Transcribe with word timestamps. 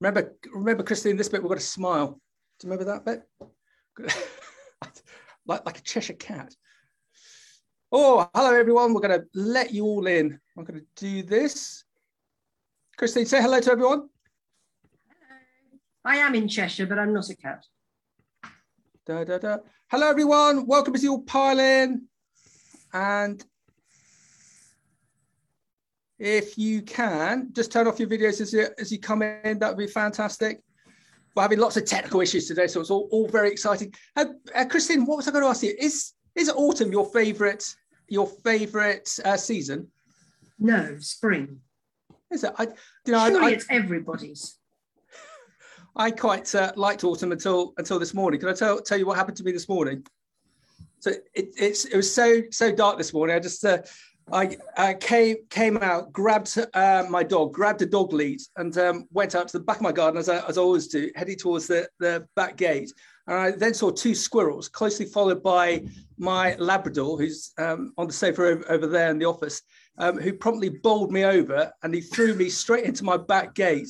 Remember, 0.00 0.36
remember, 0.52 0.82
Christine, 0.82 1.16
this 1.16 1.28
bit 1.28 1.42
we've 1.42 1.48
got 1.48 1.58
to 1.58 1.64
smile. 1.64 2.20
Do 2.58 2.66
you 2.66 2.72
remember 2.72 2.92
that 2.92 3.04
bit? 3.04 3.22
like, 5.46 5.64
like 5.64 5.78
a 5.78 5.82
Cheshire 5.82 6.12
cat. 6.14 6.54
Oh, 7.90 8.28
hello 8.34 8.54
everyone. 8.54 8.92
We're 8.92 9.00
going 9.00 9.20
to 9.20 9.26
let 9.34 9.72
you 9.72 9.84
all 9.84 10.06
in. 10.06 10.38
I'm 10.56 10.64
going 10.64 10.80
to 10.80 10.86
do 10.96 11.22
this. 11.22 11.84
Christine, 12.98 13.26
say 13.26 13.40
hello 13.40 13.60
to 13.60 13.70
everyone. 13.70 14.08
Hello. 15.08 15.78
I 16.04 16.16
am 16.16 16.34
in 16.34 16.48
Cheshire, 16.48 16.86
but 16.86 16.98
I'm 16.98 17.14
not 17.14 17.30
a 17.30 17.36
cat. 17.36 17.64
Da, 19.06 19.24
da, 19.24 19.38
da. 19.38 19.58
Hello 19.90 20.08
everyone. 20.08 20.66
Welcome 20.66 20.94
as 20.94 21.04
you 21.04 21.12
all 21.12 21.22
pile 21.22 21.60
in. 21.60 22.06
And 22.92 23.44
if 26.18 26.56
you 26.56 26.82
can, 26.82 27.50
just 27.52 27.70
turn 27.70 27.86
off 27.86 27.98
your 27.98 28.08
videos 28.08 28.40
as 28.40 28.52
you, 28.52 28.66
as 28.78 28.90
you 28.90 28.98
come 28.98 29.22
in. 29.22 29.58
That 29.58 29.68
would 29.68 29.78
be 29.78 29.86
fantastic. 29.86 30.62
We're 31.34 31.42
having 31.42 31.58
lots 31.58 31.76
of 31.76 31.84
technical 31.84 32.22
issues 32.22 32.48
today, 32.48 32.66
so 32.66 32.80
it's 32.80 32.90
all, 32.90 33.08
all 33.10 33.28
very 33.28 33.50
exciting. 33.50 33.92
Uh, 34.16 34.26
uh, 34.54 34.64
Christine, 34.64 35.04
what 35.04 35.18
was 35.18 35.28
I 35.28 35.32
going 35.32 35.44
to 35.44 35.50
ask 35.50 35.62
you? 35.62 35.74
Is 35.78 36.12
is 36.34 36.50
autumn 36.50 36.92
your 36.92 37.06
favourite 37.06 37.64
your 38.08 38.26
favourite 38.26 39.08
uh, 39.24 39.36
season? 39.36 39.88
No, 40.58 40.96
spring. 40.98 41.60
Is 42.30 42.44
it? 42.44 42.52
I, 42.58 42.64
you 43.04 43.12
know, 43.12 43.28
Surely 43.28 43.44
I, 43.44 43.48
I, 43.48 43.50
it's 43.50 43.66
everybody's. 43.68 44.58
I 45.96 46.10
quite 46.10 46.54
uh, 46.54 46.72
liked 46.74 47.04
autumn 47.04 47.32
until 47.32 47.74
until 47.76 47.98
this 47.98 48.14
morning. 48.14 48.40
Can 48.40 48.48
I 48.48 48.54
tell 48.54 48.80
tell 48.80 48.98
you 48.98 49.06
what 49.06 49.18
happened 49.18 49.36
to 49.36 49.44
me 49.44 49.52
this 49.52 49.68
morning? 49.68 50.06
So 51.00 51.10
it, 51.34 51.50
it's 51.58 51.84
it 51.84 51.96
was 51.96 52.12
so 52.12 52.42
so 52.50 52.74
dark 52.74 52.96
this 52.96 53.12
morning. 53.12 53.36
I 53.36 53.40
just 53.40 53.62
uh, 53.62 53.82
I, 54.32 54.56
I 54.76 54.94
came 54.94 55.36
came 55.50 55.76
out, 55.76 56.12
grabbed 56.12 56.58
uh, 56.74 57.04
my 57.08 57.22
dog, 57.22 57.52
grabbed 57.52 57.82
a 57.82 57.86
dog 57.86 58.12
lead, 58.12 58.40
and 58.56 58.76
um, 58.76 59.06
went 59.12 59.36
out 59.36 59.46
to 59.48 59.58
the 59.58 59.64
back 59.64 59.76
of 59.76 59.82
my 59.82 59.92
garden 59.92 60.18
as 60.18 60.28
I, 60.28 60.44
as 60.48 60.58
I 60.58 60.62
always 60.62 60.88
do, 60.88 61.10
heading 61.14 61.36
towards 61.36 61.68
the, 61.68 61.88
the 62.00 62.26
back 62.34 62.56
gate. 62.56 62.92
And 63.28 63.36
I 63.36 63.50
then 63.52 63.72
saw 63.72 63.90
two 63.90 64.14
squirrels, 64.14 64.68
closely 64.68 65.06
followed 65.06 65.42
by 65.42 65.84
my 66.18 66.56
Labrador, 66.56 67.18
who's 67.18 67.52
um, 67.58 67.92
on 67.98 68.08
the 68.08 68.12
sofa 68.12 68.42
over, 68.42 68.72
over, 68.72 68.86
there 68.86 69.10
in 69.10 69.18
the 69.18 69.26
office, 69.26 69.62
um, 69.98 70.18
who 70.18 70.32
promptly 70.32 70.70
bowled 70.70 71.12
me 71.12 71.24
over 71.24 71.70
and 71.82 71.94
he 71.94 72.00
threw 72.00 72.34
me 72.34 72.48
straight 72.48 72.84
into 72.84 73.04
my 73.04 73.16
back 73.16 73.54
gate. 73.54 73.88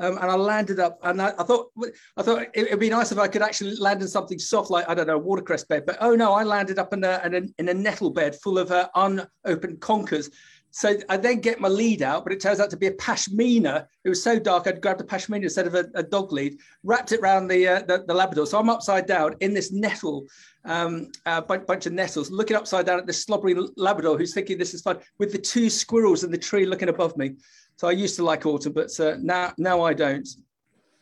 Um, 0.00 0.16
and 0.18 0.30
I 0.30 0.34
landed 0.36 0.78
up, 0.78 0.98
and 1.02 1.20
I, 1.20 1.32
I 1.38 1.42
thought 1.42 1.70
I 2.16 2.22
thought 2.22 2.46
it 2.54 2.70
would 2.70 2.78
be 2.78 2.90
nice 2.90 3.10
if 3.10 3.18
I 3.18 3.28
could 3.28 3.42
actually 3.42 3.74
land 3.76 4.00
in 4.00 4.08
something 4.08 4.38
soft, 4.38 4.70
like 4.70 4.88
I 4.88 4.94
don't 4.94 5.06
know, 5.06 5.18
watercress 5.18 5.64
bed. 5.64 5.86
But 5.86 5.98
oh 6.00 6.14
no, 6.14 6.34
I 6.34 6.44
landed 6.44 6.78
up 6.78 6.92
in 6.92 7.02
a 7.04 7.20
in 7.24 7.34
a, 7.34 7.42
in 7.58 7.68
a 7.68 7.74
nettle 7.74 8.10
bed 8.10 8.36
full 8.36 8.58
of 8.58 8.70
uh, 8.70 8.88
unopened 8.94 9.80
conkers. 9.80 10.30
So 10.70 10.96
I 11.08 11.16
then 11.16 11.40
get 11.40 11.60
my 11.60 11.68
lead 11.68 12.02
out, 12.02 12.24
but 12.24 12.32
it 12.32 12.40
turns 12.40 12.60
out 12.60 12.70
to 12.70 12.76
be 12.76 12.86
a 12.86 12.92
pashmina. 12.92 13.86
It 14.04 14.08
was 14.08 14.22
so 14.22 14.38
dark, 14.38 14.66
I'd 14.66 14.80
grabbed 14.80 15.00
a 15.00 15.04
pashmina 15.04 15.42
instead 15.42 15.66
of 15.66 15.74
a, 15.74 15.86
a 15.94 16.02
dog 16.02 16.30
lead, 16.30 16.58
wrapped 16.84 17.12
it 17.12 17.20
around 17.20 17.48
the, 17.48 17.66
uh, 17.66 17.82
the, 17.82 18.04
the 18.06 18.14
Labrador. 18.14 18.46
So 18.46 18.58
I'm 18.58 18.68
upside 18.68 19.06
down 19.06 19.34
in 19.40 19.54
this 19.54 19.72
nettle, 19.72 20.26
um, 20.64 21.10
uh, 21.26 21.40
bunch, 21.40 21.66
bunch 21.66 21.86
of 21.86 21.94
nettles, 21.94 22.30
looking 22.30 22.56
upside 22.56 22.86
down 22.86 22.98
at 22.98 23.06
this 23.06 23.24
slobbery 23.24 23.56
Labrador 23.76 24.18
who's 24.18 24.34
thinking 24.34 24.58
this 24.58 24.74
is 24.74 24.82
fun, 24.82 24.98
with 25.18 25.32
the 25.32 25.38
two 25.38 25.70
squirrels 25.70 26.22
in 26.22 26.30
the 26.30 26.38
tree 26.38 26.66
looking 26.66 26.90
above 26.90 27.16
me. 27.16 27.36
So 27.76 27.88
I 27.88 27.92
used 27.92 28.16
to 28.16 28.24
like 28.24 28.44
autumn, 28.44 28.72
but 28.72 28.98
uh, 29.00 29.16
now 29.20 29.52
now 29.56 29.82
I 29.82 29.94
don't. 29.94 30.28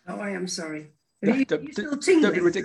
Oh, 0.07 0.21
I 0.21 0.31
am 0.31 0.47
sorry. 0.47 0.93
Are 1.25 1.31
you, 1.31 1.45
don't, 1.45 1.65
you 1.65 1.73
still 1.73 1.97
tingling? 1.97 2.65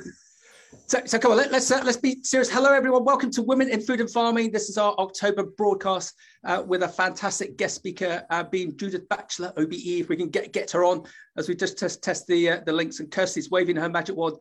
So, 0.88 1.02
so 1.06 1.20
come 1.20 1.32
on, 1.32 1.38
let, 1.38 1.54
us 1.54 1.70
uh, 1.70 1.82
let's 1.84 1.98
be 1.98 2.24
serious. 2.24 2.50
Hello, 2.50 2.72
everyone. 2.72 3.04
Welcome 3.04 3.30
to 3.32 3.42
Women 3.42 3.70
in 3.70 3.82
Food 3.82 4.00
and 4.00 4.10
Farming. 4.10 4.52
This 4.52 4.70
is 4.70 4.78
our 4.78 4.94
October 5.00 5.44
broadcast 5.44 6.14
uh, 6.46 6.64
with 6.66 6.84
a 6.84 6.88
fantastic 6.88 7.58
guest 7.58 7.76
speaker, 7.76 8.24
uh, 8.30 8.44
being 8.44 8.78
Judith 8.78 9.08
Batchelor, 9.10 9.52
OBE. 9.58 9.74
If 9.74 10.08
we 10.08 10.16
can 10.16 10.30
get 10.30 10.54
get 10.54 10.72
her 10.72 10.86
on, 10.86 11.04
as 11.38 11.50
we 11.50 11.56
just 11.56 11.78
test 11.78 12.02
test 12.02 12.26
the 12.28 12.52
uh, 12.52 12.60
the 12.66 12.72
links, 12.72 13.02
and 13.02 13.12
Kirsty's 13.12 13.52
waving 13.52 13.76
her 13.76 13.90
magic 13.90 14.16
wand, 14.16 14.38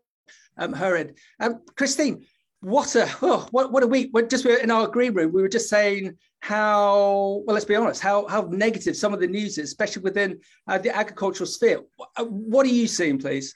um, 0.56 0.72
her 0.72 0.96
end. 0.96 1.18
Um, 1.40 1.62
Christine, 1.76 2.24
what 2.60 2.94
a 2.94 3.08
oh, 3.22 3.48
what 3.50 3.72
what 3.72 3.82
a 3.82 3.88
week! 3.88 4.10
We're 4.12 4.28
just 4.28 4.46
in 4.46 4.70
our 4.70 4.86
green 4.86 5.14
room, 5.14 5.32
we 5.32 5.42
were 5.42 5.48
just 5.48 5.68
saying 5.68 6.16
how 6.38 7.42
well. 7.44 7.54
Let's 7.54 7.64
be 7.64 7.74
honest, 7.74 8.00
how 8.00 8.28
how 8.28 8.42
negative 8.42 8.96
some 8.96 9.12
of 9.12 9.18
the 9.18 9.26
news 9.26 9.58
is, 9.58 9.70
especially 9.70 10.02
within 10.02 10.38
uh, 10.68 10.78
the 10.78 10.96
agricultural 10.96 11.48
sphere. 11.48 11.80
Uh, 12.16 12.24
what 12.24 12.66
are 12.66 12.70
you 12.70 12.86
seeing, 12.86 13.18
please? 13.18 13.54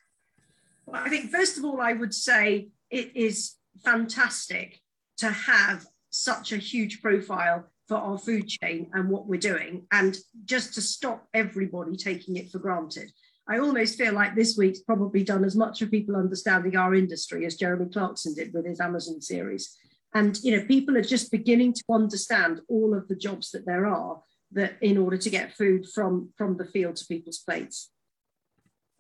Well, 0.86 1.02
I 1.04 1.08
think 1.08 1.30
first 1.30 1.58
of 1.58 1.64
all, 1.64 1.80
I 1.80 1.92
would 1.92 2.14
say 2.14 2.68
it 2.90 3.16
is 3.16 3.54
fantastic 3.84 4.80
to 5.18 5.30
have 5.30 5.86
such 6.10 6.52
a 6.52 6.56
huge 6.56 7.02
profile 7.02 7.70
for 7.88 7.96
our 7.96 8.18
food 8.18 8.48
chain 8.48 8.90
and 8.94 9.10
what 9.10 9.26
we're 9.26 9.38
doing, 9.38 9.86
and 9.92 10.16
just 10.44 10.74
to 10.74 10.80
stop 10.80 11.26
everybody 11.34 11.96
taking 11.96 12.36
it 12.36 12.50
for 12.50 12.58
granted. 12.58 13.10
I 13.46 13.58
almost 13.58 13.98
feel 13.98 14.14
like 14.14 14.34
this 14.34 14.56
week's 14.56 14.80
probably 14.80 15.22
done 15.22 15.44
as 15.44 15.54
much 15.54 15.78
for 15.78 15.86
people 15.86 16.16
understanding 16.16 16.76
our 16.76 16.94
industry 16.94 17.44
as 17.44 17.56
Jeremy 17.56 17.90
Clarkson 17.92 18.34
did 18.34 18.54
with 18.54 18.64
his 18.66 18.80
Amazon 18.80 19.20
series. 19.20 19.76
And 20.14 20.38
you 20.42 20.56
know, 20.56 20.64
people 20.64 20.96
are 20.96 21.02
just 21.02 21.30
beginning 21.30 21.74
to 21.74 21.84
understand 21.90 22.60
all 22.68 22.94
of 22.94 23.06
the 23.08 23.16
jobs 23.16 23.50
that 23.50 23.66
there 23.66 23.86
are 23.86 24.22
that 24.52 24.76
in 24.80 24.96
order 24.96 25.18
to 25.18 25.30
get 25.30 25.56
food 25.56 25.86
from 25.92 26.30
from 26.38 26.56
the 26.56 26.64
field 26.64 26.96
to 26.96 27.06
people's 27.06 27.38
plates. 27.38 27.90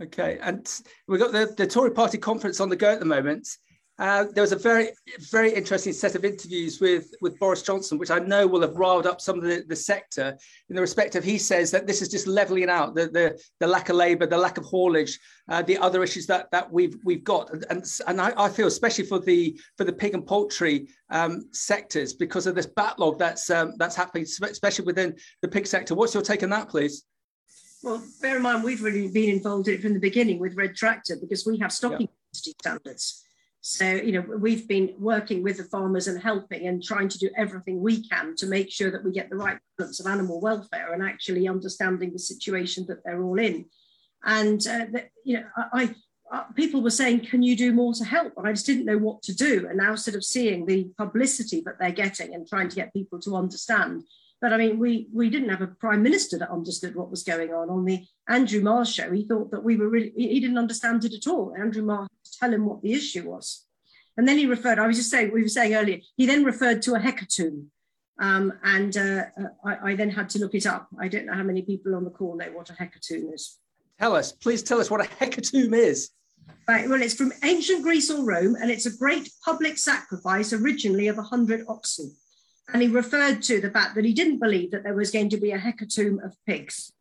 Okay, 0.02 0.38
and 0.42 0.68
we've 1.06 1.20
got 1.20 1.32
the, 1.32 1.54
the 1.56 1.66
Tory 1.66 1.90
Party 1.90 2.18
conference 2.18 2.60
on 2.60 2.68
the 2.68 2.76
go 2.76 2.90
at 2.90 2.98
the 2.98 3.06
moment. 3.06 3.48
Uh, 3.96 4.24
there 4.34 4.42
was 4.42 4.50
a 4.50 4.56
very, 4.56 4.88
very 5.30 5.54
interesting 5.54 5.92
set 5.92 6.16
of 6.16 6.24
interviews 6.24 6.80
with, 6.80 7.14
with 7.20 7.38
Boris 7.38 7.62
Johnson, 7.62 7.96
which 7.96 8.10
I 8.10 8.18
know 8.18 8.44
will 8.44 8.62
have 8.62 8.74
riled 8.74 9.06
up 9.06 9.20
some 9.20 9.38
of 9.38 9.44
the, 9.44 9.64
the 9.68 9.76
sector 9.76 10.36
in 10.68 10.74
the 10.74 10.80
respect 10.80 11.14
of 11.14 11.22
he 11.22 11.38
says 11.38 11.70
that 11.70 11.86
this 11.86 12.02
is 12.02 12.08
just 12.08 12.26
levelling 12.26 12.68
out 12.68 12.96
the, 12.96 13.06
the, 13.06 13.40
the 13.60 13.68
lack 13.68 13.90
of 13.90 13.96
labour, 13.96 14.26
the 14.26 14.36
lack 14.36 14.58
of 14.58 14.64
haulage, 14.64 15.16
uh, 15.48 15.62
the 15.62 15.78
other 15.78 16.02
issues 16.02 16.26
that, 16.26 16.50
that 16.50 16.72
we've 16.72 16.96
we've 17.04 17.22
got. 17.22 17.52
And, 17.70 17.84
and 18.08 18.20
I, 18.20 18.32
I 18.36 18.48
feel 18.48 18.66
especially 18.66 19.04
for 19.04 19.20
the 19.20 19.56
for 19.76 19.84
the 19.84 19.92
pig 19.92 20.14
and 20.14 20.26
poultry 20.26 20.88
um, 21.10 21.48
sectors 21.52 22.14
because 22.14 22.48
of 22.48 22.56
this 22.56 22.66
backlog 22.66 23.20
that's 23.20 23.48
um, 23.48 23.74
that's 23.78 23.94
happening, 23.94 24.24
especially 24.24 24.86
within 24.86 25.14
the 25.40 25.48
pig 25.48 25.68
sector. 25.68 25.94
What's 25.94 26.14
your 26.14 26.22
take 26.24 26.42
on 26.42 26.50
that, 26.50 26.68
please? 26.68 27.04
Well, 27.84 28.02
bear 28.22 28.36
in 28.36 28.42
mind, 28.42 28.64
we've 28.64 28.82
really 28.82 29.08
been 29.08 29.28
involved 29.28 29.68
in 29.68 29.74
it 29.74 29.82
from 29.82 29.92
the 29.92 30.00
beginning 30.00 30.38
with 30.38 30.56
Red 30.56 30.74
Tractor 30.74 31.16
because 31.20 31.44
we 31.44 31.58
have 31.58 31.70
stocking 31.70 32.08
yeah. 32.32 32.52
standards. 32.58 33.22
So, 33.60 33.84
you 33.84 34.12
know, 34.12 34.24
we've 34.38 34.66
been 34.66 34.94
working 34.98 35.42
with 35.42 35.58
the 35.58 35.64
farmers 35.64 36.06
and 36.06 36.20
helping 36.20 36.66
and 36.66 36.82
trying 36.82 37.08
to 37.08 37.18
do 37.18 37.28
everything 37.36 37.82
we 37.82 38.08
can 38.08 38.36
to 38.36 38.46
make 38.46 38.70
sure 38.70 38.90
that 38.90 39.04
we 39.04 39.12
get 39.12 39.28
the 39.28 39.36
right 39.36 39.58
balance 39.76 40.00
of 40.00 40.06
animal 40.06 40.40
welfare 40.40 40.94
and 40.94 41.02
actually 41.02 41.46
understanding 41.46 42.10
the 42.12 42.18
situation 42.18 42.86
that 42.88 43.04
they're 43.04 43.22
all 43.22 43.38
in. 43.38 43.66
And, 44.24 44.66
uh, 44.66 44.86
that, 44.92 45.10
you 45.22 45.40
know, 45.40 45.46
I, 45.74 45.94
I, 46.32 46.44
people 46.54 46.82
were 46.82 46.88
saying, 46.88 47.26
can 47.26 47.42
you 47.42 47.54
do 47.54 47.74
more 47.74 47.92
to 47.94 48.04
help? 48.04 48.32
And 48.38 48.48
I 48.48 48.52
just 48.52 48.64
didn't 48.64 48.86
know 48.86 48.98
what 48.98 49.22
to 49.24 49.34
do. 49.34 49.66
And 49.68 49.76
now, 49.76 49.94
sort 49.94 50.16
of 50.16 50.24
seeing 50.24 50.64
the 50.64 50.90
publicity 50.96 51.62
that 51.66 51.78
they're 51.78 51.92
getting 51.92 52.34
and 52.34 52.48
trying 52.48 52.70
to 52.70 52.76
get 52.76 52.94
people 52.94 53.20
to 53.20 53.36
understand. 53.36 54.04
But 54.44 54.52
I 54.52 54.58
mean, 54.58 54.78
we 54.78 55.08
we 55.10 55.30
didn't 55.30 55.48
have 55.48 55.62
a 55.62 55.68
prime 55.68 56.02
minister 56.02 56.36
that 56.36 56.50
understood 56.50 56.94
what 56.94 57.10
was 57.10 57.22
going 57.22 57.54
on. 57.54 57.70
On 57.70 57.82
the 57.82 58.04
Andrew 58.28 58.60
Marr 58.60 58.84
show, 58.84 59.10
he 59.10 59.24
thought 59.24 59.50
that 59.52 59.64
we 59.64 59.78
were 59.78 59.88
really, 59.88 60.12
he 60.14 60.38
didn't 60.38 60.58
understand 60.58 61.02
it 61.06 61.14
at 61.14 61.26
all. 61.26 61.54
Andrew 61.58 61.82
Marr 61.82 62.06
tell 62.38 62.52
him 62.52 62.66
what 62.66 62.82
the 62.82 62.92
issue 62.92 63.30
was. 63.30 63.64
And 64.18 64.28
then 64.28 64.36
he 64.36 64.44
referred, 64.44 64.78
I 64.78 64.86
was 64.86 64.98
just 64.98 65.10
saying, 65.10 65.32
we 65.32 65.40
were 65.40 65.48
saying 65.48 65.74
earlier, 65.74 66.00
he 66.18 66.26
then 66.26 66.44
referred 66.44 66.82
to 66.82 66.92
a 66.92 67.00
hecatomb. 67.00 67.68
Um, 68.18 68.52
and 68.62 68.94
uh, 68.98 69.22
I, 69.64 69.92
I, 69.92 69.94
then 69.96 70.10
had 70.10 70.28
to 70.30 70.38
look 70.38 70.54
it 70.54 70.66
up. 70.66 70.88
I 71.00 71.08
don't 71.08 71.24
know 71.24 71.32
how 71.32 71.42
many 71.42 71.62
people 71.62 71.94
on 71.94 72.04
the 72.04 72.10
call 72.10 72.36
know 72.36 72.52
what 72.52 72.68
a 72.68 72.74
hecatomb 72.74 73.32
is. 73.32 73.56
Tell 73.98 74.14
us, 74.14 74.30
please 74.32 74.62
tell 74.62 74.78
us 74.78 74.90
what 74.90 75.00
a 75.00 75.08
hecatomb 75.08 75.72
is. 75.72 76.10
Right, 76.68 76.86
well, 76.86 77.00
it's 77.00 77.14
from 77.14 77.32
ancient 77.44 77.82
Greece 77.82 78.10
or 78.10 78.26
Rome, 78.26 78.56
and 78.60 78.70
it's 78.70 78.84
a 78.84 78.94
great 78.94 79.30
public 79.42 79.78
sacrifice 79.78 80.52
originally 80.52 81.08
of 81.08 81.16
a 81.16 81.22
hundred 81.22 81.64
oxen. 81.66 82.14
And 82.72 82.82
he 82.82 82.88
referred 82.88 83.42
to 83.42 83.60
the 83.60 83.70
fact 83.70 83.94
that 83.94 84.04
he 84.04 84.12
didn't 84.12 84.38
believe 84.38 84.70
that 84.70 84.84
there 84.84 84.94
was 84.94 85.10
going 85.10 85.28
to 85.30 85.36
be 85.36 85.50
a 85.50 85.58
hecatomb 85.58 86.24
of 86.24 86.36
pigs. 86.46 86.92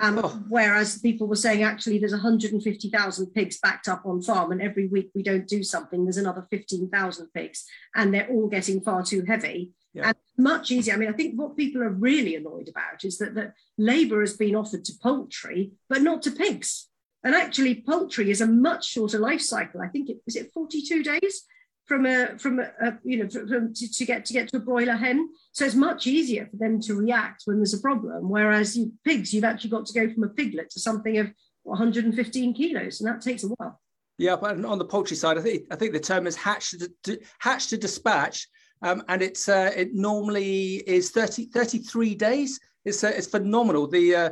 Um, 0.00 0.20
oh. 0.22 0.42
Whereas 0.48 0.98
people 0.98 1.26
were 1.26 1.36
saying 1.36 1.62
actually 1.62 1.98
there's 1.98 2.12
150,000 2.12 3.26
pigs 3.34 3.58
backed 3.58 3.88
up 3.88 4.02
on 4.04 4.22
farm, 4.22 4.52
and 4.52 4.62
every 4.62 4.86
week 4.86 5.10
we 5.14 5.22
don't 5.22 5.48
do 5.48 5.62
something, 5.62 6.04
there's 6.04 6.18
another 6.18 6.46
15,000 6.50 7.28
pigs, 7.34 7.64
and 7.94 8.14
they're 8.14 8.28
all 8.28 8.48
getting 8.48 8.80
far 8.80 9.02
too 9.02 9.24
heavy. 9.26 9.72
Yeah. 9.94 10.08
And 10.08 10.16
much 10.36 10.70
easier. 10.70 10.94
I 10.94 10.98
mean, 10.98 11.08
I 11.08 11.12
think 11.12 11.38
what 11.38 11.56
people 11.56 11.82
are 11.82 11.90
really 11.90 12.36
annoyed 12.36 12.68
about 12.68 13.04
is 13.04 13.18
that, 13.18 13.34
that 13.34 13.54
labour 13.76 14.20
has 14.20 14.36
been 14.36 14.54
offered 14.54 14.84
to 14.84 14.92
poultry, 15.02 15.72
but 15.88 16.02
not 16.02 16.22
to 16.22 16.30
pigs. 16.30 16.88
And 17.24 17.34
actually, 17.34 17.74
poultry 17.74 18.30
is 18.30 18.40
a 18.40 18.46
much 18.46 18.86
shorter 18.86 19.18
life 19.18 19.40
cycle. 19.40 19.80
I 19.80 19.88
think 19.88 20.08
it 20.08 20.18
is 20.26 20.36
it 20.36 20.52
42 20.52 21.02
days 21.02 21.44
from 21.88 22.04
a 22.04 22.38
from 22.38 22.60
a, 22.60 22.70
a 22.80 22.98
you 23.02 23.16
know 23.18 23.28
from, 23.28 23.74
to, 23.74 23.92
to, 23.92 24.04
get 24.04 24.24
to 24.26 24.32
get 24.32 24.48
to 24.48 24.58
a 24.58 24.60
broiler 24.60 24.94
hen. 24.94 25.28
So 25.52 25.64
it's 25.64 25.74
much 25.74 26.06
easier 26.06 26.46
for 26.50 26.56
them 26.58 26.80
to 26.82 26.94
react 26.94 27.42
when 27.46 27.56
there's 27.56 27.74
a 27.74 27.80
problem. 27.80 28.28
Whereas 28.28 28.76
you, 28.76 28.92
pigs, 29.04 29.32
you've 29.32 29.44
actually 29.44 29.70
got 29.70 29.86
to 29.86 29.92
go 29.94 30.12
from 30.12 30.24
a 30.24 30.28
piglet 30.28 30.70
to 30.70 30.80
something 30.80 31.18
of 31.18 31.32
115 31.64 32.54
kilos, 32.54 33.00
and 33.00 33.08
that 33.08 33.22
takes 33.22 33.42
a 33.42 33.48
while. 33.48 33.80
Yeah, 34.18 34.36
but 34.36 34.64
on 34.64 34.78
the 34.78 34.84
poultry 34.84 35.16
side, 35.16 35.38
I 35.38 35.40
think 35.40 35.62
I 35.70 35.76
think 35.76 35.94
the 35.94 36.00
term 36.00 36.26
is 36.26 36.36
hatch 36.36 36.74
to, 37.04 37.18
hatch 37.38 37.68
to 37.68 37.78
dispatch, 37.78 38.46
um, 38.82 39.02
and 39.08 39.22
it's 39.22 39.48
uh, 39.48 39.72
it 39.74 39.94
normally 39.94 40.76
is 40.86 41.10
30, 41.10 41.46
33 41.46 42.14
days. 42.14 42.60
It's 42.84 43.02
uh, 43.02 43.12
it's 43.16 43.28
phenomenal. 43.28 43.88
The 43.88 44.14
uh, 44.14 44.30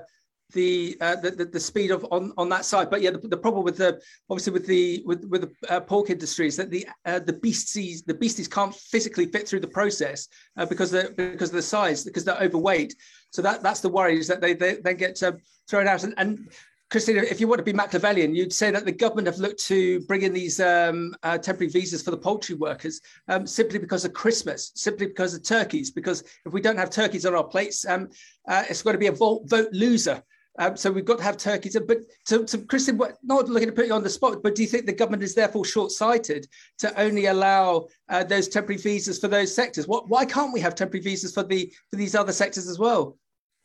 the, 0.53 0.97
uh, 1.01 1.17
the, 1.17 1.49
the, 1.53 1.61
speed 1.61 1.91
of 1.91 2.07
on, 2.11 2.33
on 2.37 2.49
that 2.51 2.65
side. 2.65 2.89
But 2.91 3.03
yeah, 3.03 3.11
the, 3.11 3.19
the 3.19 3.37
problem 3.37 3.65
with 3.65 3.77
the 3.77 4.01
obviously 4.31 4.53
with 4.53 4.67
the 4.67 5.03
with 5.05 5.25
with 5.25 5.43
the 5.43 5.73
uh, 5.73 5.81
pork 5.81 6.11
industry 6.11 6.47
is 6.47 6.57
that 6.57 6.71
the 6.71 6.87
uh, 7.05 7.19
the 7.19 7.33
beasties 7.33 8.03
the 8.03 8.15
beasties 8.15 8.49
can't 8.49 8.75
physically 8.75 9.27
fit 9.27 9.49
through 9.49 9.61
the 9.61 9.69
process 9.69 10.29
uh, 10.57 10.65
because 10.65 10.91
they 10.91 11.09
because 11.17 11.51
of 11.51 11.57
the 11.57 11.63
size 11.63 12.05
because 12.05 12.25
they're 12.25 12.41
overweight. 12.41 12.95
So 13.31 13.43
that 13.43 13.63
that's 13.63 13.81
the 13.81 13.89
worry 13.89 14.19
is 14.19 14.29
that 14.29 14.41
they 14.41 14.55
they, 14.55 14.77
they 14.77 14.95
get 14.95 15.21
um, 15.23 15.39
thrown 15.69 15.89
out 15.89 16.05
and, 16.05 16.15
and 16.17 16.49
Christina, 16.89 17.23
if 17.23 17.41
you 17.41 17.49
want 17.49 17.59
to 17.59 17.65
be 17.65 17.73
Machiavellian, 17.73 18.37
you'd 18.37 18.53
say 18.53 18.71
that 18.71 18.85
the 18.85 18.93
government 18.93 19.27
have 19.27 19.39
looked 19.39 19.59
to 19.65 20.01
bring 20.03 20.23
in 20.23 20.33
these 20.33 20.61
um, 20.61 21.17
uh, 21.25 21.37
temporary 21.37 21.69
visas 21.69 22.01
for 22.01 22.13
the 22.13 22.17
poultry 22.17 22.55
workers 22.55 23.01
um, 23.27 23.45
simply 23.45 23.81
because 23.81 24.05
of 24.05 24.13
Christmas, 24.13 24.71
simply 24.77 25.07
because 25.07 25.35
of 25.35 25.43
turkeys. 25.43 25.91
Because 25.91 26.23
if 26.45 26.53
we 26.53 26.61
don't 26.61 26.79
have 26.79 26.91
turkeys 26.91 27.27
on 27.27 27.35
our 27.35 27.43
plates, 27.43 27.85
um, 27.87 28.09
uh, 28.47 28.63
it's 28.71 28.83
going 28.83 28.95
to 28.95 29.01
be 29.01 29.09
a 29.09 29.13
vote, 29.13 29.43
vote 29.47 29.69
loser. 29.73 30.23
Um, 30.59 30.77
so 30.77 30.91
we've 30.91 31.05
got 31.05 31.19
to 31.19 31.25
have 31.25 31.37
turkeys. 31.37 31.77
But 31.87 31.99
to, 32.27 32.45
to 32.45 32.59
Christine, 32.59 32.99
not 33.23 33.49
looking 33.49 33.69
to 33.69 33.75
put 33.75 33.87
you 33.87 33.95
on 33.95 34.03
the 34.03 34.11
spot, 34.11 34.43
but 34.43 34.55
do 34.55 34.63
you 34.63 34.69
think 34.69 34.87
the 34.87 34.93
government 34.93 35.23
is 35.23 35.35
therefore 35.35 35.65
short-sighted 35.65 36.47
to 36.79 37.01
only 37.01 37.27
allow 37.27 37.89
uh, 38.09 38.25
those 38.25 38.49
temporary 38.49 38.81
visas 38.81 39.19
for 39.19 39.29
those 39.29 39.55
sectors? 39.55 39.87
What, 39.87 40.09
why 40.09 40.25
can't 40.25 40.53
we 40.53 40.61
have 40.61 40.75
temporary 40.75 41.03
visas 41.03 41.33
for 41.33 41.43
the 41.43 41.73
for 41.91 41.97
these 41.97 42.15
other 42.15 42.33
sectors 42.33 42.69
as 42.69 42.79
well? 42.79 43.19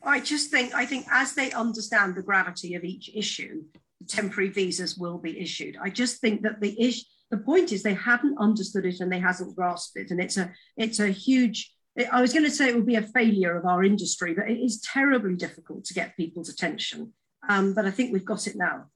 I 0.04 0.20
just 0.20 0.50
think 0.50 0.74
I 0.74 0.84
think 0.84 1.06
as 1.10 1.34
they 1.34 1.52
understand 1.52 2.14
the 2.14 2.22
gravity 2.22 2.74
of 2.74 2.84
each 2.84 3.10
issue, 3.14 3.62
temporary 4.08 4.50
visas 4.50 4.98
will 4.98 5.18
be 5.18 5.38
issued. 5.40 5.76
I 5.80 5.90
just 5.90 6.20
think 6.20 6.42
that 6.42 6.60
the 6.60 6.80
issue, 6.80 7.04
the 7.30 7.38
point 7.38 7.72
is 7.72 7.82
they 7.82 7.94
haven't 7.94 8.36
understood 8.38 8.84
it 8.84 9.00
and 9.00 9.10
they 9.10 9.20
hasn't 9.20 9.54
grasped 9.56 9.96
it, 9.96 10.10
and 10.10 10.20
it's 10.20 10.36
a 10.36 10.50
it's 10.76 11.00
a 11.00 11.08
huge. 11.08 11.72
I 12.10 12.20
was 12.20 12.32
going 12.32 12.44
to 12.44 12.50
say 12.50 12.68
it 12.68 12.74
would 12.74 12.86
be 12.86 12.96
a 12.96 13.02
failure 13.02 13.56
of 13.56 13.66
our 13.66 13.84
industry, 13.84 14.32
but 14.34 14.50
it 14.50 14.58
is 14.58 14.80
terribly 14.80 15.34
difficult 15.34 15.84
to 15.84 15.94
get 15.94 16.16
people's 16.16 16.48
attention. 16.48 17.12
Um, 17.48 17.74
but 17.74 17.84
I 17.84 17.90
think 17.90 18.12
we've 18.12 18.24
got 18.24 18.46
it 18.46 18.56
now. 18.56 18.86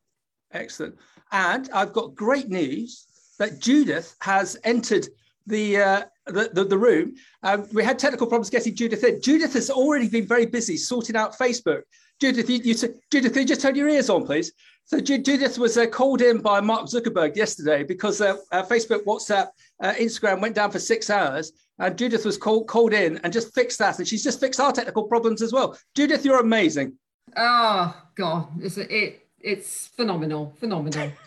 Excellent. 0.53 0.97
And 1.33 1.69
I've 1.75 1.93
got 1.93 2.15
great 2.15 2.49
news 2.49 3.07
that 3.39 3.61
Judith 3.61 4.17
has 4.21 4.57
entered 4.65 5.07
the 5.47 5.77
uh, 5.77 6.03
the, 6.27 6.51
the, 6.53 6.65
the, 6.65 6.79
room. 6.79 7.15
Um, 7.43 7.69
we 7.73 7.85
had 7.85 7.99
technical 7.99 8.27
problems 8.27 8.51
getting 8.51 8.75
Judith 8.75 9.05
in. 9.05 9.21
Judith 9.21 9.53
has 9.53 9.71
already 9.71 10.09
been 10.09 10.27
very 10.27 10.47
busy 10.47 10.77
sorting 10.77 11.17
out 11.17 11.39
Facebook. 11.39 11.83
Judith, 12.21 12.49
you, 12.49 12.61
you 12.65 12.75
Judith, 13.13 13.37
you 13.37 13.45
just 13.45 13.61
turn 13.61 13.77
your 13.77 13.89
ears 13.89 14.11
on, 14.11 14.25
please. 14.25 14.53
So 14.87 15.01
Judith 15.01 15.59
was 15.59 15.77
uh, 15.77 15.87
called 15.87 16.23
in 16.23 16.41
by 16.41 16.61
Mark 16.61 16.87
Zuckerberg 16.87 17.37
yesterday 17.37 17.83
because 17.83 18.21
uh, 18.21 18.37
uh, 18.53 18.63
Facebook, 18.63 19.05
WhatsApp, 19.05 19.49
uh, 19.81 19.93
Instagram 19.95 20.41
went 20.41 20.55
down 20.55 20.71
for 20.71 20.79
six 20.79 21.11
hours, 21.11 21.53
and 21.79 21.99
Judith 21.99 22.25
was 22.25 22.39
called 22.39 22.67
called 22.67 22.93
in 22.93 23.19
and 23.19 23.33
just 23.33 23.55
fixed 23.55 23.79
that, 23.79 23.99
and 23.99 24.09
she's 24.09 24.23
just 24.23 24.41
fixed 24.41 24.61
our 24.61 24.73
technical 24.73 25.05
problems 25.05 25.43
as 25.43 25.53
well. 25.53 25.79
Judith, 25.95 26.25
you're 26.25 26.41
amazing. 26.41 26.95
Oh 27.37 27.95
God, 28.15 28.49
it's 28.61 28.79
it 28.79 29.27
it's 29.41 29.89
phenomenal, 29.89 30.55
phenomenal. 30.59 31.13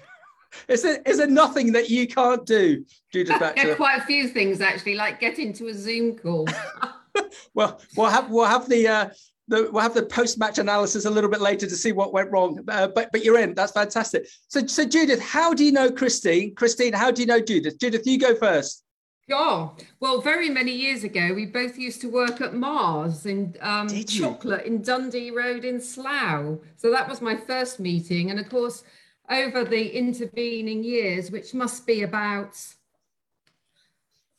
Is 0.68 0.81
there, 0.81 1.00
is 1.06 1.19
there 1.19 1.28
nothing 1.28 1.72
that 1.74 1.92
you 1.92 2.07
can't 2.07 2.44
do, 2.44 2.84
Judith 3.13 3.36
Thatcher? 3.40 3.68
yeah, 3.68 3.75
quite 3.75 4.00
a 4.00 4.06
few 4.06 4.28
things 4.28 4.62
actually, 4.62 4.96
like 4.96 5.19
get 5.19 5.38
into 5.38 5.68
a 5.68 5.74
Zoom 5.75 6.18
call. 6.18 6.48
well, 7.54 7.80
we'll 7.95 8.10
have 8.10 8.31
we'll 8.31 8.45
have 8.45 8.68
the 8.68 8.88
uh, 8.88 9.10
the, 9.48 9.69
we'll 9.72 9.84
have 9.84 9.94
the 9.94 10.07
post-match 10.07 10.57
analysis 10.57 11.06
a 11.06 11.10
little 11.10 11.30
bit 11.30 11.40
later 11.40 11.68
to 11.68 11.75
see 11.75 11.92
what 11.92 12.13
went 12.13 12.31
wrong. 12.31 12.63
Uh, 12.68 12.88
but 12.88 13.12
but 13.12 13.24
you're 13.24 13.38
in. 13.38 13.54
That's 13.54 13.74
fantastic. 13.74 14.28
So 14.48 14.66
so 14.66 14.86
Judith, 14.86 15.22
how 15.22 15.54
do 15.54 15.63
you 15.63 15.72
know 15.72 15.92
Christine? 15.92 16.56
Christine, 16.56 16.94
how 16.94 17.12
do 17.12 17.22
you 17.22 17.28
know 17.28 17.40
Judith? 17.40 17.80
Judith, 17.80 18.07
you 18.07 18.18
go 18.18 18.36
first. 18.36 18.84
Oh, 19.31 19.76
well, 20.00 20.22
very 20.22 20.50
many 20.50 20.72
years 20.72 21.04
ago, 21.04 21.34
we 21.34 21.46
both 21.46 21.78
used 21.78 22.02
to 22.02 22.10
work 22.10 22.42
at 22.42 22.54
Mars 22.54 23.26
in 23.26 23.56
um, 23.62 23.88
chocolate 24.04 24.66
in 24.66 24.81
Dundee 24.81 25.31
Road 25.31 25.66
in 25.66 25.80
Slough. 25.80 26.60
So 26.78 26.92
that 26.92 27.08
was 27.08 27.22
my 27.22 27.36
first 27.36 27.80
meeting. 27.80 28.31
And 28.31 28.40
of 28.40 28.50
course, 28.50 28.84
over 29.30 29.64
the 29.64 29.98
intervening 29.98 30.84
years, 30.84 31.31
which 31.31 31.54
must 31.54 31.86
be 31.86 32.04
about 32.04 32.58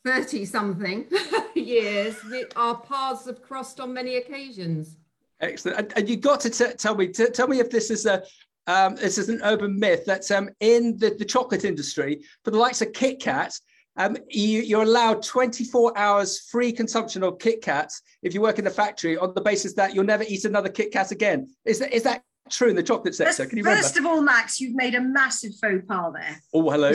30 0.05 0.45
something 0.45 1.07
years, 1.55 2.17
our 2.57 2.77
paths 2.77 3.27
have 3.27 3.43
crossed 3.43 3.81
on 3.81 3.93
many 3.93 4.17
occasions. 4.17 4.97
Excellent. 5.41 5.79
And, 5.79 5.93
and 5.97 6.09
you 6.09 6.17
got 6.17 6.41
to 6.41 6.51
t- 6.51 6.75
tell 6.77 6.95
me, 6.95 7.09
t- 7.09 7.27
tell 7.27 7.49
me 7.49 7.61
if 7.61 7.71
this 7.71 7.91
is 7.91 8.07
a, 8.07 8.23
um, 8.67 8.97
this 8.97 9.19
is 9.19 9.29
an 9.29 9.41
urban 9.43 9.79
myth 9.79 10.05
that 10.07 10.31
um, 10.31 10.51
in 10.61 10.97
the, 10.99 11.11
the 11.19 11.25
chocolate 11.25 11.65
industry, 11.65 12.23
for 12.45 12.51
the 12.51 12.59
likes 12.59 12.83
of 12.83 12.93
Kit 12.93 13.21
Kat, 13.21 13.59
um, 14.07 14.17
you, 14.29 14.79
are 14.79 14.83
allowed 14.83 15.23
24 15.23 15.97
hours 15.97 16.41
free 16.51 16.73
consumption 16.73 17.23
of 17.23 17.39
Kit 17.39 17.61
Kats 17.61 18.03
if 18.23 18.35
you 18.35 18.41
work 18.41 18.59
in 18.59 18.65
the 18.65 18.71
factory 18.71 19.17
on 19.17 19.35
the 19.35 19.41
basis 19.41 19.75
that 19.75 19.95
you'll 19.95 20.05
never 20.05 20.25
eat 20.27 20.45
another 20.45 20.69
Kit 20.69 20.93
Kat 20.93 21.11
again. 21.11 21.49
Is 21.65 21.81
that, 21.81 21.93
is 21.93 22.03
that 22.05 22.23
true 22.51 22.69
in 22.69 22.77
the 22.77 22.83
chocolate 22.83 23.15
sector. 23.15 23.47
Can 23.47 23.59
you 23.59 23.65
First 23.65 23.97
remember? 23.97 24.15
of 24.15 24.17
all, 24.17 24.23
Max, 24.23 24.61
you've 24.61 24.75
made 24.75 24.95
a 24.95 25.01
massive 25.01 25.53
faux 25.61 25.85
pas 25.87 26.13
there. 26.15 26.43
Oh, 26.55 26.69
hello. 26.71 26.93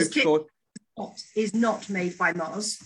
Is 1.34 1.54
not 1.54 1.88
made 1.90 2.16
by 2.16 2.32
Mars. 2.32 2.78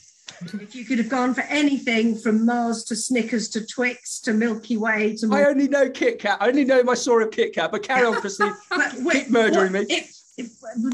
if 0.42 0.74
you 0.74 0.84
could 0.84 0.98
have 0.98 1.08
gone 1.08 1.32
for 1.32 1.42
anything 1.42 2.16
from 2.16 2.44
Mars 2.44 2.84
to 2.84 2.96
Snickers 2.96 3.48
to 3.50 3.64
Twix 3.64 4.20
to 4.20 4.32
Milky 4.32 4.76
Way 4.76 5.16
to. 5.16 5.32
I 5.32 5.44
only 5.44 5.68
know 5.68 5.88
Kit 5.88 6.18
Kat. 6.18 6.38
I 6.40 6.48
only 6.48 6.64
know 6.64 6.82
my 6.82 6.94
story 6.94 7.24
of 7.24 7.30
Kit 7.30 7.54
Kat. 7.54 7.70
But 7.70 7.84
carry 7.84 8.06
on, 8.06 8.14
Christine. 8.20 8.52
Keep 9.10 9.30
murdering 9.30 9.72
what, 9.72 9.88
me. 9.88 9.94
If, 9.94 10.19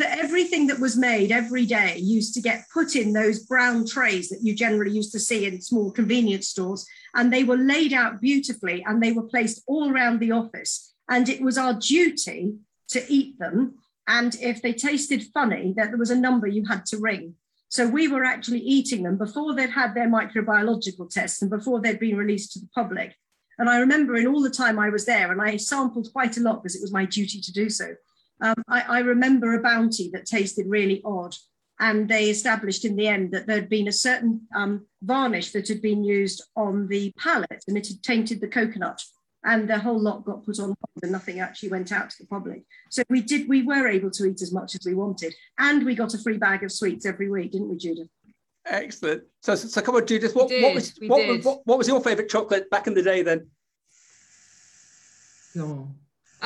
everything 0.02 0.66
that 0.69 0.78
was 0.78 0.96
made 0.96 1.32
every 1.32 1.66
day 1.66 1.98
used 1.98 2.34
to 2.34 2.40
get 2.40 2.66
put 2.72 2.96
in 2.96 3.12
those 3.12 3.44
brown 3.44 3.87
trays 3.87 4.28
that 4.28 4.43
you 4.43 4.54
generally 4.54 4.93
used 4.93 5.12
to 5.12 5.20
see 5.20 5.46
in 5.46 5.60
small 5.60 5.90
convenience 5.90 6.48
stores, 6.48 6.87
and 7.14 7.32
they 7.32 7.44
were 7.44 7.56
laid 7.56 7.93
out 7.93 8.20
beautifully, 8.20 8.84
and 8.87 9.02
they 9.02 9.12
were 9.12 9.22
placed 9.25 9.62
all 9.66 9.90
around 9.90 10.20
the 10.20 10.32
office 10.32 10.94
and 11.08 11.28
it 11.28 11.40
was 11.40 11.58
our 11.58 11.75
duty 11.75 12.54
to 12.88 13.04
eat 13.12 13.38
them. 13.38 13.76
And 14.08 14.34
if 14.40 14.62
they 14.62 14.72
tasted 14.72 15.25
funny, 15.34 15.75
that 15.76 15.88
there 15.88 15.98
was 15.98 16.10
a 16.10 16.19
number 16.19 16.46
you 16.46 16.64
had 16.64 16.87
to 16.87 16.98
ring. 16.98 17.34
So 17.69 17.88
we 17.88 18.08
were 18.08 18.25
actually 18.25 18.60
eating 18.60 19.02
them 19.02 19.19
before 19.19 19.54
they'd 19.54 19.70
had 19.70 19.94
their 19.94 20.08
microbiological 20.08 21.10
tests 21.10 21.43
and 21.43 21.50
before 21.50 21.81
they'd 21.81 21.98
been 21.98 22.16
released 22.16 22.52
to 22.52 22.60
the 22.60 22.69
public. 22.75 23.16
And 23.58 23.69
I 23.69 23.78
remember 23.78 24.16
in 24.16 24.26
all 24.26 24.43
the 24.43 24.50
time 24.50 24.78
I 24.78 24.90
was 24.90 25.06
there, 25.06 25.32
and 25.32 25.40
I 25.40 25.56
sampled 25.56 26.12
quite 26.12 26.37
a 26.37 26.40
lot 26.40 26.62
because 26.62 26.76
it 26.76 26.82
was 26.82 26.93
my 26.93 27.06
duty 27.06 27.40
to 27.40 27.52
do 27.52 27.69
so. 27.69 27.94
Um, 28.41 28.62
I, 28.69 28.81
I, 28.83 28.99
remember 29.00 29.55
a 29.55 29.62
bounty 29.62 30.11
that 30.12 30.27
tasted 30.27 30.67
really 30.69 31.00
odd. 31.05 31.35
And 31.79 32.09
they 32.09 32.31
established 32.31 32.85
in 32.85 32.97
the 32.97 33.06
end 33.06 33.33
that 33.33 33.47
there'd 33.47 33.69
been 33.69 33.88
a 33.88 33.93
certain 33.93 34.43
um, 34.55 34.87
varnish 35.03 35.53
that 35.53 35.69
had 35.69 35.83
been 35.83 36.05
used 36.05 36.43
on 36.56 36.88
the 36.88 37.12
palate 37.19 37.65
and 37.69 37.77
it 37.77 37.87
had 37.87 38.03
tainted 38.03 38.41
the 38.41 38.49
coconut 38.49 39.03
and 39.47 39.71
the 39.71 39.79
whole 39.79 39.99
lot 39.99 40.25
got 40.25 40.44
put 40.44 40.59
on 40.59 40.67
hold 40.67 41.03
and 41.03 41.12
nothing 41.12 41.41
actually 41.41 41.69
went 41.69 41.93
out 41.93 42.11
to 42.11 42.17
the 42.21 42.27
public. 42.27 42.62
So 42.91 43.03
we 43.09 43.23
did, 43.23 43.49
we 43.49 43.62
were 43.62 43.87
able 43.87 44.11
to 44.11 44.25
eat 44.27 44.43
as 44.43 44.53
much 44.53 44.75
as 44.75 44.85
we 44.85 44.94
wanted, 44.94 45.34
and 45.58 45.87
we 45.87 45.94
got 45.94 46.15
a 46.15 46.19
free 46.19 46.37
bag 46.37 46.65
of 46.65 46.72
sweets 46.72 47.06
every 47.06 47.31
week, 47.31 47.53
didn't 47.53 47.69
we, 47.69 47.77
Judith? 47.77 48.08
Excellent. 48.67 49.22
So, 49.43 49.55
so 49.55 49.81
come 49.81 49.94
on, 49.94 50.06
Judith. 50.06 50.34
What, 50.34 50.51
what 50.51 50.75
was 50.75 50.93
what, 51.03 51.44
what, 51.44 51.60
what, 51.65 51.79
was 51.79 51.87
your 51.87 52.01
favourite 52.01 52.29
chocolate 52.29 52.69
back 52.69 52.89
in 52.89 52.94
the 52.94 53.03
day 53.03 53.22
then? 53.22 53.46
Oh. 55.56 55.89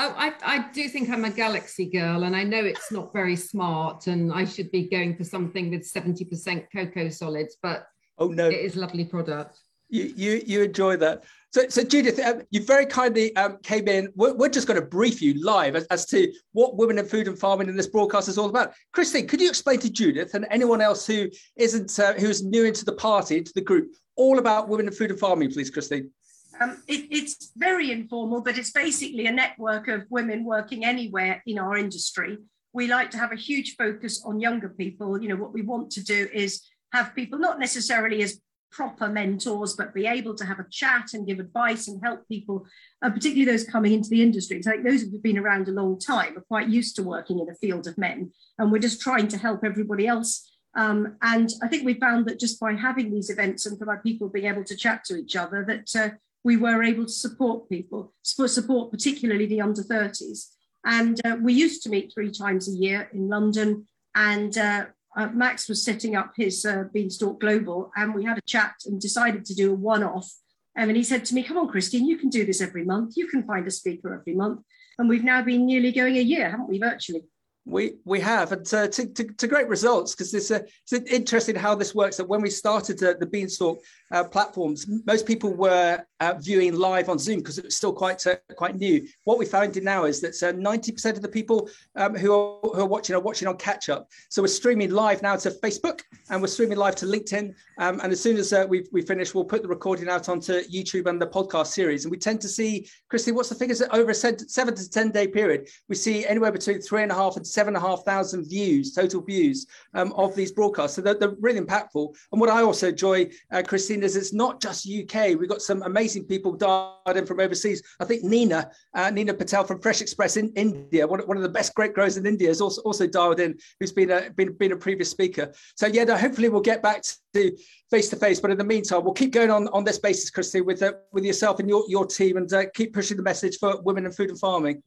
Oh, 0.03 0.15
I, 0.17 0.33
I 0.43 0.71
do 0.73 0.89
think 0.89 1.11
I'm 1.11 1.27
a 1.27 1.31
galaxy 1.31 1.85
girl, 1.85 2.23
and 2.23 2.35
I 2.35 2.43
know 2.43 2.65
it's 2.65 2.91
not 2.91 3.13
very 3.13 3.37
smart, 3.37 4.07
and 4.07 4.33
I 4.33 4.47
should 4.47 4.71
be 4.71 4.89
going 4.89 5.15
for 5.15 5.25
something 5.25 5.69
with 5.71 5.83
70% 5.83 6.69
cocoa 6.73 7.11
solids, 7.11 7.59
but 7.63 7.87
oh 8.17 8.29
no, 8.29 8.49
it 8.49 8.61
is 8.61 8.77
lovely 8.77 9.05
product. 9.05 9.61
You 9.91 10.11
you 10.17 10.43
you 10.47 10.63
enjoy 10.63 10.97
that. 10.99 11.25
So, 11.53 11.69
so 11.69 11.85
Judith, 11.85 12.19
um, 12.19 12.41
you 12.51 12.65
very 12.65 12.87
kindly 12.87 13.37
um, 13.37 13.59
came 13.63 13.89
in. 13.89 14.09
We're, 14.15 14.33
we're, 14.33 14.49
just 14.49 14.67
going 14.67 14.81
to 14.81 14.87
brief 14.87 15.21
you 15.21 15.45
live 15.45 15.77
as, 15.77 15.85
as, 15.87 16.07
to 16.07 16.33
what 16.53 16.77
Women 16.77 16.99
in 16.99 17.05
Food 17.05 17.27
and 17.27 17.37
Farming 17.37 17.69
in 17.69 17.77
this 17.77 17.89
broadcast 17.89 18.29
is 18.29 18.39
all 18.39 18.49
about. 18.49 18.73
Christine, 18.93 19.27
could 19.27 19.41
you 19.41 19.49
explain 19.49 19.81
to 19.81 19.91
Judith 19.91 20.35
and 20.35 20.47
anyone 20.49 20.81
else 20.81 21.05
who 21.05 21.29
isn't, 21.57 21.99
uh, 21.99 22.13
who's 22.13 22.45
new 22.45 22.67
into 22.67 22.85
the 22.85 22.93
party, 22.93 23.43
to 23.43 23.53
the 23.53 23.61
group, 23.61 23.91
all 24.15 24.39
about 24.39 24.69
Women 24.69 24.87
in 24.87 24.93
Food 24.93 25.11
and 25.11 25.19
Farming, 25.19 25.51
please, 25.51 25.71
Christine? 25.71 26.13
Um, 26.61 26.83
it, 26.87 27.07
it's 27.11 27.53
very 27.57 27.91
informal, 27.91 28.43
but 28.43 28.59
it's 28.59 28.71
basically 28.71 29.27
a 29.27 29.33
network 29.33 29.89
of 29.89 30.05
women 30.11 30.45
working 30.45 30.85
anywhere 30.85 31.43
in 31.47 31.59
our 31.59 31.77
industry. 31.77 32.37
We 32.73 32.87
like 32.87 33.11
to 33.13 33.19
have 33.19 33.33
a 33.33 33.37
huge 33.37 33.77
focus 33.77 34.23
on 34.25 34.41
younger 34.41 34.69
people. 34.69 35.21
You 35.21 35.31
know, 35.31 35.37
what 35.37 35.55
we 35.55 35.63
want 35.63 35.91
to 35.93 36.05
do 36.05 36.29
is 36.33 36.63
have 36.93 37.15
people 37.15 37.39
not 37.39 37.59
necessarily 37.59 38.23
as 38.23 38.41
proper 38.71 39.09
mentors, 39.09 39.75
but 39.75 39.95
be 39.95 40.07
able 40.07 40.35
to 40.35 40.45
have 40.45 40.61
a 40.61 40.67
chat 40.71 41.13
and 41.15 41.27
give 41.27 41.41
advice 41.41 41.89
and 41.89 42.01
help 42.05 42.27
people, 42.29 42.65
uh, 43.03 43.11
particularly 43.11 43.51
those 43.51 43.65
coming 43.65 43.93
into 43.93 44.09
the 44.11 44.23
industry. 44.23 44.63
So 44.63 44.71
like 44.71 44.85
those 44.85 45.03
who've 45.03 45.23
been 45.23 45.39
around 45.39 45.69
a 45.69 45.73
long 45.73 45.99
time 45.99 46.37
are 46.37 46.43
quite 46.43 46.69
used 46.69 46.95
to 46.97 47.03
working 47.03 47.41
in 47.41 47.49
a 47.49 47.55
field 47.55 47.87
of 47.87 47.99
men, 47.99 48.31
and 48.59 48.71
we're 48.71 48.79
just 48.79 49.01
trying 49.01 49.29
to 49.29 49.39
help 49.39 49.65
everybody 49.65 50.07
else. 50.07 50.47
Um, 50.77 51.17
and 51.23 51.51
I 51.63 51.69
think 51.69 51.85
we 51.85 51.95
found 51.95 52.27
that 52.27 52.39
just 52.39 52.61
by 52.61 52.75
having 52.75 53.11
these 53.11 53.29
events 53.29 53.67
and 53.67 53.77
for 53.77 54.01
people 54.05 54.29
being 54.29 54.47
able 54.47 54.63
to 54.65 54.77
chat 54.77 55.05
to 55.07 55.17
each 55.17 55.35
other, 55.35 55.65
that 55.67 56.01
uh, 56.01 56.15
we 56.45 56.57
were 56.57 56.83
able 56.83 57.05
to 57.05 57.13
support 57.13 57.69
people, 57.69 58.13
support 58.23 58.91
particularly 58.91 59.47
the 59.47 59.61
under 59.61 59.83
30s. 59.83 60.47
And 60.85 61.21
uh, 61.27 61.37
we 61.41 61.53
used 61.53 61.83
to 61.83 61.91
meet 61.91 62.13
three 62.13 62.31
times 62.31 62.69
a 62.69 62.73
year 62.73 63.11
in 63.13 63.29
London, 63.29 63.87
and 64.15 64.57
uh, 64.57 64.87
uh, 65.17 65.29
Max 65.29 65.69
was 65.69 65.85
setting 65.85 66.17
up 66.17 66.33
his 66.37 66.65
uh, 66.65 66.85
Beanstalk 66.93 67.41
Global, 67.41 67.91
and 67.97 68.15
we 68.15 68.25
had 68.25 68.39
a 68.39 68.43
chat 68.47 68.75
and 68.87 69.01
decided 69.01 69.45
to 69.47 69.55
do 69.55 69.73
a 69.73 69.75
one 69.75 70.03
off. 70.03 70.33
Um, 70.79 70.89
and 70.89 70.97
he 70.97 71.03
said 71.03 71.25
to 71.27 71.35
me, 71.35 71.43
Come 71.43 71.59
on, 71.59 71.69
Christine, 71.69 72.07
you 72.07 72.17
can 72.17 72.31
do 72.31 72.47
this 72.47 72.61
every 72.61 72.85
month. 72.85 73.15
You 73.17 73.27
can 73.27 73.43
find 73.43 73.67
a 73.67 73.71
speaker 73.71 74.15
every 74.15 74.35
month. 74.35 74.61
and 74.99 75.09
we've 75.09 75.25
now 75.25 75.43
been 75.43 75.67
nearly 75.67 75.93
going 75.93 76.17
a 76.17 76.23
year, 76.23 76.49
haven't 76.51 76.69
we, 76.69 76.79
virtually? 76.79 77.25
We 77.71 77.95
we 78.05 78.19
have, 78.21 78.51
and 78.51 78.75
uh, 78.75 78.89
to, 78.89 79.07
to, 79.07 79.25
to, 79.25 79.47
great 79.47 79.69
results 79.69 80.13
because 80.13 80.35
it's, 80.35 80.51
uh, 80.51 80.61
it's 80.91 81.11
interesting 81.11 81.55
how 81.55 81.77
this 81.77 81.95
works. 81.95 82.17
That 82.17 82.29
when 82.29 82.41
we 82.41 82.51
started 82.51 83.01
uh, 83.03 83.15
the 83.21 83.27
Beanstalk 83.27 83.81
uh, 84.11 84.25
platforms, 84.25 84.87
most 85.07 85.25
people 85.25 85.55
were 85.55 86.05
uh, 86.19 86.35
viewing 86.41 86.75
live 86.75 87.09
on 87.09 87.19
Zoom 87.19 87.39
because 87.39 87.59
it 87.59 87.65
was 87.65 87.77
still 87.77 87.93
quite 87.93 88.25
quite 88.57 88.77
new. 88.77 89.07
What 89.23 89.39
we 89.39 89.47
found 89.47 89.81
now 89.83 90.05
is 90.05 90.21
that 90.21 90.57
ninety 90.59 90.91
percent 90.91 91.17
of 91.17 91.23
the 91.23 91.29
people 91.29 91.71
um, 91.95 92.17
who, 92.17 92.35
are, 92.35 92.61
who 92.61 92.81
are 92.81 92.87
watching 92.87 93.15
are 93.15 93.21
watching 93.21 93.47
on 93.47 93.57
catch 93.57 93.89
up. 93.89 94.09
So 94.31 94.43
we're 94.43 94.49
streaming 94.49 94.91
live 94.91 95.23
now 95.23 95.37
to 95.37 95.51
Facebook 95.51 96.01
and 96.29 96.43
we're 96.43 96.49
streaming 96.49 96.79
live 96.79 96.97
to 96.97 97.07
LinkedIn. 97.07 97.55
Um, 97.79 98.01
and 98.03 98.13
as 98.13 98.21
soon 98.21 98.37
as 98.37 98.53
we 98.69 98.85
we 98.91 99.03
finish, 99.03 99.33
we'll 99.33 99.45
put 99.45 99.63
the 99.63 99.69
recording 99.69 100.09
out 100.09 100.29
onto 100.29 100.55
YouTube 100.65 101.07
and 101.07 101.23
the 101.23 101.27
podcast 101.29 101.69
series. 101.69 102.05
And 102.05 102.11
we 102.11 102.19
tend 102.19 102.41
to 102.41 102.49
see, 102.49 102.89
Christy, 103.09 103.31
what's 103.31 103.49
the 103.49 103.55
figures? 103.55 103.81
Over 103.93 104.11
a 104.11 104.15
seven 104.15 104.75
to 104.75 104.91
ten 104.91 105.13
day 105.13 105.29
period, 105.29 105.69
we 105.89 105.95
see 105.95 106.27
anywhere 106.27 106.51
between 106.51 106.81
three 106.81 107.05
and 107.05 107.13
a 107.13 107.15
half 107.15 107.37
and 107.37 107.47
seven 107.47 107.60
and 107.69 107.77
a 107.77 107.81
half 107.81 108.05
thousand 108.05 108.49
views, 108.49 108.93
total 108.93 109.23
views 109.23 109.67
um, 109.95 110.13
of 110.15 110.35
these 110.35 110.53
broadcasts. 110.53 110.97
So 110.97 111.03
they're, 111.03 111.15
they're, 111.15 111.35
really 111.41 111.61
impactful. 111.61 112.15
And 112.33 112.41
what 112.41 112.51
I 112.51 112.63
also 112.63 112.89
enjoy, 112.89 113.31
uh, 113.53 113.63
Christine, 113.67 114.03
is 114.03 114.15
it's 114.17 114.33
not 114.33 114.61
just 114.61 114.87
UK. 114.87 115.39
We've 115.39 115.49
got 115.49 115.63
some 115.63 115.83
amazing 115.83 116.25
people 116.25 116.53
dialed 116.53 117.17
in 117.17 117.25
from 117.25 117.41
overseas. 117.41 117.83
I 117.99 118.05
think 118.05 118.25
Nina, 118.25 118.71
uh, 118.95 119.11
Nina 119.11 119.33
Patel 119.33 119.65
from 119.65 119.81
Fresh 119.81 120.03
Express 120.03 120.37
in 120.37 120.53
India, 120.57 121.07
one, 121.07 121.21
one 121.21 121.37
of 121.37 121.43
the 121.43 121.49
best 121.49 121.75
great 121.75 121.95
growers 121.95 122.17
in 122.17 122.27
India, 122.27 122.49
has 122.49 122.61
also, 122.61 122.83
also 122.83 123.07
dialed 123.07 123.41
in, 123.41 123.57
who's 123.79 123.93
been 123.93 124.11
a, 124.11 124.31
been, 124.31 124.53
been 124.55 124.73
a 124.73 124.77
previous 124.77 125.11
speaker. 125.11 125.53
So 125.77 125.87
yeah, 125.87 126.05
no, 126.05 126.17
hopefully 126.17 126.49
we'll 126.49 126.61
get 126.61 126.83
back 126.83 127.03
to 127.35 127.57
face 127.91 128.09
to 128.11 128.17
face. 128.17 128.41
But 128.41 128.51
in 128.51 128.59
the 128.59 128.65
meantime, 128.65 129.05
we'll 129.05 129.15
keep 129.15 129.33
going 129.33 129.51
on 129.51 129.69
on 129.69 129.85
this 129.85 129.99
basis, 129.99 130.31
Christy, 130.31 130.61
with 130.61 130.83
uh, 130.83 130.93
with 131.13 131.25
yourself 131.25 131.61
and 131.61 131.69
your 131.69 131.85
your 131.89 132.07
team, 132.07 132.37
and 132.37 132.53
uh, 132.53 132.65
keep 132.75 132.93
pushing 132.93 133.17
the 133.17 133.23
message 133.23 133.59
for 133.59 133.81
women 133.83 134.07
in 134.07 134.13
food 134.13 134.31
and 134.31 134.39
farming. 134.39 134.83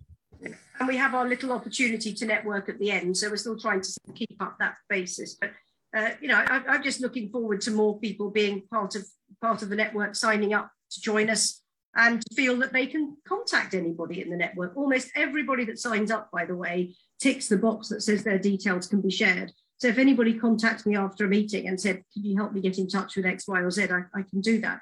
And 0.79 0.87
we 0.87 0.97
have 0.97 1.15
our 1.15 1.27
little 1.27 1.51
opportunity 1.51 2.13
to 2.13 2.25
network 2.25 2.69
at 2.69 2.79
the 2.79 2.91
end, 2.91 3.15
so 3.15 3.29
we're 3.29 3.37
still 3.37 3.59
trying 3.59 3.81
to 3.81 3.91
keep 4.15 4.35
up 4.41 4.57
that 4.59 4.75
basis. 4.89 5.35
But 5.39 5.51
uh, 5.95 6.09
you 6.21 6.27
know, 6.27 6.35
I, 6.35 6.61
I'm 6.67 6.83
just 6.83 7.01
looking 7.01 7.29
forward 7.29 7.61
to 7.61 7.71
more 7.71 7.99
people 7.99 8.31
being 8.31 8.63
part 8.71 8.95
of 8.95 9.05
part 9.41 9.61
of 9.61 9.69
the 9.69 9.75
network, 9.75 10.15
signing 10.15 10.53
up 10.53 10.71
to 10.91 11.01
join 11.01 11.29
us, 11.29 11.61
and 11.95 12.21
to 12.21 12.35
feel 12.35 12.57
that 12.57 12.73
they 12.73 12.87
can 12.87 13.17
contact 13.27 13.73
anybody 13.73 14.21
in 14.21 14.29
the 14.29 14.37
network. 14.37 14.75
Almost 14.75 15.11
everybody 15.15 15.65
that 15.65 15.79
signs 15.79 16.11
up, 16.11 16.29
by 16.31 16.45
the 16.45 16.55
way, 16.55 16.95
ticks 17.19 17.47
the 17.47 17.57
box 17.57 17.89
that 17.89 18.01
says 18.01 18.23
their 18.23 18.39
details 18.39 18.87
can 18.87 19.01
be 19.01 19.11
shared. 19.11 19.51
So 19.77 19.87
if 19.87 19.97
anybody 19.97 20.33
contacts 20.33 20.85
me 20.85 20.95
after 20.95 21.25
a 21.25 21.29
meeting 21.29 21.67
and 21.67 21.79
said, 21.79 22.03
"Can 22.13 22.25
you 22.25 22.35
help 22.35 22.53
me 22.53 22.61
get 22.61 22.79
in 22.79 22.87
touch 22.87 23.15
with 23.15 23.25
X, 23.25 23.47
Y, 23.47 23.59
or 23.59 23.69
Z?" 23.69 23.83
I, 23.83 24.01
I 24.15 24.23
can 24.23 24.41
do 24.41 24.59
that. 24.61 24.81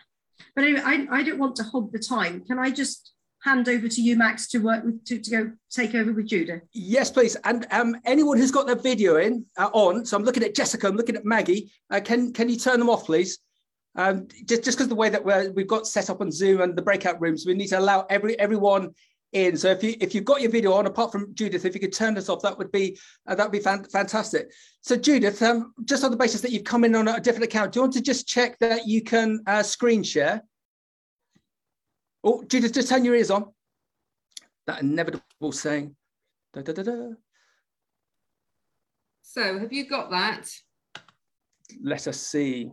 But 0.55 0.63
anyway, 0.63 0.81
I, 0.83 1.07
I 1.11 1.23
don't 1.23 1.39
want 1.39 1.55
to 1.57 1.63
hog 1.63 1.91
the 1.91 1.99
time. 1.99 2.43
Can 2.45 2.57
I 2.57 2.71
just 2.71 3.13
hand 3.43 3.67
over 3.67 3.87
to 3.87 4.01
you, 4.01 4.15
Max, 4.15 4.47
to 4.49 4.59
work 4.59 4.83
with 4.83 5.03
to, 5.05 5.19
to 5.19 5.31
go 5.31 5.51
take 5.69 5.95
over 5.95 6.13
with 6.13 6.27
Judah? 6.27 6.61
Yes, 6.73 7.11
please. 7.11 7.35
And 7.43 7.67
um, 7.71 7.97
anyone 8.05 8.37
who's 8.37 8.51
got 8.51 8.67
their 8.67 8.75
video 8.75 9.17
in 9.17 9.45
uh, 9.57 9.69
on, 9.73 10.05
so 10.05 10.17
I'm 10.17 10.23
looking 10.23 10.43
at 10.43 10.55
Jessica, 10.55 10.87
I'm 10.87 10.95
looking 10.95 11.15
at 11.15 11.25
Maggie. 11.25 11.71
Uh, 11.89 11.99
can 11.99 12.33
can 12.33 12.49
you 12.49 12.57
turn 12.57 12.79
them 12.79 12.89
off, 12.89 13.05
please? 13.05 13.39
Um, 13.95 14.27
just 14.45 14.63
just 14.63 14.77
because 14.77 14.87
the 14.87 14.95
way 14.95 15.09
that 15.09 15.23
we're, 15.23 15.51
we've 15.51 15.67
got 15.67 15.87
set 15.87 16.09
up 16.09 16.21
on 16.21 16.31
Zoom 16.31 16.61
and 16.61 16.75
the 16.75 16.81
breakout 16.81 17.19
rooms, 17.19 17.45
we 17.45 17.53
need 17.53 17.67
to 17.67 17.79
allow 17.79 18.05
every 18.09 18.39
everyone 18.39 18.93
in. 19.33 19.57
So 19.57 19.69
if 19.69 19.83
you 19.83 19.95
if 19.99 20.13
you've 20.13 20.25
got 20.25 20.41
your 20.41 20.51
video 20.51 20.73
on, 20.73 20.85
apart 20.85 21.11
from 21.11 21.33
Judith, 21.33 21.65
if 21.65 21.73
you 21.73 21.81
could 21.81 21.93
turn 21.93 22.13
this 22.13 22.29
off, 22.29 22.41
that 22.43 22.57
would 22.57 22.71
be 22.71 22.97
uh, 23.27 23.35
that 23.35 23.43
would 23.43 23.51
be 23.51 23.59
fan- 23.59 23.85
fantastic. 23.85 24.51
So 24.81 24.95
Judith, 24.95 25.41
um, 25.41 25.73
just 25.85 26.03
on 26.03 26.11
the 26.11 26.17
basis 26.17 26.41
that 26.41 26.51
you've 26.51 26.63
come 26.63 26.83
in 26.83 26.95
on 26.95 27.07
a 27.07 27.19
different 27.19 27.45
account, 27.45 27.73
do 27.73 27.79
you 27.79 27.81
want 27.83 27.93
to 27.93 28.01
just 28.01 28.27
check 28.27 28.57
that 28.59 28.87
you 28.87 29.01
can 29.01 29.41
uh, 29.47 29.63
screen 29.63 30.03
share? 30.03 30.43
Oh, 32.23 32.43
Judith, 32.43 32.73
just 32.73 32.89
turn 32.89 33.05
your 33.05 33.15
ears 33.15 33.31
on. 33.31 33.51
That 34.67 34.81
inevitable 34.81 35.51
saying. 35.51 35.95
Da, 36.53 36.61
da, 36.61 36.73
da, 36.73 37.13
so 39.33 39.59
have 39.59 39.71
you 39.71 39.87
got 39.87 40.11
that? 40.11 40.49
Let 41.81 42.05
us 42.05 42.19
see. 42.19 42.69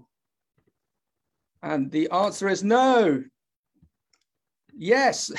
And 1.63 1.89
the 1.93 2.11
answer 2.11 2.49
is 2.49 2.65
no. 2.65 3.23
Yes. 4.77 5.31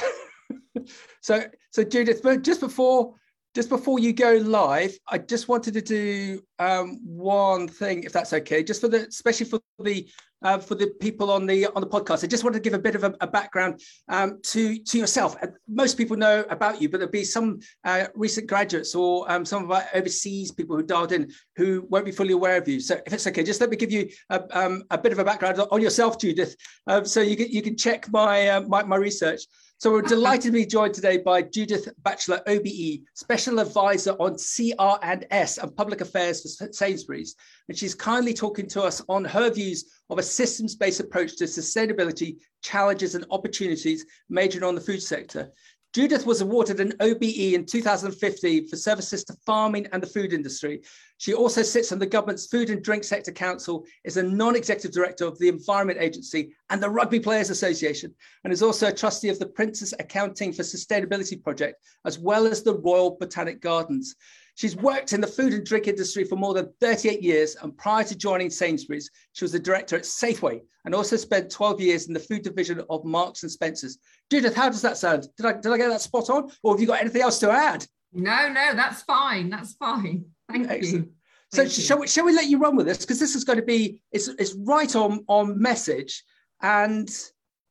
so, 1.21 1.43
so 1.71 1.83
Judith, 1.83 2.21
but 2.23 2.41
just 2.41 2.61
before 2.61 3.15
just 3.59 3.67
before 3.67 3.99
you 3.99 4.13
go 4.13 4.35
live, 4.35 4.97
I 5.05 5.17
just 5.17 5.49
wanted 5.49 5.73
to 5.73 5.81
do 5.81 6.41
um, 6.59 6.97
one 7.03 7.67
thing, 7.67 8.03
if 8.05 8.13
that's 8.13 8.31
okay, 8.31 8.63
just 8.63 8.79
for 8.79 8.87
the, 8.87 9.05
especially 9.05 9.47
for 9.47 9.59
the 9.83 10.07
uh, 10.41 10.59
for 10.59 10.75
the 10.75 10.87
people 11.01 11.29
on 11.29 11.45
the 11.45 11.65
on 11.65 11.81
the 11.81 11.87
podcast. 11.95 12.23
I 12.23 12.27
just 12.27 12.45
wanted 12.45 12.59
to 12.59 12.61
give 12.61 12.73
a 12.73 12.79
bit 12.79 12.95
of 12.95 13.03
a, 13.03 13.13
a 13.19 13.27
background 13.27 13.81
um, 14.07 14.39
to 14.43 14.79
to 14.79 14.97
yourself. 14.97 15.35
Most 15.67 15.97
people 15.97 16.15
know 16.15 16.45
about 16.49 16.81
you, 16.81 16.87
but 16.87 16.99
there'll 16.99 17.11
be 17.11 17.25
some 17.25 17.59
uh, 17.83 18.05
recent 18.15 18.47
graduates 18.47 18.95
or 18.95 19.29
um, 19.29 19.43
some 19.43 19.65
of 19.65 19.71
our 19.71 19.83
overseas 19.93 20.53
people 20.53 20.77
who 20.77 20.83
dialed 20.83 21.11
in 21.11 21.29
who 21.57 21.85
won't 21.89 22.05
be 22.05 22.13
fully 22.13 22.31
aware 22.31 22.55
of 22.55 22.65
you. 22.65 22.79
So, 22.79 23.01
if 23.05 23.11
it's 23.11 23.27
okay, 23.27 23.43
just 23.43 23.59
let 23.59 23.71
me 23.71 23.75
give 23.75 23.91
you 23.91 24.07
a, 24.29 24.41
um, 24.57 24.83
a 24.89 24.97
bit 24.97 25.11
of 25.11 25.19
a 25.19 25.25
background 25.25 25.59
on 25.69 25.81
yourself, 25.81 26.17
Judith, 26.17 26.55
um, 26.87 27.03
so 27.03 27.19
you 27.19 27.35
can 27.35 27.49
you 27.49 27.61
can 27.61 27.75
check 27.75 28.09
my 28.09 28.47
uh, 28.47 28.61
my, 28.61 28.83
my 28.83 28.95
research. 28.95 29.41
So 29.79 29.91
we're 29.91 30.01
delighted 30.17 30.43
to 30.43 30.51
be 30.51 30.65
joined 30.65 30.93
today 30.93 31.17
by 31.17 31.41
Judith 31.41 31.87
Batchelor, 32.03 32.41
OBE, 32.47 33.05
Special 33.13 33.59
Advisor 33.59 34.11
on 34.19 34.35
CR 34.35 34.99
and 35.01 35.25
S 35.31 35.57
and 35.57 35.73
Public 35.73 36.01
Affairs 36.01 36.41
for 36.41 36.67
Sainsbury's. 36.73 37.35
And 37.69 37.77
she's 37.77 37.95
kindly 37.95 38.33
talking 38.33 38.67
to 38.67 38.83
us 38.83 39.01
on 39.07 39.23
her 39.23 39.49
views 39.49 39.85
of 40.09 40.19
a 40.19 40.23
systems-based 40.23 40.99
approach 40.99 41.37
to 41.37 41.45
sustainability, 41.45 42.39
challenges 42.61 43.15
and 43.15 43.25
opportunities 43.31 44.05
majoring 44.27 44.65
on 44.65 44.75
the 44.75 44.81
food 44.81 45.01
sector. 45.01 45.49
Judith 45.91 46.27
was 46.27 46.41
awarded 46.41 46.79
an 46.79 46.93
OBE 46.99 47.55
in 47.55 47.65
2015 47.65 48.67
for 48.67 48.75
services 48.75 49.23
to 49.23 49.33
farming 49.43 49.87
and 49.91 50.03
the 50.03 50.07
food 50.07 50.33
industry. 50.33 50.81
She 51.17 51.33
also 51.33 51.63
sits 51.63 51.91
on 51.91 51.97
the 51.97 52.05
government's 52.05 52.45
Food 52.45 52.69
and 52.69 52.83
Drink 52.83 53.03
Sector 53.03 53.31
Council, 53.31 53.83
is 54.03 54.17
a 54.17 54.23
non-executive 54.23 54.91
director 54.91 55.25
of 55.25 55.39
the 55.39 55.47
Environment 55.47 55.99
Agency 55.99 56.51
and 56.69 56.81
the 56.81 56.89
Rugby 56.89 57.19
Players 57.19 57.49
Association, 57.49 58.13
and 58.43 58.53
is 58.53 58.61
also 58.61 58.87
a 58.87 58.93
trustee 58.93 59.29
of 59.29 59.39
the 59.39 59.47
Prince's 59.47 59.95
Accounting 59.99 60.53
for 60.53 60.61
Sustainability 60.61 61.41
Project, 61.41 61.81
as 62.05 62.19
well 62.19 62.45
as 62.45 62.61
the 62.61 62.77
Royal 62.77 63.17
Botanic 63.19 63.59
Gardens. 63.59 64.15
She's 64.59 64.75
worked 64.75 65.13
in 65.13 65.21
the 65.21 65.27
food 65.27 65.53
and 65.53 65.65
drink 65.65 65.87
industry 65.87 66.25
for 66.25 66.35
more 66.35 66.53
than 66.53 66.69
38 66.81 67.23
years, 67.23 67.55
and 67.61 67.77
prior 67.77 68.03
to 68.03 68.13
joining 68.13 68.49
Sainsbury's, 68.49 69.09
she 69.31 69.45
was 69.45 69.53
the 69.53 69.59
director 69.59 69.95
at 69.95 70.01
Safeway 70.01 70.59
and 70.83 70.93
also 70.93 71.15
spent 71.15 71.49
12 71.49 71.79
years 71.79 72.07
in 72.09 72.13
the 72.13 72.19
food 72.19 72.41
division 72.41 72.83
of 72.89 73.05
Marks 73.05 73.43
and 73.43 73.51
Spencers. 73.53 73.99
Judith, 74.29 74.53
how 74.53 74.67
does 74.67 74.81
that 74.81 74.97
sound? 74.97 75.29
Did 75.37 75.45
I, 75.45 75.53
did 75.53 75.71
I 75.71 75.77
get 75.77 75.87
that 75.87 76.01
spot 76.01 76.29
on, 76.29 76.51
or 76.61 76.73
have 76.73 76.81
you 76.81 76.87
got 76.87 76.99
anything 76.99 77.21
else 77.21 77.39
to 77.39 77.49
add? 77.49 77.85
No, 78.11 78.49
no, 78.49 78.73
that's 78.75 79.01
fine. 79.03 79.49
That's 79.49 79.75
fine. 79.75 80.25
Thank 80.51 80.69
Excellent. 80.69 81.05
you. 81.05 81.13
So 81.53 81.65
shall 81.65 81.99
we, 81.99 82.07
shall 82.09 82.25
we 82.25 82.33
let 82.33 82.47
you 82.47 82.57
run 82.57 82.75
with 82.75 82.85
this? 82.85 82.97
Because 82.97 83.21
this 83.21 83.35
is 83.35 83.45
going 83.45 83.59
to 83.59 83.65
be, 83.65 84.01
it's, 84.11 84.27
it's 84.27 84.55
right 84.55 84.93
on, 84.93 85.23
on 85.29 85.57
message. 85.57 86.21
And 86.61 87.09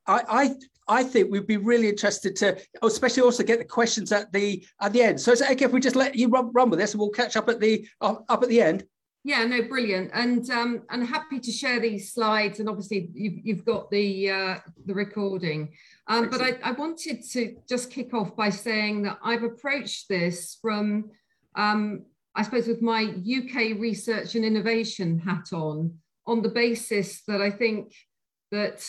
I, 0.07 0.23
I 0.27 0.55
I 0.89 1.03
think 1.03 1.31
we'd 1.31 1.47
be 1.47 1.59
really 1.59 1.89
interested 1.89 2.35
to, 2.37 2.59
especially 2.83 3.23
also 3.23 3.43
get 3.43 3.59
the 3.59 3.65
questions 3.65 4.11
at 4.13 4.33
the 4.33 4.65
at 4.81 4.93
the 4.93 5.03
end. 5.03 5.21
So 5.21 5.33
is 5.33 5.41
it 5.41 5.51
okay 5.51 5.67
if 5.67 5.73
we 5.73 5.81
just 5.81 5.97
let 5.97 6.15
you 6.15 6.29
run, 6.29 6.51
run 6.53 6.71
with 6.71 6.79
this, 6.79 6.93
and 6.93 7.01
we'll 7.01 7.11
catch 7.11 7.37
up 7.37 7.49
at 7.49 7.61
the 7.61 7.87
uh, 8.01 8.17
up 8.29 8.43
at 8.43 8.49
the 8.49 8.63
end? 8.63 8.85
Yeah, 9.25 9.45
no, 9.45 9.63
brilliant, 9.63 10.11
and 10.15 10.49
um, 10.51 10.83
and 10.91 11.07
happy 11.07 11.41
to 11.41 11.51
share 11.51 11.81
these 11.81 12.13
slides, 12.13 12.61
and 12.61 12.69
obviously 12.69 13.11
you've 13.13 13.45
you've 13.45 13.65
got 13.65 13.91
the 13.91 14.31
uh, 14.31 14.59
the 14.87 14.95
recording. 14.95 15.75
Um, 16.07 16.31
but 16.31 16.41
I, 16.41 16.59
I 16.65 16.73
wanted 16.73 17.23
to 17.33 17.57
just 17.69 17.91
kick 17.91 18.15
off 18.15 18.35
by 18.35 18.49
saying 18.49 19.03
that 19.03 19.19
I've 19.23 19.43
approached 19.43 20.09
this 20.09 20.57
from, 20.63 21.11
um, 21.55 22.07
I 22.35 22.43
suppose, 22.43 22.67
with 22.67 22.81
my 22.81 23.03
UK 23.03 23.79
research 23.79 24.35
and 24.35 24.45
innovation 24.45 25.19
hat 25.19 25.53
on, 25.53 25.99
on 26.27 26.41
the 26.41 26.49
basis 26.49 27.23
that 27.27 27.43
I 27.43 27.51
think 27.51 27.93
that 28.51 28.89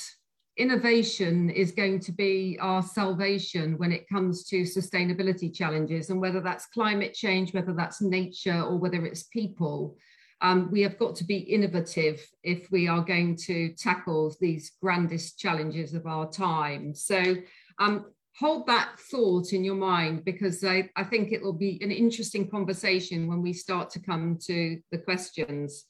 innovation 0.60 1.50
is 1.50 1.72
going 1.72 2.00
to 2.02 2.12
be 2.12 2.58
our 2.60 2.84
salvation 2.84 3.78
when 3.78 3.94
it 3.94 4.10
comes 4.10 4.44
to 4.44 4.64
sustainability 4.64 5.54
challenges 5.54 6.10
and 6.10 6.20
whether 6.20 6.42
that's 6.42 6.66
climate 6.68 7.14
change 7.14 7.54
whether 7.54 7.74
that's 7.74 8.02
nature 8.02 8.62
or 8.62 8.78
whether 8.78 9.06
it's 9.06 9.24
people 9.24 9.98
um, 10.42 10.70
we 10.72 10.82
have 10.82 11.00
got 11.00 11.16
to 11.18 11.24
be 11.24 11.38
innovative 11.38 12.26
if 12.44 12.70
we 12.72 12.88
are 12.88 13.02
going 13.02 13.36
to 13.48 13.74
tackle 13.74 14.34
these 14.40 14.72
grandest 14.82 15.38
challenges 15.38 15.94
of 15.94 16.06
our 16.06 16.30
time. 16.32 16.96
So 16.96 17.36
um, 17.78 18.06
hold 18.38 18.66
that 18.68 18.98
thought 19.12 19.52
in 19.52 19.66
your 19.66 19.76
mind 19.76 20.24
because 20.24 20.64
I, 20.64 20.90
I 20.96 21.04
think 21.04 21.32
it 21.32 21.42
will 21.42 21.54
be 21.54 21.78
an 21.82 21.92
interesting 21.92 22.50
conversation 22.50 23.28
when 23.28 23.42
we 23.42 23.52
start 23.52 23.90
to 23.92 24.00
come 24.00 24.38
to 24.46 24.80
the 24.92 24.98
questions. 24.98 25.86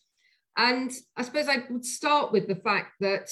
And 0.57 0.91
i 1.15 1.21
suppose 1.21 1.47
i 1.47 1.63
would 1.69 1.85
start 1.85 2.31
with 2.31 2.47
the 2.47 2.55
fact 2.55 2.93
that 2.99 3.29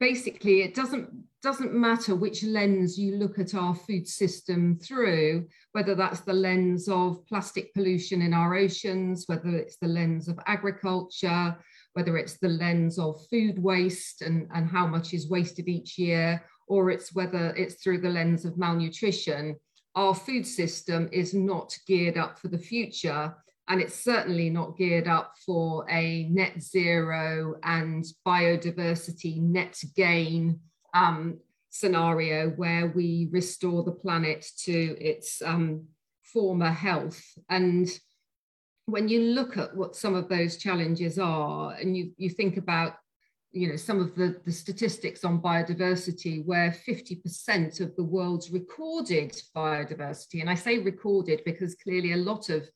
basically 0.00 0.62
it 0.62 0.74
doesn't 0.74 1.08
doesn't 1.40 1.72
matter 1.72 2.16
which 2.16 2.42
lens 2.42 2.98
you 2.98 3.16
look 3.16 3.38
at 3.38 3.54
our 3.54 3.74
food 3.74 4.08
system 4.08 4.76
through 4.82 5.46
whether 5.72 5.94
that's 5.94 6.20
the 6.20 6.32
lens 6.32 6.88
of 6.88 7.24
plastic 7.28 7.72
pollution 7.74 8.22
in 8.22 8.34
our 8.34 8.54
oceans 8.54 9.24
whether 9.26 9.56
it's 9.56 9.76
the 9.76 9.86
lens 9.86 10.28
of 10.28 10.38
agriculture 10.46 11.56
whether 11.92 12.16
it's 12.16 12.38
the 12.38 12.48
lens 12.48 12.98
of 12.98 13.24
food 13.30 13.60
waste 13.62 14.22
and, 14.22 14.48
and 14.54 14.68
how 14.68 14.86
much 14.86 15.14
is 15.14 15.30
wasted 15.30 15.68
each 15.68 15.96
year 15.96 16.42
or 16.66 16.90
it's 16.90 17.14
whether 17.14 17.54
it's 17.56 17.82
through 17.82 17.98
the 17.98 18.10
lens 18.10 18.44
of 18.44 18.58
malnutrition 18.58 19.56
our 19.98 20.14
food 20.14 20.46
system 20.46 21.08
is 21.12 21.34
not 21.34 21.76
geared 21.88 22.16
up 22.16 22.38
for 22.38 22.46
the 22.46 22.58
future. 22.58 23.34
And 23.68 23.80
it's 23.80 24.02
certainly 24.02 24.48
not 24.48 24.78
geared 24.78 25.06
up 25.06 25.34
for 25.44 25.88
a 25.90 26.24
net 26.30 26.62
zero 26.62 27.56
and 27.62 28.04
biodiversity 28.26 29.40
net 29.40 29.78
gain 29.94 30.60
um, 30.94 31.38
scenario 31.68 32.50
where 32.50 32.88
we 32.88 33.28
restore 33.30 33.82
the 33.82 33.92
planet 33.92 34.46
to 34.64 34.96
its 34.98 35.42
um, 35.42 35.84
former 36.22 36.70
health. 36.70 37.22
And 37.50 37.88
when 38.86 39.08
you 39.08 39.20
look 39.20 39.58
at 39.58 39.76
what 39.76 39.96
some 39.96 40.14
of 40.14 40.28
those 40.28 40.56
challenges 40.56 41.18
are, 41.18 41.74
and 41.74 41.96
you, 41.96 42.12
you 42.16 42.30
think 42.30 42.56
about 42.56 42.94
you 43.50 43.68
know 43.68 43.76
some 43.76 44.00
of 44.00 44.14
the, 44.14 44.40
the 44.44 44.52
statistics 44.52 45.24
on 45.24 45.40
biodiversity 45.40 46.44
where 46.44 46.74
50% 46.86 47.80
of 47.80 47.96
the 47.96 48.04
world's 48.04 48.50
recorded 48.50 49.34
biodiversity 49.56 50.42
and 50.42 50.50
i 50.50 50.54
say 50.54 50.78
recorded 50.78 51.40
because 51.46 51.74
clearly 51.76 52.12
a 52.12 52.16
lot 52.16 52.50
of 52.50 52.68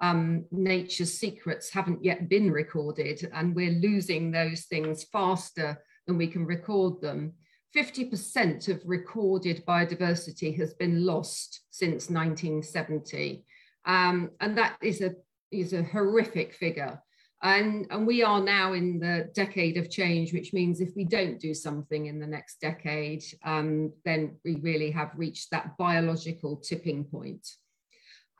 um, 0.00 0.44
nature's 0.50 1.12
secrets 1.12 1.70
haven't 1.70 2.04
yet 2.04 2.28
been 2.28 2.50
recorded 2.50 3.28
and 3.34 3.54
we're 3.54 3.80
losing 3.80 4.30
those 4.30 4.64
things 4.64 5.04
faster 5.04 5.82
than 6.06 6.16
we 6.16 6.26
can 6.26 6.46
record 6.46 7.00
them. 7.00 7.34
50% 7.76 8.68
of 8.68 8.82
recorded 8.84 9.64
biodiversity 9.66 10.56
has 10.58 10.74
been 10.74 11.04
lost 11.04 11.60
since 11.70 12.10
1970 12.10 13.44
um, 13.86 14.30
and 14.40 14.56
that 14.58 14.76
is 14.82 15.00
a 15.00 15.14
is 15.50 15.72
a 15.72 15.82
horrific 15.82 16.54
figure. 16.54 17.00
And, 17.42 17.86
and 17.90 18.06
we 18.06 18.22
are 18.22 18.42
now 18.42 18.74
in 18.74 18.98
the 18.98 19.30
decade 19.34 19.78
of 19.78 19.90
change, 19.90 20.32
which 20.32 20.52
means 20.52 20.80
if 20.80 20.90
we 20.94 21.04
don't 21.04 21.40
do 21.40 21.54
something 21.54 22.06
in 22.06 22.20
the 22.20 22.26
next 22.26 22.60
decade, 22.60 23.24
um, 23.44 23.92
then 24.04 24.36
we 24.44 24.56
really 24.56 24.90
have 24.90 25.12
reached 25.16 25.50
that 25.50 25.76
biological 25.78 26.56
tipping 26.56 27.04
point. 27.04 27.48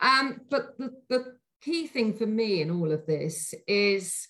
Um, 0.02 0.42
but 0.50 0.76
the, 0.78 0.90
the 1.08 1.36
key 1.62 1.86
thing 1.86 2.14
for 2.14 2.26
me 2.26 2.62
in 2.62 2.70
all 2.70 2.90
of 2.92 3.06
this 3.06 3.54
is 3.66 4.26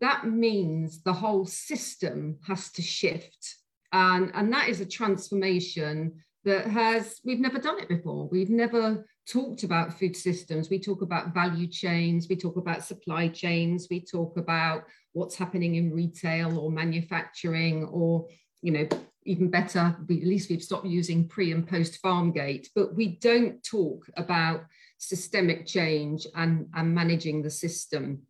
that 0.00 0.26
means 0.26 1.02
the 1.02 1.12
whole 1.12 1.44
system 1.44 2.38
has 2.46 2.70
to 2.72 2.82
shift. 2.82 3.56
And, 3.92 4.30
and 4.34 4.52
that 4.52 4.68
is 4.68 4.80
a 4.80 4.86
transformation 4.86 6.22
that 6.44 6.66
has, 6.66 7.20
we've 7.24 7.40
never 7.40 7.58
done 7.58 7.78
it 7.78 7.88
before. 7.88 8.28
We've 8.28 8.50
never 8.50 9.04
talked 9.28 9.62
about 9.62 9.98
food 9.98 10.16
systems. 10.16 10.70
We 10.70 10.80
talk 10.80 11.02
about 11.02 11.34
value 11.34 11.66
chains, 11.66 12.26
we 12.28 12.36
talk 12.36 12.56
about 12.56 12.84
supply 12.84 13.28
chains, 13.28 13.86
we 13.90 14.00
talk 14.00 14.36
about 14.36 14.84
what's 15.12 15.36
happening 15.36 15.76
in 15.76 15.92
retail 15.92 16.58
or 16.58 16.70
manufacturing, 16.70 17.84
or, 17.84 18.26
you 18.62 18.72
know, 18.72 18.88
even 19.24 19.50
better, 19.50 19.96
we, 20.08 20.20
at 20.20 20.26
least 20.26 20.50
we've 20.50 20.62
stopped 20.62 20.86
using 20.86 21.28
pre 21.28 21.52
and 21.52 21.68
post 21.68 21.98
farm 21.98 22.32
gate, 22.32 22.68
but 22.74 22.94
we 22.94 23.18
don't 23.18 23.62
talk 23.62 24.08
about 24.16 24.64
systemic 25.02 25.66
change 25.66 26.26
and, 26.36 26.66
and 26.74 26.94
managing 26.94 27.42
the 27.42 27.50
system. 27.50 28.22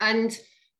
And 0.00 0.36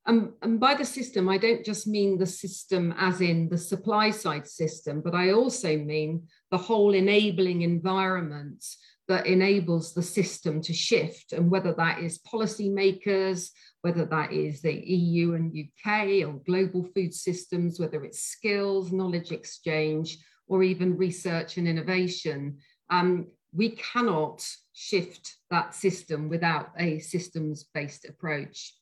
um, 0.06 0.34
and 0.40 0.58
by 0.58 0.74
the 0.74 0.84
system, 0.84 1.28
I 1.28 1.36
don't 1.36 1.64
just 1.64 1.86
mean 1.86 2.16
the 2.16 2.26
system 2.26 2.94
as 2.98 3.20
in 3.20 3.50
the 3.50 3.58
supply 3.58 4.10
side 4.10 4.48
system, 4.48 5.02
but 5.02 5.14
I 5.14 5.32
also 5.32 5.76
mean 5.76 6.26
the 6.50 6.56
whole 6.56 6.94
enabling 6.94 7.60
environment 7.62 8.64
that 9.08 9.26
enables 9.26 9.92
the 9.92 10.02
system 10.02 10.62
to 10.62 10.72
shift. 10.72 11.34
And 11.34 11.50
whether 11.50 11.74
that 11.74 12.00
is 12.00 12.20
policymakers, 12.20 13.50
whether 13.82 14.06
that 14.06 14.32
is 14.32 14.62
the 14.62 14.72
EU 14.72 15.34
and 15.34 15.54
UK 15.54 16.26
or 16.26 16.40
global 16.46 16.82
food 16.94 17.12
systems, 17.12 17.78
whether 17.78 18.02
it's 18.02 18.22
skills, 18.22 18.92
knowledge 18.92 19.32
exchange, 19.32 20.18
or 20.46 20.62
even 20.62 20.96
research 20.96 21.58
and 21.58 21.68
innovation, 21.68 22.58
um, 22.88 23.26
we 23.52 23.70
cannot 23.70 24.44
shift 24.80 25.37
that 25.50 25.75
system 25.75 26.30
without 26.30 26.70
a 26.78 26.99
systems 27.00 27.66
based 27.75 28.06
approach. 28.08 28.75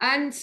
And 0.00 0.36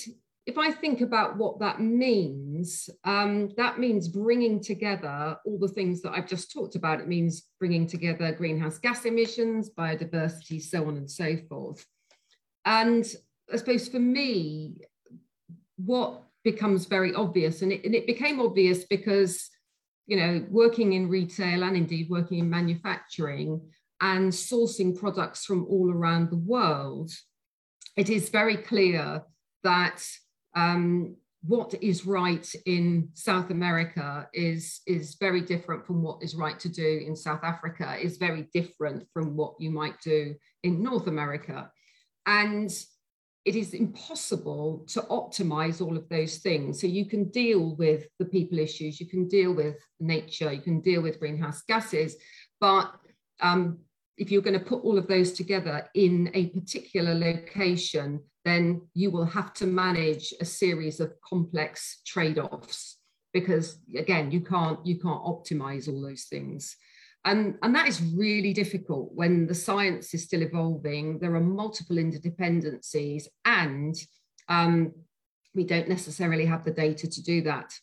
if 0.46 0.58
I 0.58 0.72
think 0.72 1.02
about 1.02 1.36
what 1.38 1.60
that 1.60 1.82
means, 1.82 2.90
um, 3.04 3.50
that 3.58 3.78
means 3.78 4.08
bringing 4.08 4.62
together 4.62 5.38
all 5.46 5.60
the 5.60 5.68
things 5.68 6.02
that 6.02 6.14
I've 6.14 6.30
just 6.30 6.52
talked 6.52 6.76
about. 6.76 7.02
It 7.02 7.10
means 7.10 7.44
bringing 7.60 7.86
together 7.88 8.32
greenhouse 8.32 8.78
gas 8.78 9.04
emissions, 9.04 9.70
biodiversity, 9.70 10.62
so 10.62 10.88
on 10.88 10.96
and 10.96 11.12
so 11.12 11.36
forth. 11.50 11.86
And 12.64 13.06
I 13.52 13.58
suppose 13.58 13.90
for 13.90 14.00
me, 14.00 14.78
what 15.76 16.24
becomes 16.46 16.86
very 16.86 17.14
obvious, 17.14 17.62
and 17.62 17.74
it, 17.74 17.84
and 17.84 17.94
it 17.94 18.08
became 18.08 18.40
obvious 18.40 18.86
because, 18.86 19.50
you 20.08 20.16
know, 20.16 20.46
working 20.50 20.94
in 20.94 21.10
retail 21.10 21.64
and 21.64 21.76
indeed 21.76 22.10
working 22.10 22.40
in 22.40 22.50
manufacturing 22.50 23.62
and 24.04 24.34
sourcing 24.34 25.00
products 25.00 25.46
from 25.46 25.66
all 25.70 25.90
around 25.90 26.30
the 26.30 26.36
world, 26.36 27.10
it 27.96 28.10
is 28.10 28.28
very 28.28 28.58
clear 28.58 29.24
that 29.64 30.06
um, 30.56 31.16
what 31.42 31.74
is 31.82 32.06
right 32.06 32.54
in 32.66 33.08
South 33.14 33.50
America 33.50 34.28
is, 34.34 34.82
is 34.86 35.16
very 35.16 35.40
different 35.40 35.88
from 35.88 36.04
what 36.04 36.22
is 36.22 36.36
right 36.36 36.60
to 36.60 36.68
do 36.68 37.02
in 37.08 37.16
South 37.16 37.46
Africa, 37.46 37.96
is 37.98 38.18
very 38.18 38.50
different 38.54 39.08
from 39.14 39.38
what 39.38 39.54
you 39.58 39.72
might 39.72 40.00
do 40.02 40.36
in 40.64 40.84
North 40.84 41.08
America. 41.08 41.72
And 42.26 42.70
it 43.46 43.56
is 43.56 43.74
impossible 43.74 44.86
to 44.90 45.02
optimize 45.04 45.82
all 45.82 45.96
of 45.96 46.10
those 46.10 46.40
things. 46.40 46.82
So 46.82 46.88
you 46.88 47.06
can 47.06 47.30
deal 47.30 47.76
with 47.78 48.08
the 48.20 48.26
people 48.26 48.60
issues, 48.60 49.00
you 49.00 49.08
can 49.08 49.30
deal 49.30 49.54
with 49.54 49.78
nature, 50.02 50.52
you 50.52 50.62
can 50.62 50.82
deal 50.82 51.02
with 51.02 51.22
greenhouse 51.22 51.62
gases, 51.62 52.18
but 52.60 52.94
um, 53.42 53.80
if 54.18 54.32
you're 54.32 54.42
going 54.42 54.60
to 54.60 54.66
put 54.66 54.84
all 54.84 54.98
of 54.98 55.08
those 55.08 55.34
together 55.34 55.90
in 55.96 56.30
a 56.34 56.48
particular 56.48 57.14
location, 57.16 58.22
then 58.46 58.82
you 58.94 59.10
will 59.10 59.26
have 59.26 59.54
to 59.54 59.66
manage 59.66 60.34
a 60.40 60.46
series 60.46 61.00
of 61.00 61.14
complex 61.22 62.02
trade-offs 62.06 62.98
because 63.34 63.80
again 63.98 64.30
you 64.30 64.42
can't 64.42 64.86
you 64.86 65.00
can't 65.00 65.24
optimize 65.24 65.88
all 65.88 66.02
those 66.02 66.26
things. 66.26 66.76
And 67.26 67.56
and 67.64 67.74
that 67.74 67.88
is 67.88 68.02
really 68.16 68.54
difficult 68.54 69.12
when 69.14 69.48
the 69.48 69.56
science 69.56 70.14
is 70.14 70.24
still 70.24 70.42
evolving. 70.42 71.20
There 71.20 71.36
are 71.36 71.42
multiple 71.42 71.96
interdependencies 71.96 73.28
and 73.46 73.96
um, 74.50 74.92
we 75.56 75.64
don't 75.64 75.88
necessarily 75.88 76.46
have 76.46 76.64
the 76.64 76.72
data 76.72 77.10
to 77.10 77.24
do 77.24 77.42
that. 77.44 77.74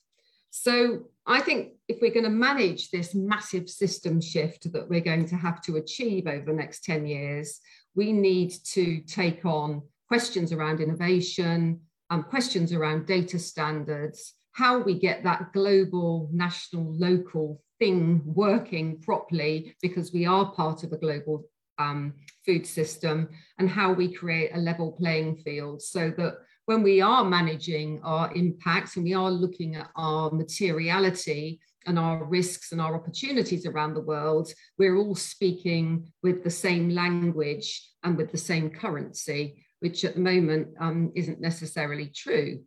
So 0.51 1.07
i 1.31 1.40
think 1.40 1.73
if 1.88 2.01
we're 2.01 2.12
going 2.12 2.25
to 2.25 2.31
manage 2.31 2.90
this 2.90 3.14
massive 3.14 3.69
system 3.69 4.21
shift 4.21 4.73
that 4.73 4.88
we're 4.88 5.01
going 5.01 5.27
to 5.27 5.37
have 5.37 5.61
to 5.62 5.77
achieve 5.77 6.27
over 6.27 6.45
the 6.45 6.53
next 6.53 6.85
10 6.85 7.07
years 7.07 7.61
we 7.95 8.12
need 8.12 8.53
to 8.64 9.01
take 9.01 9.45
on 9.45 9.83
questions 10.11 10.53
around 10.53 10.81
innovation, 10.81 11.81
um, 12.11 12.25
questions 12.25 12.73
around 12.73 13.07
data 13.07 13.38
standards, 13.38 14.35
how 14.53 14.79
we 14.81 14.99
get 14.99 15.23
that 15.23 15.53
global, 15.53 16.29
national, 16.33 16.93
local 16.99 17.62
thing 17.79 18.21
working 18.25 19.01
properly 19.01 19.75
because 19.81 20.12
we 20.12 20.27
are 20.27 20.51
part 20.53 20.83
of 20.83 20.93
a 20.93 20.99
global 20.99 21.45
um, 21.79 22.12
food 22.45 22.66
system, 22.66 23.29
and 23.59 23.71
how 23.71 23.93
we 23.93 24.12
create 24.12 24.51
a 24.53 24.59
level 24.59 24.93
playing 24.93 25.37
field 25.37 25.81
so 25.81 26.11
that 26.11 26.35
when 26.70 26.85
we 26.85 27.00
are 27.00 27.24
managing 27.24 28.00
our 28.04 28.33
impacts 28.37 28.94
and 28.94 29.04
we 29.04 29.12
are 29.12 29.28
looking 29.28 29.74
at 29.74 29.90
our 29.96 30.30
materiality 30.30 31.59
and 31.87 31.98
our 31.98 32.22
risks 32.22 32.70
and 32.70 32.80
our 32.80 32.94
opportunities 32.94 33.66
around 33.66 33.92
the 33.92 34.00
world, 34.00 34.52
we're 34.78 34.96
all 34.96 35.16
speaking 35.16 36.09
with 36.22 36.44
the 36.44 36.50
same 36.50 36.88
language 36.90 37.90
and 38.04 38.16
with 38.16 38.30
the 38.30 38.38
same 38.38 38.70
currency 38.70 39.64
which 39.80 40.04
at 40.04 40.14
the 40.14 40.20
moment 40.20 40.68
um, 40.78 41.11
isn't 41.16 41.40
necessarily 41.40 42.06
true. 42.14 42.61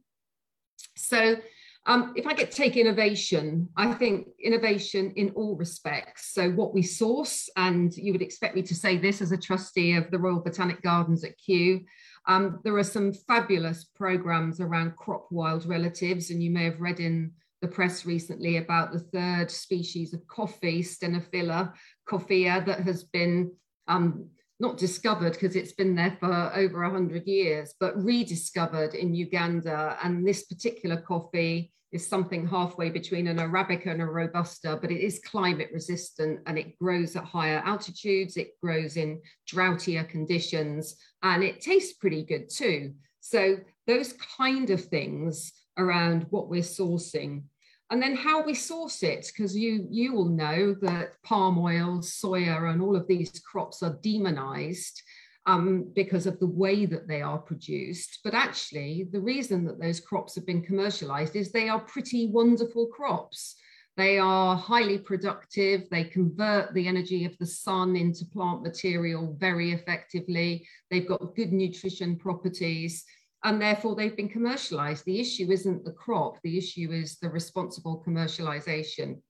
So 0.97 1.37
um, 1.85 2.13
if 2.17 2.27
I 2.27 2.33
get 2.33 2.51
take 2.51 2.75
innovation, 2.75 3.69
I 3.77 3.93
think 3.93 4.27
innovation 4.43 5.13
in 5.15 5.29
all 5.31 5.55
respects. 5.55 6.33
So 6.33 6.49
what 6.51 6.73
we 6.73 6.81
source, 6.81 7.49
and 7.55 7.95
you 7.95 8.11
would 8.11 8.21
expect 8.21 8.55
me 8.55 8.63
to 8.63 8.75
say 8.75 8.97
this 8.97 9.21
as 9.21 9.31
a 9.31 9.37
trustee 9.37 9.95
of 9.95 10.09
the 10.11 10.19
Royal 10.19 10.41
Botanic 10.41 10.81
Gardens 10.81 11.23
at 11.23 11.37
Kew, 11.37 11.85
um, 12.27 12.59
there 12.63 12.77
are 12.77 12.83
some 12.83 13.13
fabulous 13.13 13.83
programs 13.83 14.59
around 14.59 14.95
crop 14.95 15.27
wild 15.31 15.65
relatives, 15.65 16.29
and 16.29 16.41
you 16.41 16.51
may 16.51 16.65
have 16.65 16.79
read 16.79 16.99
in 16.99 17.31
the 17.61 17.67
press 17.67 18.05
recently 18.05 18.57
about 18.57 18.91
the 18.91 18.99
third 18.99 19.49
species 19.49 20.13
of 20.13 20.25
coffee, 20.27 20.83
Stenophylla 20.83 21.73
coffea, 22.09 22.65
that 22.65 22.81
has 22.81 23.05
been 23.05 23.51
um, 23.87 24.29
not 24.59 24.77
discovered 24.77 25.33
because 25.33 25.55
it's 25.55 25.73
been 25.73 25.95
there 25.95 26.15
for 26.19 26.51
over 26.55 26.81
100 26.83 27.25
years, 27.25 27.73
but 27.79 28.01
rediscovered 28.01 28.95
in 28.95 29.13
Uganda. 29.13 29.97
And 30.03 30.27
this 30.27 30.43
particular 30.43 30.97
coffee 30.97 31.73
is 31.93 32.05
something 32.07 32.47
halfway 32.47 32.89
between 32.89 33.27
an 33.27 33.37
Arabica 33.37 33.87
and 33.91 34.01
a 34.01 34.05
Robusta, 34.05 34.77
but 34.81 34.91
it 34.91 34.99
is 34.99 35.19
climate 35.19 35.69
resistant 35.71 36.39
and 36.47 36.57
it 36.57 36.77
grows 36.79 37.15
at 37.15 37.23
higher 37.23 37.61
altitudes, 37.63 38.35
it 38.35 38.59
grows 38.61 38.97
in 38.97 39.21
droughthier 39.47 40.03
conditions, 40.03 40.95
and 41.21 41.43
it 41.43 41.61
tastes 41.61 41.93
pretty 41.93 42.23
good 42.23 42.49
too. 42.49 42.93
So, 43.19 43.57
those 43.85 44.13
kind 44.37 44.69
of 44.69 44.83
things 44.83 45.53
around 45.77 46.25
what 46.29 46.49
we're 46.49 46.61
sourcing. 46.61 47.43
and 47.91 48.01
then 48.01 48.15
how 48.15 48.41
we 48.41 48.55
source 48.55 49.03
it, 49.03 49.27
because 49.27 49.55
you 49.55 49.87
you 49.91 50.13
will 50.13 50.29
know 50.43 50.73
that 50.81 51.21
palm 51.23 51.59
oil, 51.59 51.99
soya, 51.99 52.71
and 52.71 52.81
all 52.81 52.95
of 52.95 53.07
these 53.07 53.39
crops 53.51 53.83
are 53.83 53.99
demonized 54.01 55.03
um, 55.45 55.91
because 55.95 56.25
of 56.25 56.39
the 56.39 56.47
way 56.47 56.85
that 56.85 57.07
they 57.07 57.21
are 57.21 57.37
produced. 57.37 58.19
But 58.23 58.33
actually, 58.33 59.07
the 59.11 59.19
reason 59.19 59.65
that 59.65 59.79
those 59.79 59.99
crops 59.99 60.35
have 60.35 60.45
been 60.45 60.61
commercialized 60.61 61.35
is 61.35 61.51
they 61.51 61.69
are 61.69 61.79
pretty 61.79 62.27
wonderful 62.27 62.87
crops. 62.87 63.55
They 63.95 64.17
are 64.17 64.55
highly 64.55 64.97
productive. 64.97 65.89
They 65.89 66.05
convert 66.05 66.73
the 66.73 66.87
energy 66.87 67.25
of 67.25 67.37
the 67.37 67.45
sun 67.45 67.95
into 67.95 68.25
plant 68.25 68.63
material 68.63 69.35
very 69.39 69.71
effectively. 69.71 70.67
They've 70.89 71.07
got 71.07 71.35
good 71.35 71.53
nutrition 71.53 72.15
properties 72.15 73.05
and 73.43 73.61
therefore 73.61 73.95
they've 73.95 74.15
been 74.15 74.29
commercialized. 74.29 75.05
The 75.05 75.19
issue 75.19 75.51
isn't 75.51 75.83
the 75.83 75.91
crop, 75.91 76.37
the 76.43 76.57
issue 76.57 76.91
is 76.91 77.17
the 77.19 77.29
responsible 77.29 78.03
commercialization. 78.05 79.21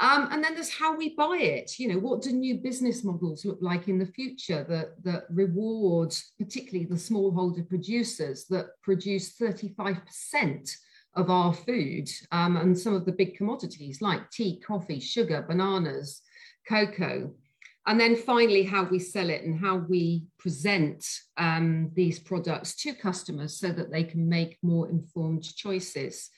Um, 0.00 0.28
and 0.32 0.42
then 0.42 0.54
there's 0.54 0.72
how 0.72 0.96
we 0.96 1.14
buy 1.14 1.38
it. 1.38 1.78
You 1.78 1.88
know, 1.88 1.98
what 1.98 2.22
do 2.22 2.32
new 2.32 2.58
business 2.58 3.04
models 3.04 3.44
look 3.44 3.58
like 3.60 3.88
in 3.88 3.98
the 3.98 4.06
future 4.06 4.64
that, 4.68 5.02
that 5.04 5.24
reward, 5.30 6.14
particularly 6.38 6.86
the 6.86 6.96
smallholder 6.96 7.68
producers 7.68 8.46
that 8.46 8.66
produce 8.82 9.36
35% 9.36 10.76
of 11.14 11.30
our 11.30 11.52
food 11.52 12.10
um, 12.30 12.56
and 12.56 12.78
some 12.78 12.94
of 12.94 13.04
the 13.04 13.12
big 13.12 13.36
commodities 13.36 14.00
like 14.00 14.30
tea, 14.30 14.60
coffee, 14.60 14.98
sugar, 14.98 15.44
bananas, 15.46 16.22
cocoa. 16.68 17.32
And 17.86 17.98
then 17.98 18.14
finally, 18.14 18.62
how 18.62 18.84
we 18.84 18.98
sell 19.00 19.28
it 19.28 19.42
and 19.42 19.58
how 19.58 19.76
we 19.76 20.24
present 20.38 21.04
um, 21.36 21.90
these 21.94 22.18
products 22.18 22.76
to 22.76 22.94
customers 22.94 23.58
so 23.58 23.72
that 23.72 23.90
they 23.90 24.04
can 24.04 24.28
make 24.28 24.58
more 24.62 24.88
informed 24.88 25.42
choices. 25.42 26.30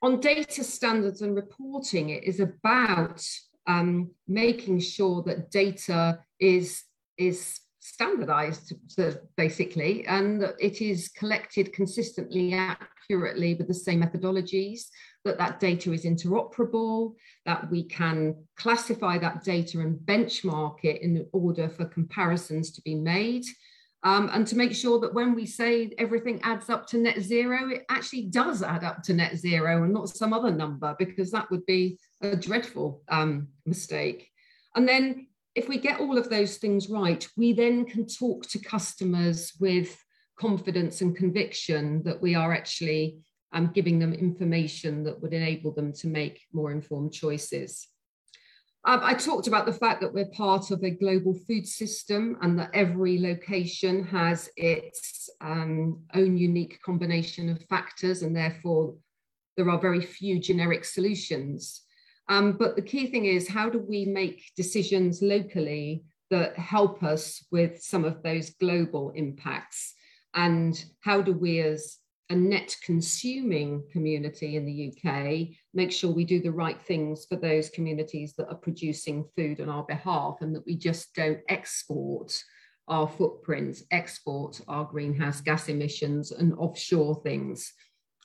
On 0.00 0.20
data 0.20 0.62
standards 0.62 1.22
and 1.22 1.34
reporting, 1.34 2.10
it 2.10 2.24
is 2.24 2.40
about 2.40 3.22
um, 3.66 4.10
making 4.26 4.80
sure 4.80 5.22
that 5.24 5.50
data 5.50 6.20
is, 6.38 6.84
is 7.16 7.60
standardized 7.80 8.74
basically 9.36 10.06
and 10.06 10.40
that 10.42 10.54
it 10.60 10.80
is 10.80 11.08
collected 11.08 11.72
consistently 11.72 12.54
accurately 12.54 13.54
with 13.54 13.66
the 13.66 13.74
same 13.74 14.02
methodologies 14.02 14.82
that 15.24 15.38
that 15.38 15.58
data 15.58 15.92
is 15.92 16.04
interoperable 16.04 17.14
that 17.46 17.70
we 17.70 17.82
can 17.82 18.34
classify 18.56 19.18
that 19.18 19.42
data 19.42 19.80
and 19.80 19.96
benchmark 20.00 20.76
it 20.84 21.02
in 21.02 21.26
order 21.32 21.68
for 21.68 21.86
comparisons 21.86 22.70
to 22.70 22.82
be 22.82 22.94
made 22.94 23.44
um, 24.04 24.30
and 24.32 24.46
to 24.46 24.56
make 24.56 24.74
sure 24.74 25.00
that 25.00 25.14
when 25.14 25.34
we 25.34 25.44
say 25.44 25.92
everything 25.98 26.40
adds 26.42 26.70
up 26.70 26.86
to 26.88 26.98
net 26.98 27.20
zero, 27.20 27.70
it 27.70 27.84
actually 27.88 28.26
does 28.26 28.62
add 28.62 28.84
up 28.84 29.02
to 29.04 29.14
net 29.14 29.36
zero 29.36 29.82
and 29.82 29.92
not 29.92 30.08
some 30.08 30.32
other 30.32 30.52
number, 30.52 30.94
because 30.98 31.30
that 31.32 31.50
would 31.50 31.66
be 31.66 31.98
a 32.22 32.36
dreadful 32.36 33.02
um, 33.08 33.48
mistake. 33.66 34.28
And 34.76 34.88
then 34.88 35.26
if 35.54 35.68
we 35.68 35.78
get 35.78 35.98
all 35.98 36.16
of 36.16 36.30
those 36.30 36.58
things 36.58 36.88
right, 36.88 37.26
we 37.36 37.52
then 37.52 37.84
can 37.84 38.06
talk 38.06 38.46
to 38.48 38.60
customers 38.60 39.52
with 39.58 40.00
confidence 40.38 41.00
and 41.00 41.16
conviction 41.16 42.02
that 42.04 42.22
we 42.22 42.36
are 42.36 42.52
actually 42.52 43.18
um, 43.52 43.72
giving 43.74 43.98
them 43.98 44.12
information 44.12 45.02
that 45.02 45.20
would 45.20 45.32
enable 45.32 45.72
them 45.72 45.92
to 45.94 46.06
make 46.06 46.42
more 46.52 46.70
informed 46.70 47.12
choices. 47.12 47.88
Um, 48.88 49.00
I 49.02 49.12
talked 49.12 49.48
about 49.48 49.66
the 49.66 49.72
fact 49.74 50.00
that 50.00 50.14
we're 50.14 50.30
part 50.30 50.70
of 50.70 50.82
a 50.82 50.88
global 50.88 51.34
food 51.46 51.68
system 51.68 52.38
and 52.40 52.58
that 52.58 52.70
every 52.72 53.18
location 53.18 54.02
has 54.04 54.48
its 54.56 55.28
um, 55.42 56.02
own 56.14 56.38
unique 56.38 56.80
combination 56.80 57.50
of 57.50 57.62
factors 57.64 58.22
and 58.22 58.34
therefore 58.34 58.94
there 59.58 59.68
are 59.68 59.78
very 59.78 60.00
few 60.00 60.40
generic 60.40 60.86
solutions. 60.86 61.82
Um, 62.30 62.52
but 62.52 62.76
the 62.76 62.82
key 62.82 63.08
thing 63.08 63.26
is 63.26 63.46
how 63.46 63.68
do 63.68 63.78
we 63.78 64.06
make 64.06 64.52
decisions 64.56 65.20
locally 65.20 66.04
that 66.30 66.58
help 66.58 67.02
us 67.02 67.44
with 67.52 67.82
some 67.82 68.06
of 68.06 68.22
those 68.22 68.54
global 68.58 69.10
impacts? 69.10 69.92
And 70.32 70.82
how 71.00 71.20
do 71.20 71.34
we 71.34 71.60
as 71.60 71.98
a 72.30 72.36
net 72.36 72.76
consuming 72.84 73.82
community 73.90 74.56
in 74.56 74.66
the 74.66 74.92
UK, 74.92 75.48
make 75.72 75.90
sure 75.90 76.10
we 76.10 76.24
do 76.24 76.40
the 76.40 76.52
right 76.52 76.80
things 76.82 77.24
for 77.24 77.36
those 77.36 77.70
communities 77.70 78.34
that 78.36 78.48
are 78.48 78.56
producing 78.56 79.24
food 79.34 79.60
on 79.60 79.68
our 79.70 79.84
behalf 79.84 80.36
and 80.40 80.54
that 80.54 80.66
we 80.66 80.76
just 80.76 81.14
don't 81.14 81.40
export 81.48 82.42
our 82.86 83.08
footprints, 83.08 83.82
export 83.90 84.60
our 84.68 84.84
greenhouse 84.84 85.40
gas 85.40 85.68
emissions 85.68 86.32
and 86.32 86.52
offshore 86.54 87.20
things. 87.22 87.72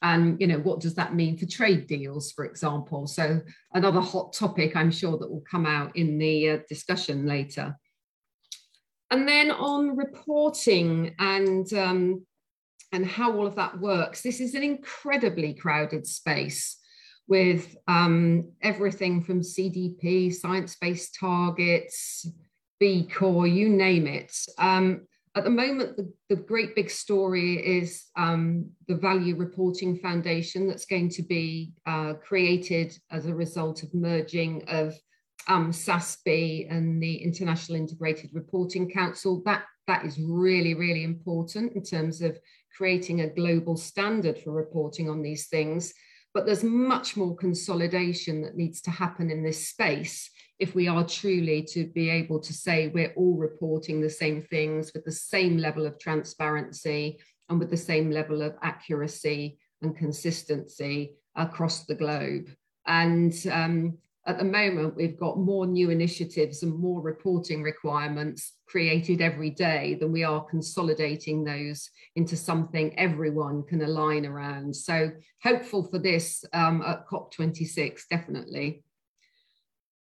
And 0.02 0.40
you 0.40 0.48
know, 0.48 0.60
what 0.60 0.82
does 0.82 0.96
that 0.96 1.16
mean 1.16 1.38
for 1.38 1.46
trade 1.46 1.88
deals, 1.88 2.34
for 2.34 2.44
example? 2.44 3.08
So 3.08 3.40
another 3.74 4.02
hot 4.02 4.34
topic 4.34 4.76
I'm 4.76 4.92
sure 4.92 5.18
that 5.18 5.32
will 5.32 5.44
come 5.50 5.66
out 5.66 5.96
in 5.96 6.18
the 6.18 6.50
uh, 6.50 6.58
discussion 6.68 7.26
later. 7.26 7.78
And 9.12 9.28
then 9.28 9.52
on 9.52 9.96
reporting 9.96 11.16
and 11.20 11.72
um, 11.74 12.26
and 12.94 13.06
how 13.06 13.36
all 13.36 13.48
of 13.48 13.56
that 13.56 13.78
works. 13.80 14.22
This 14.22 14.40
is 14.40 14.54
an 14.54 14.64
incredibly 14.64 15.54
crowded 15.54 16.08
space 16.08 16.78
with 17.28 17.76
um, 17.88 18.52
everything 18.62 19.24
from 19.24 19.42
CDP, 19.42 20.34
science-based 20.34 21.18
targets, 21.20 22.28
B 22.80 23.10
Corp, 23.12 23.50
you 23.50 23.68
name 23.70 24.06
it. 24.08 24.36
Um, 24.60 25.08
at 25.36 25.44
the 25.44 25.50
moment, 25.50 25.98
the, 25.98 26.14
the, 26.30 26.36
great 26.36 26.76
big 26.76 26.92
story 26.92 27.56
is 27.56 28.06
um, 28.16 28.70
the 28.88 28.96
Value 28.96 29.36
Reporting 29.36 29.98
Foundation 29.98 30.68
that's 30.68 30.86
going 30.86 31.10
to 31.10 31.24
be 31.24 31.74
uh, 31.88 32.14
created 32.24 32.96
as 33.10 33.26
a 33.26 33.34
result 33.34 33.82
of 33.82 33.92
merging 33.96 34.64
of 34.68 34.94
um, 35.48 35.72
SASB 35.72 36.68
and 36.70 37.02
the 37.02 37.16
International 37.16 37.78
Integrated 37.78 38.30
Reporting 38.34 38.92
Council. 38.92 39.42
That 39.46 39.64
that 39.88 40.06
is 40.06 40.20
really, 40.20 40.76
really 40.76 41.04
important 41.04 41.74
in 41.74 41.84
terms 41.84 42.22
of 42.22 42.38
creating 42.76 43.22
a 43.22 43.30
global 43.30 43.78
standard 43.78 44.38
for 44.38 44.52
reporting 44.52 45.10
on 45.10 45.22
these 45.22 45.48
things. 45.48 45.94
But 46.34 46.46
there's 46.46 46.64
much 46.64 47.16
more 47.16 47.36
consolidation 47.36 48.42
that 48.42 48.58
needs 48.58 48.82
to 48.82 48.92
happen 48.92 49.30
in 49.30 49.44
this 49.44 49.68
space 49.68 50.30
if 50.60 50.74
we 50.74 50.88
are 50.88 51.06
truly 51.06 51.62
to 51.64 51.88
be 51.88 52.10
able 52.10 52.40
to 52.40 52.54
say 52.54 52.88
we're 52.88 53.14
all 53.16 53.36
reporting 53.36 54.02
the 54.02 54.10
same 54.10 54.42
things 54.42 54.92
with 54.94 55.06
the 55.06 55.12
same 55.12 55.58
level 55.58 55.86
of 55.86 56.00
transparency 56.00 57.20
and 57.50 57.60
with 57.60 57.70
the 57.70 57.78
same 57.78 58.10
level 58.10 58.42
of 58.42 58.56
accuracy 58.64 59.60
and 59.82 59.96
consistency 59.96 61.14
across 61.36 61.86
the 61.86 61.96
globe. 61.96 62.50
And 62.88 63.34
um, 63.52 63.98
at 64.26 64.38
the 64.38 64.46
moment, 64.46 64.96
we've 64.96 65.20
got 65.20 65.38
more 65.38 65.66
new 65.66 65.90
initiatives 65.90 66.64
and 66.64 66.74
more 66.74 67.02
reporting 67.02 67.62
requirements 67.62 68.54
created 68.66 69.22
every 69.22 69.50
day 69.50 69.98
than 70.00 70.14
we 70.14 70.24
are 70.24 70.46
consolidating 70.46 71.44
those 71.44 71.90
into 72.16 72.38
something 72.38 72.98
everyone 72.98 73.64
can 73.64 73.82
align 73.82 74.26
around. 74.26 74.74
So 74.74 75.12
hopeful 75.42 75.84
for 75.84 76.00
this 76.00 76.46
um, 76.54 76.82
at 76.84 77.06
COP26, 77.08 78.04
definitely. 78.10 78.84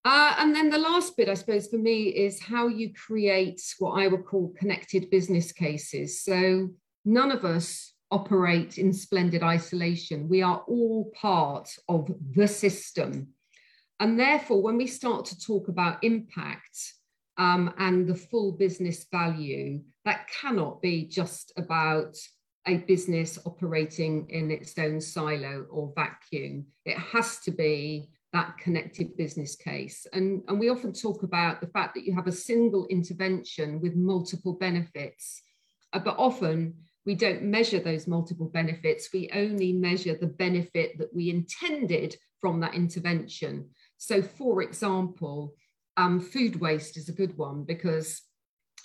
Uh, 0.04 0.34
and 0.38 0.54
then 0.54 0.68
the 0.70 0.78
last 0.78 1.16
bit, 1.16 1.28
I 1.28 1.34
suppose, 1.34 1.68
for 1.68 1.78
me 1.78 2.08
is 2.08 2.40
how 2.40 2.66
you 2.66 2.92
create 2.94 3.60
what 3.78 3.92
I 3.92 4.08
would 4.08 4.24
call 4.24 4.52
connected 4.58 5.10
business 5.10 5.52
cases. 5.52 6.22
So 6.24 6.70
none 7.04 7.30
of 7.30 7.44
us 7.44 7.92
operate 8.10 8.78
in 8.78 8.92
splendid 8.92 9.44
isolation. 9.44 10.28
We 10.28 10.42
are 10.42 10.64
all 10.66 11.12
part 11.14 11.70
of 11.88 12.10
the 12.34 12.48
system 12.48 13.28
and 14.00 14.18
therefore, 14.18 14.62
when 14.62 14.76
we 14.76 14.86
start 14.86 15.24
to 15.26 15.38
talk 15.38 15.68
about 15.68 16.02
impact 16.04 16.94
um, 17.36 17.72
and 17.78 18.06
the 18.06 18.14
full 18.14 18.52
business 18.52 19.06
value, 19.10 19.80
that 20.04 20.28
cannot 20.28 20.80
be 20.80 21.04
just 21.04 21.52
about 21.56 22.16
a 22.66 22.76
business 22.76 23.38
operating 23.46 24.28
in 24.30 24.50
its 24.50 24.78
own 24.78 25.00
silo 25.00 25.66
or 25.70 25.92
vacuum. 25.96 26.66
It 26.84 26.98
has 26.98 27.38
to 27.40 27.50
be 27.50 28.10
that 28.32 28.58
connected 28.58 29.16
business 29.16 29.56
case. 29.56 30.06
And, 30.12 30.42
and 30.48 30.60
we 30.60 30.68
often 30.68 30.92
talk 30.92 31.22
about 31.22 31.60
the 31.60 31.68
fact 31.68 31.94
that 31.94 32.04
you 32.04 32.14
have 32.14 32.26
a 32.26 32.32
single 32.32 32.86
intervention 32.88 33.80
with 33.80 33.96
multiple 33.96 34.52
benefits, 34.52 35.42
uh, 35.92 35.98
but 35.98 36.16
often 36.18 36.74
we 37.06 37.14
don't 37.14 37.42
measure 37.42 37.80
those 37.80 38.06
multiple 38.06 38.48
benefits. 38.48 39.08
We 39.14 39.30
only 39.34 39.72
measure 39.72 40.14
the 40.14 40.26
benefit 40.26 40.98
that 40.98 41.14
we 41.14 41.30
intended 41.30 42.16
from 42.38 42.60
that 42.60 42.74
intervention. 42.74 43.70
So, 43.98 44.22
for 44.22 44.62
example, 44.62 45.54
um, 45.96 46.20
food 46.20 46.60
waste 46.60 46.96
is 46.96 47.08
a 47.08 47.12
good 47.12 47.36
one 47.36 47.64
because 47.64 48.22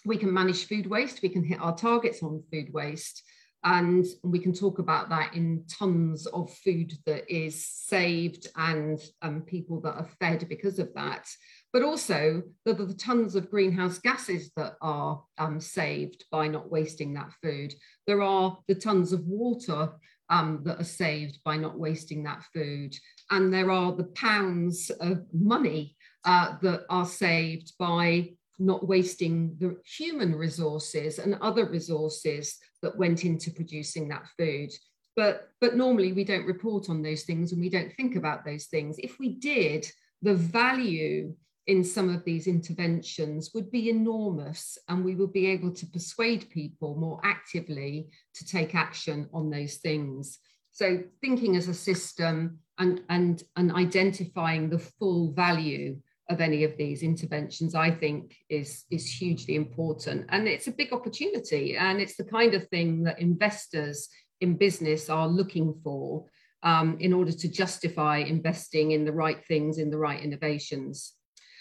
we 0.05 0.17
can 0.17 0.33
manage 0.33 0.65
food 0.65 0.87
waste, 0.87 1.21
we 1.21 1.29
can 1.29 1.43
hit 1.43 1.61
our 1.61 1.75
targets 1.75 2.21
on 2.23 2.43
food 2.51 2.73
waste, 2.73 3.23
and 3.63 4.05
we 4.23 4.39
can 4.39 4.53
talk 4.53 4.79
about 4.79 5.09
that 5.09 5.33
in 5.33 5.63
tons 5.69 6.25
of 6.27 6.51
food 6.51 6.93
that 7.05 7.23
is 7.33 7.65
saved 7.65 8.47
and 8.57 8.99
um, 9.21 9.41
people 9.41 9.79
that 9.81 9.93
are 9.95 10.09
fed 10.19 10.47
because 10.49 10.79
of 10.79 10.93
that. 10.95 11.29
But 11.71 11.83
also 11.83 12.43
the, 12.65 12.73
the 12.73 12.93
tons 12.93 13.35
of 13.35 13.49
greenhouse 13.49 13.99
gases 13.99 14.51
that 14.57 14.73
are 14.81 15.23
um, 15.37 15.61
saved 15.61 16.25
by 16.29 16.47
not 16.47 16.69
wasting 16.69 17.13
that 17.13 17.31
food. 17.41 17.73
There 18.05 18.21
are 18.21 18.57
the 18.67 18.75
tons 18.75 19.13
of 19.13 19.25
water 19.25 19.93
um, 20.29 20.61
that 20.65 20.81
are 20.81 20.85
saved 20.85 21.39
by 21.45 21.55
not 21.55 21.79
wasting 21.79 22.23
that 22.23 22.43
food. 22.53 22.95
And 23.33 23.51
there 23.51 23.71
are 23.71 23.91
the 23.91 24.11
pounds 24.15 24.91
of 24.91 25.25
money 25.33 25.95
uh, 26.23 26.55
that 26.61 26.83
are 26.87 27.07
saved 27.07 27.73
by 27.79 28.29
not 28.59 28.87
wasting 28.87 29.57
the 29.59 29.75
human 29.83 30.35
resources 30.35 31.17
and 31.17 31.39
other 31.41 31.65
resources 31.65 32.59
that 32.83 32.95
went 32.95 33.25
into 33.25 33.49
producing 33.49 34.07
that 34.09 34.27
food. 34.37 34.69
But, 35.15 35.49
but 35.59 35.75
normally 35.75 36.13
we 36.13 36.23
don't 36.23 36.45
report 36.45 36.91
on 36.91 37.01
those 37.01 37.23
things 37.23 37.51
and 37.51 37.59
we 37.59 37.71
don't 37.71 37.91
think 37.95 38.15
about 38.15 38.45
those 38.45 38.65
things. 38.65 38.99
If 38.99 39.17
we 39.19 39.39
did, 39.39 39.91
the 40.21 40.35
value 40.35 41.33
in 41.65 41.83
some 41.83 42.09
of 42.09 42.23
these 42.25 42.45
interventions 42.45 43.49
would 43.55 43.71
be 43.71 43.89
enormous 43.89 44.77
and 44.89 45.03
we 45.03 45.15
would 45.15 45.33
be 45.33 45.47
able 45.47 45.71
to 45.71 45.87
persuade 45.87 46.51
people 46.51 46.95
more 46.95 47.19
actively 47.23 48.09
to 48.35 48.45
take 48.45 48.75
action 48.75 49.27
on 49.33 49.49
those 49.49 49.77
things. 49.77 50.37
So 50.73 51.03
thinking 51.21 51.55
as 51.55 51.67
a 51.67 51.73
system 51.73 52.59
and, 52.79 53.01
and, 53.09 53.43
and 53.55 53.71
identifying 53.71 54.69
the 54.69 54.79
full 54.79 55.31
value 55.31 55.97
of 56.29 56.41
any 56.41 56.63
of 56.63 56.75
these 56.77 57.03
interventions, 57.03 57.75
I 57.75 57.91
think 57.91 58.35
is, 58.49 58.85
is 58.89 59.09
hugely 59.09 59.55
important. 59.55 60.25
And 60.29 60.47
it's 60.47 60.67
a 60.67 60.71
big 60.71 60.91
opportunity 60.91 61.77
and 61.77 62.01
it's 62.01 62.17
the 62.17 62.23
kind 62.23 62.55
of 62.55 62.67
thing 62.69 63.03
that 63.03 63.19
investors 63.19 64.09
in 64.41 64.57
business 64.57 65.09
are 65.09 65.27
looking 65.27 65.79
for 65.83 66.25
um, 66.63 66.97
in 66.99 67.13
order 67.13 67.31
to 67.31 67.47
justify 67.47 68.17
investing 68.17 68.91
in 68.91 69.05
the 69.05 69.11
right 69.11 69.45
things, 69.45 69.77
in 69.77 69.91
the 69.91 69.97
right 69.97 70.21
innovations. 70.21 71.13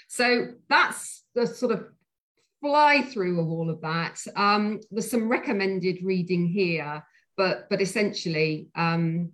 So 0.09 0.55
that's 0.69 1.25
the 1.35 1.47
sort 1.47 1.73
of 1.73 1.87
fly 2.63 3.03
through 3.03 3.41
of 3.41 3.49
all 3.49 3.69
of 3.69 3.81
that. 3.83 4.19
Um, 4.37 4.81
there's 4.91 5.11
some 5.11 5.29
recommended 5.29 5.99
reading 6.03 6.47
here, 6.47 7.05
but 7.37 7.69
but 7.71 7.81
essentially, 7.81 8.69
um, 8.75 9.33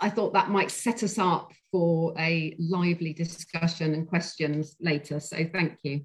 I 0.00 0.10
thought 0.10 0.32
that 0.32 0.50
might 0.50 0.70
set 0.70 1.02
us 1.02 1.18
up 1.18 1.52
for 1.70 2.14
a 2.18 2.56
lively 2.58 3.12
discussion 3.12 3.94
and 3.94 4.08
questions 4.08 4.76
later. 4.80 5.20
So 5.20 5.36
thank 5.52 5.78
you. 5.82 6.04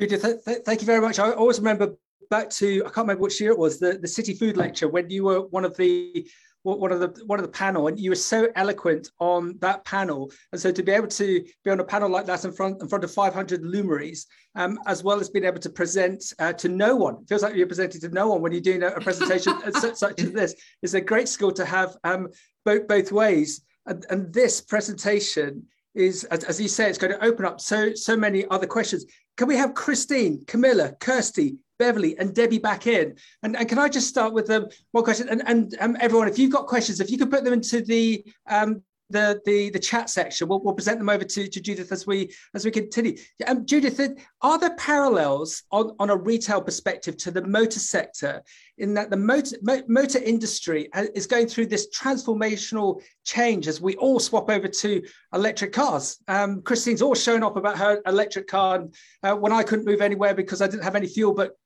Judith, 0.00 0.22
th 0.22 0.44
th 0.44 0.58
thank 0.64 0.80
you 0.80 0.86
very 0.86 1.00
much. 1.00 1.18
I 1.18 1.30
always 1.32 1.58
remember 1.58 1.94
back 2.30 2.50
to 2.50 2.82
I 2.86 2.88
can't 2.88 3.06
remember 3.06 3.22
which 3.22 3.40
year 3.40 3.52
it 3.52 3.58
was 3.58 3.78
the 3.78 3.98
the 3.98 4.08
City 4.08 4.34
Food 4.34 4.56
Lecture 4.56 4.88
when 4.88 5.10
you 5.10 5.24
were 5.24 5.40
one 5.56 5.64
of 5.64 5.76
the 5.76 6.26
one 6.62 6.92
of 6.92 7.00
the 7.00 7.24
one 7.26 7.38
of 7.38 7.44
the 7.44 7.50
panel, 7.50 7.88
and 7.88 7.98
you 7.98 8.10
were 8.10 8.16
so 8.16 8.48
eloquent 8.54 9.10
on 9.18 9.56
that 9.60 9.84
panel. 9.84 10.30
And 10.52 10.60
so 10.60 10.70
to 10.70 10.82
be 10.82 10.92
able 10.92 11.08
to 11.08 11.44
be 11.64 11.70
on 11.70 11.80
a 11.80 11.84
panel 11.84 12.08
like 12.08 12.26
that 12.26 12.44
in 12.44 12.52
front 12.52 12.80
in 12.80 12.88
front 12.88 13.04
of 13.04 13.12
500 13.12 13.64
luminaries, 13.64 14.26
um, 14.54 14.78
as 14.86 15.02
well 15.02 15.18
as 15.18 15.28
being 15.28 15.44
able 15.44 15.60
to 15.60 15.70
present 15.70 16.32
uh, 16.38 16.52
to 16.54 16.68
no 16.68 16.96
one, 16.96 17.16
it 17.16 17.28
feels 17.28 17.42
like 17.42 17.54
you're 17.54 17.66
presenting 17.66 18.00
to 18.00 18.08
no 18.10 18.28
one 18.28 18.42
when 18.42 18.52
you're 18.52 18.60
doing 18.60 18.82
a, 18.82 18.88
a 18.88 19.00
presentation 19.00 19.54
such, 19.72 19.96
such, 19.96 20.20
as 20.20 20.32
this. 20.32 20.54
it's 20.82 20.94
a 20.94 21.00
great 21.00 21.28
skill 21.28 21.52
to 21.52 21.64
have 21.64 21.96
um, 22.04 22.28
both 22.64 22.86
both 22.86 23.10
ways. 23.10 23.62
And, 23.86 24.06
and 24.10 24.32
this 24.32 24.60
presentation 24.60 25.66
is, 25.94 26.22
as, 26.24 26.44
as 26.44 26.60
you 26.60 26.68
say, 26.68 26.88
it's 26.88 26.98
going 26.98 27.12
to 27.12 27.24
open 27.24 27.44
up 27.44 27.60
so 27.60 27.94
so 27.94 28.16
many 28.16 28.46
other 28.48 28.66
questions. 28.66 29.04
Can 29.36 29.48
we 29.48 29.56
have 29.56 29.74
Christine, 29.74 30.44
Camilla, 30.46 30.92
Kirsty, 31.00 31.56
Beverly 31.82 32.16
and 32.16 32.32
Debbie 32.32 32.60
back 32.70 32.86
in. 32.86 33.16
And, 33.42 33.56
and 33.56 33.68
can 33.68 33.78
I 33.84 33.88
just 33.88 34.08
start 34.08 34.32
with 34.32 34.48
um, 34.50 34.66
one 34.92 35.02
question? 35.02 35.28
And, 35.28 35.42
and 35.46 35.74
um, 35.80 35.96
everyone, 35.98 36.28
if 36.28 36.38
you've 36.38 36.52
got 36.52 36.68
questions, 36.68 37.00
if 37.00 37.10
you 37.10 37.18
could 37.18 37.32
put 37.34 37.42
them 37.42 37.52
into 37.52 37.80
the 37.80 38.24
um, 38.48 38.82
the, 39.12 39.40
the, 39.44 39.70
the 39.70 39.78
chat 39.78 40.10
section. 40.10 40.48
We'll, 40.48 40.60
we'll 40.62 40.74
present 40.74 40.98
them 40.98 41.08
over 41.08 41.24
to, 41.24 41.48
to 41.48 41.60
Judith 41.60 41.92
as 41.92 42.06
we 42.06 42.32
as 42.54 42.64
we 42.64 42.70
continue. 42.70 43.16
Um, 43.46 43.66
Judith, 43.66 44.00
are 44.40 44.58
there 44.58 44.74
parallels 44.76 45.62
on, 45.70 45.94
on 45.98 46.10
a 46.10 46.16
retail 46.16 46.60
perspective 46.60 47.16
to 47.18 47.30
the 47.30 47.42
motor 47.42 47.78
sector 47.78 48.42
in 48.78 48.94
that 48.94 49.10
the 49.10 49.16
motor, 49.16 49.56
motor 49.86 50.18
industry 50.18 50.88
is 51.14 51.26
going 51.26 51.46
through 51.46 51.66
this 51.66 51.88
transformational 51.90 53.02
change 53.24 53.68
as 53.68 53.80
we 53.80 53.94
all 53.96 54.18
swap 54.18 54.50
over 54.50 54.66
to 54.66 55.02
electric 55.34 55.72
cars? 55.72 56.18
Um, 56.26 56.62
Christine's 56.62 57.02
all 57.02 57.14
shown 57.14 57.42
up 57.42 57.56
about 57.56 57.78
her 57.78 58.00
electric 58.06 58.46
car 58.48 58.86
uh, 59.22 59.34
when 59.36 59.52
I 59.52 59.62
couldn't 59.62 59.84
move 59.84 60.00
anywhere 60.00 60.34
because 60.34 60.62
I 60.62 60.66
didn't 60.66 60.84
have 60.84 60.96
any 60.96 61.06
fuel, 61.06 61.34
but 61.34 61.56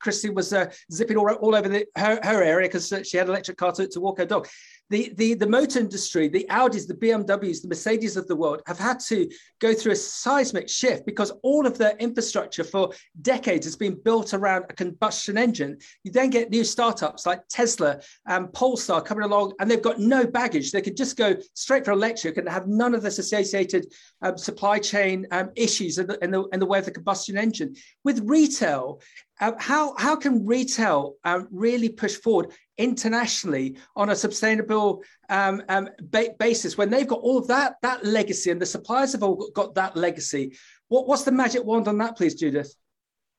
Christine 0.00 0.34
was 0.34 0.52
uh, 0.52 0.70
zipping 0.92 1.16
all, 1.16 1.30
all 1.34 1.54
over 1.54 1.68
the, 1.68 1.86
her, 1.96 2.18
her 2.22 2.42
area 2.42 2.68
because 2.68 2.92
uh, 2.92 3.02
she 3.02 3.16
had 3.16 3.26
an 3.26 3.32
electric 3.32 3.56
car 3.56 3.72
to, 3.72 3.86
to 3.88 4.00
walk 4.00 4.18
her 4.18 4.26
dog 4.26 4.48
the, 4.90 5.12
the, 5.16 5.34
the 5.34 5.46
motor 5.46 5.80
industry, 5.80 6.28
the 6.28 6.46
Audis, 6.50 6.86
the 6.86 6.94
BMWs, 6.94 7.62
the 7.62 7.68
Mercedes 7.68 8.16
of 8.16 8.26
the 8.28 8.36
world 8.36 8.62
have 8.66 8.78
had 8.78 9.00
to 9.08 9.28
go 9.58 9.74
through 9.74 9.92
a 9.92 9.96
seismic 9.96 10.68
shift 10.68 11.04
because 11.06 11.32
all 11.42 11.66
of 11.66 11.76
their 11.76 11.96
infrastructure 11.98 12.62
for 12.62 12.92
decades 13.22 13.66
has 13.66 13.76
been 13.76 14.00
built 14.04 14.32
around 14.32 14.66
a 14.68 14.74
combustion 14.74 15.36
engine. 15.36 15.78
You 16.04 16.12
then 16.12 16.30
get 16.30 16.50
new 16.50 16.62
startups 16.62 17.26
like 17.26 17.40
Tesla 17.48 18.00
and 18.26 18.52
Polestar 18.52 19.02
coming 19.02 19.24
along, 19.24 19.54
and 19.58 19.70
they've 19.70 19.82
got 19.82 19.98
no 19.98 20.26
baggage. 20.26 20.70
They 20.70 20.82
could 20.82 20.96
just 20.96 21.16
go 21.16 21.34
straight 21.54 21.84
for 21.84 21.90
electric 21.90 22.36
and 22.36 22.48
have 22.48 22.68
none 22.68 22.94
of 22.94 23.02
this 23.02 23.18
associated 23.18 23.86
um, 24.22 24.38
supply 24.38 24.78
chain 24.78 25.26
um, 25.32 25.50
issues 25.56 25.98
in 25.98 26.06
the, 26.06 26.22
in, 26.22 26.30
the, 26.30 26.44
in 26.52 26.60
the 26.60 26.66
way 26.66 26.78
of 26.78 26.84
the 26.84 26.90
combustion 26.90 27.36
engine. 27.36 27.74
With 28.04 28.20
retail, 28.24 29.00
uh, 29.40 29.52
how, 29.58 29.94
how 29.96 30.16
can 30.16 30.46
retail 30.46 31.14
uh, 31.24 31.40
really 31.50 31.88
push 31.88 32.16
forward 32.16 32.52
internationally 32.78 33.76
on 33.94 34.10
a 34.10 34.16
sustainable 34.16 35.02
um, 35.28 35.62
um, 35.68 35.88
ba 36.00 36.28
basis 36.38 36.78
when 36.78 36.90
they've 36.90 37.06
got 37.06 37.20
all 37.20 37.38
of 37.38 37.48
that 37.48 37.76
that 37.82 38.04
legacy 38.04 38.50
and 38.50 38.60
the 38.60 38.66
suppliers 38.66 39.12
have 39.12 39.22
all 39.22 39.50
got 39.54 39.74
that 39.74 39.96
legacy? 39.96 40.56
What, 40.88 41.06
what's 41.06 41.24
the 41.24 41.32
magic 41.32 41.64
wand 41.64 41.88
on 41.88 41.98
that 41.98 42.16
please 42.16 42.34
judith? 42.34 42.74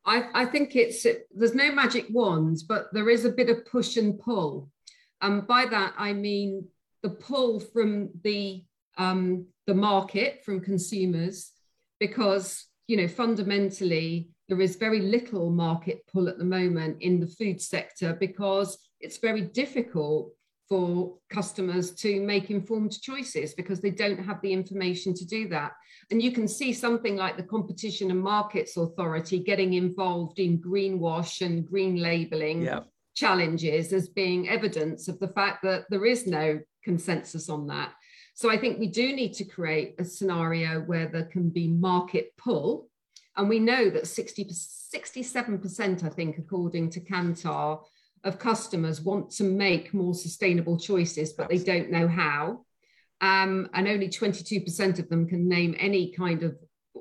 I, 0.06 0.30
I 0.34 0.46
think 0.46 0.76
it's 0.76 1.06
there's 1.34 1.56
no 1.56 1.72
magic 1.72 2.08
wand 2.10 2.64
but 2.68 2.94
there 2.94 3.10
is 3.10 3.26
a 3.26 3.32
bit 3.32 3.50
of 3.50 3.66
push 3.66 3.98
and 3.98 4.20
pull. 4.20 4.70
And 5.20 5.48
by 5.48 5.66
that 5.66 5.94
i 5.98 6.14
mean 6.14 6.68
the 7.04 7.10
pull 7.10 7.60
from 7.60 8.10
the 8.24 8.64
um, 8.98 9.46
the 9.68 9.76
market 9.76 10.44
from 10.44 10.62
consumers 10.62 11.52
because 12.00 12.66
you 12.88 12.98
know 12.98 13.08
fundamentally 13.08 14.30
there 14.50 14.62
is 14.62 14.76
very 14.76 15.00
little 15.00 15.50
market 15.50 16.02
pull 16.12 16.30
at 16.30 16.38
the 16.38 16.46
moment 16.46 16.98
in 17.02 17.20
the 17.20 17.28
food 17.28 17.62
sector 17.62 18.14
because 18.14 18.78
it's 19.00 19.18
very 19.18 19.42
difficult 19.42 20.32
for 20.68 21.16
customers 21.30 21.92
to 21.92 22.20
make 22.22 22.52
informed 22.52 23.02
choices 23.02 23.54
because 23.54 23.80
they 23.80 23.90
don't 23.90 24.20
have 24.20 24.42
the 24.42 24.52
information 24.52 25.14
to 25.14 25.26
do 25.26 25.48
that. 25.48 25.72
And 26.12 26.22
you 26.22 26.32
can 26.32 26.48
see 26.48 26.74
something 26.74 27.16
like 27.16 27.38
the 27.38 27.44
Competition 27.44 28.12
and 28.12 28.20
Markets 28.20 28.76
Authority 28.76 29.40
getting 29.40 29.74
involved 29.74 30.40
in 30.40 30.60
greenwash 30.60 31.46
and 31.46 31.66
green 31.66 31.98
labeling 31.98 32.64
yeah. 32.64 32.82
challenges 33.16 33.94
as 33.94 34.10
being 34.10 34.50
evidence 34.50 35.08
of 35.08 35.20
the 35.20 35.30
fact 35.30 35.64
that 35.64 35.86
there 35.90 36.06
is 36.06 36.28
no 36.28 36.60
consensus 36.84 37.50
on 37.50 37.68
that. 37.68 37.94
So 38.34 38.52
I 38.52 38.58
think 38.58 38.78
we 38.78 38.88
do 38.88 39.16
need 39.16 39.34
to 39.36 39.46
create 39.46 39.96
a 40.00 40.06
scenario 40.06 40.82
where 40.82 41.08
there 41.08 41.26
can 41.26 41.50
be 41.50 41.68
market 41.70 42.36
pull. 42.38 42.90
And 43.38 43.48
we 43.48 43.60
know 43.60 43.90
that 43.92 44.08
60, 44.08 44.46
67%, 44.46 46.04
I 46.04 46.10
think, 46.10 46.38
according 46.38 46.90
to 46.92 47.00
Kantar, 47.00 47.82
of 48.24 48.40
customers 48.40 49.00
want 49.02 49.30
to 49.32 49.44
make 49.44 49.94
more 49.94 50.14
sustainable 50.14 50.78
choices, 50.78 51.34
but 51.34 51.50
they 51.50 51.60
don't 51.60 51.92
know 51.92 52.08
how. 52.08 52.66
Um, 53.22 53.70
and 53.74 53.88
only 53.88 54.10
22% 54.10 55.00
of 55.00 55.10
them 55.10 55.28
can 55.28 55.48
name 55.48 55.76
any 55.80 56.12
kind 56.12 56.44
of 56.44 56.58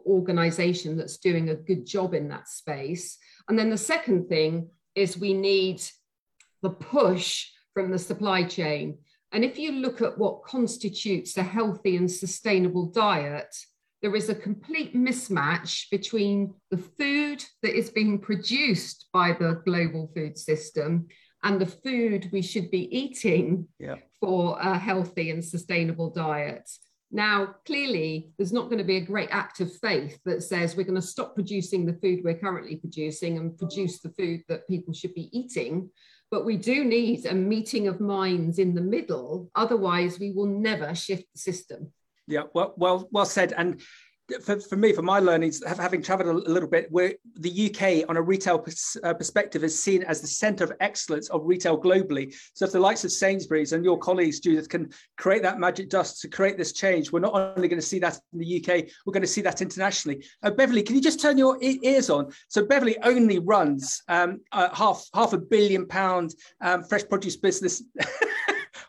organization 0.07 0.97
that's 0.97 1.19
doing 1.19 1.49
a 1.49 1.55
good 1.55 1.87
job 1.87 2.15
in 2.15 2.29
that 2.29 2.49
space. 2.49 3.19
And 3.49 3.59
then 3.59 3.71
the 3.71 3.79
second 3.79 4.29
thing 4.29 4.69
is 4.95 5.19
we 5.19 5.35
need 5.35 5.83
the 6.63 6.71
push 6.71 7.49
from 7.75 7.91
the 7.91 7.99
supply 7.99 8.45
chain. 8.45 8.99
And 9.33 9.45
if 9.45 9.59
you 9.59 9.73
look 9.73 10.01
at 10.01 10.17
what 10.17 10.45
constitutes 10.45 11.37
a 11.37 11.43
healthy 11.43 11.97
and 11.97 12.11
sustainable 12.11 12.87
diet, 12.87 13.55
there 14.07 14.15
is 14.15 14.29
a 14.29 14.37
complete 14.37 14.95
mismatch 14.95 15.91
between 15.91 16.55
the 16.71 16.79
food 16.79 17.45
that 17.61 17.77
is 17.77 17.91
being 17.91 18.21
produced 18.21 19.09
by 19.13 19.33
the 19.33 19.61
global 19.67 20.09
food 20.15 20.39
system 20.39 21.09
and 21.43 21.61
the 21.61 21.67
food 21.67 22.29
we 22.31 22.41
should 22.41 22.71
be 22.71 22.89
eating 22.97 23.67
yeah. 23.81 23.97
for 24.21 24.61
a 24.61 24.79
healthy 24.79 25.33
and 25.33 25.45
sustainable 25.45 26.11
diet. 26.11 26.71
Now, 27.11 27.57
clearly, 27.67 28.31
there's 28.39 28.53
not 28.53 28.67
going 28.67 28.79
to 28.79 28.85
be 28.85 28.99
a 28.99 29.05
great 29.05 29.31
act 29.33 29.59
of 29.59 29.77
faith 29.79 30.21
that 30.25 30.45
says 30.45 30.77
we're 30.77 30.85
going 30.85 30.95
to 30.95 31.03
stop 31.03 31.35
producing 31.35 31.85
the 31.85 31.95
food 31.95 32.21
we're 32.23 32.39
currently 32.39 32.77
producing 32.77 33.39
and 33.39 33.59
produce 33.59 33.99
the 33.99 34.11
food 34.11 34.43
that 34.49 34.69
people 34.69 34.95
should 34.95 35.15
be 35.15 35.37
eating. 35.37 35.91
But 36.31 36.45
we 36.45 36.57
do 36.57 36.85
need 36.85 37.27
a 37.27 37.35
meeting 37.35 37.89
of 37.89 38.01
minds 38.01 38.61
in 38.61 38.73
the 38.73 38.81
middle. 38.81 39.51
Otherwise, 39.57 40.21
we 40.21 40.31
will 40.31 40.47
never 40.47 40.95
shift 40.95 41.25
the 41.33 41.41
system. 41.41 41.91
Yeah, 42.27 42.43
well, 42.55 42.75
well, 42.77 43.09
well 43.13 43.25
said. 43.25 43.53
And 43.57 43.81
for, 44.43 44.59
for 44.59 44.77
me, 44.77 44.93
for 44.93 45.03
my 45.03 45.21
learnings, 45.21 45.63
having 45.65 46.03
traveled 46.03 46.29
a, 46.29 46.51
little 46.51 46.69
bit, 46.69 46.91
where 46.91 47.15
the 47.37 47.71
UK 47.71 48.09
on 48.09 48.17
a 48.17 48.23
retail 48.23 48.59
pers- 48.59 48.97
uh, 49.05 49.15
perspective 49.15 49.63
is 49.63 49.81
seen 49.81 50.03
as 50.03 50.21
the 50.21 50.27
center 50.27 50.65
of 50.65 50.73
excellence 50.81 51.29
of 51.31 51.43
retail 51.45 51.81
globally. 51.81 52.35
So 52.55 52.65
if 52.65 52.73
the 52.73 52.81
likes 52.81 53.05
of 53.05 53.13
Sainsbury's 53.13 53.73
and 53.73 53.85
your 53.85 53.99
colleagues, 53.99 54.41
Judith, 54.41 54.69
can 54.69 54.91
create 55.17 55.43
that 55.43 55.61
magic 55.61 55.91
dust 55.91 56.21
to 56.23 56.29
create 56.29 56.59
this 56.59 56.73
change, 56.73 57.13
we're 57.13 57.21
not 57.21 57.35
only 57.35 57.69
going 57.69 57.81
to 57.81 57.87
see 57.87 58.01
that 58.01 58.19
in 58.33 58.41
the 58.41 58.57
UK, 58.57 58.87
we're 59.05 59.13
going 59.13 59.23
to 59.23 59.29
see 59.29 59.43
that 59.43 59.63
internationally. 59.63 60.25
Uh, 60.43 60.51
Beverly, 60.51 60.83
can 60.83 60.97
you 60.97 61.03
just 61.03 61.21
turn 61.21 61.39
your 61.39 61.57
e- 61.63 61.79
ears 61.83 62.11
on? 62.11 62.33
So 62.49 62.65
Beverly 62.65 62.97
only 63.03 63.39
runs 63.39 64.03
um, 64.09 64.41
uh, 64.51 64.75
half 64.75 65.07
half 65.15 65.33
a 65.35 65.39
billion 65.39 65.87
pound 65.87 66.35
um, 66.61 66.83
fresh 66.83 67.05
produce 67.09 67.37
business 67.37 67.83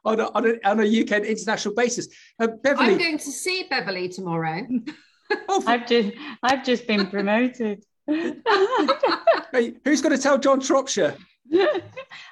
on 0.07 0.19
a, 0.21 0.31
on 0.33 0.45
a, 0.47 0.69
on 0.69 0.79
a 0.79 1.01
UK 1.01 1.11
and 1.11 1.25
international 1.25 1.75
basis. 1.75 2.07
Uh, 2.39 2.47
Beverly, 2.47 2.93
I'm 2.93 2.97
going 2.97 3.17
to 3.17 3.31
see 3.31 3.67
Beverly 3.69 4.07
tomorrow. 4.07 4.65
oh, 5.49 5.63
I've 5.67 5.85
just 5.85 6.11
I've 6.41 6.63
just 6.63 6.87
been 6.87 7.07
promoted. 7.07 7.83
hey, 8.07 9.73
who's 9.83 10.01
going 10.01 10.15
to 10.15 10.21
tell 10.21 10.37
John 10.37 10.61
Shropshire? 10.61 11.15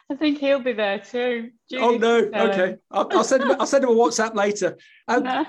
I 0.10 0.16
think 0.16 0.40
he'll 0.40 0.60
be 0.60 0.74
there 0.74 1.00
too. 1.00 1.52
oh 1.78 1.98
no! 1.98 2.18
Okay, 2.18 2.76
I'll, 2.92 3.08
I'll, 3.12 3.24
send 3.24 3.44
him. 3.44 3.56
I'll 3.60 3.66
send 3.66 3.84
him 3.84 3.92
a 3.92 3.94
WhatsApp 3.94 4.36
later. 4.36 4.78
Um, 5.08 5.46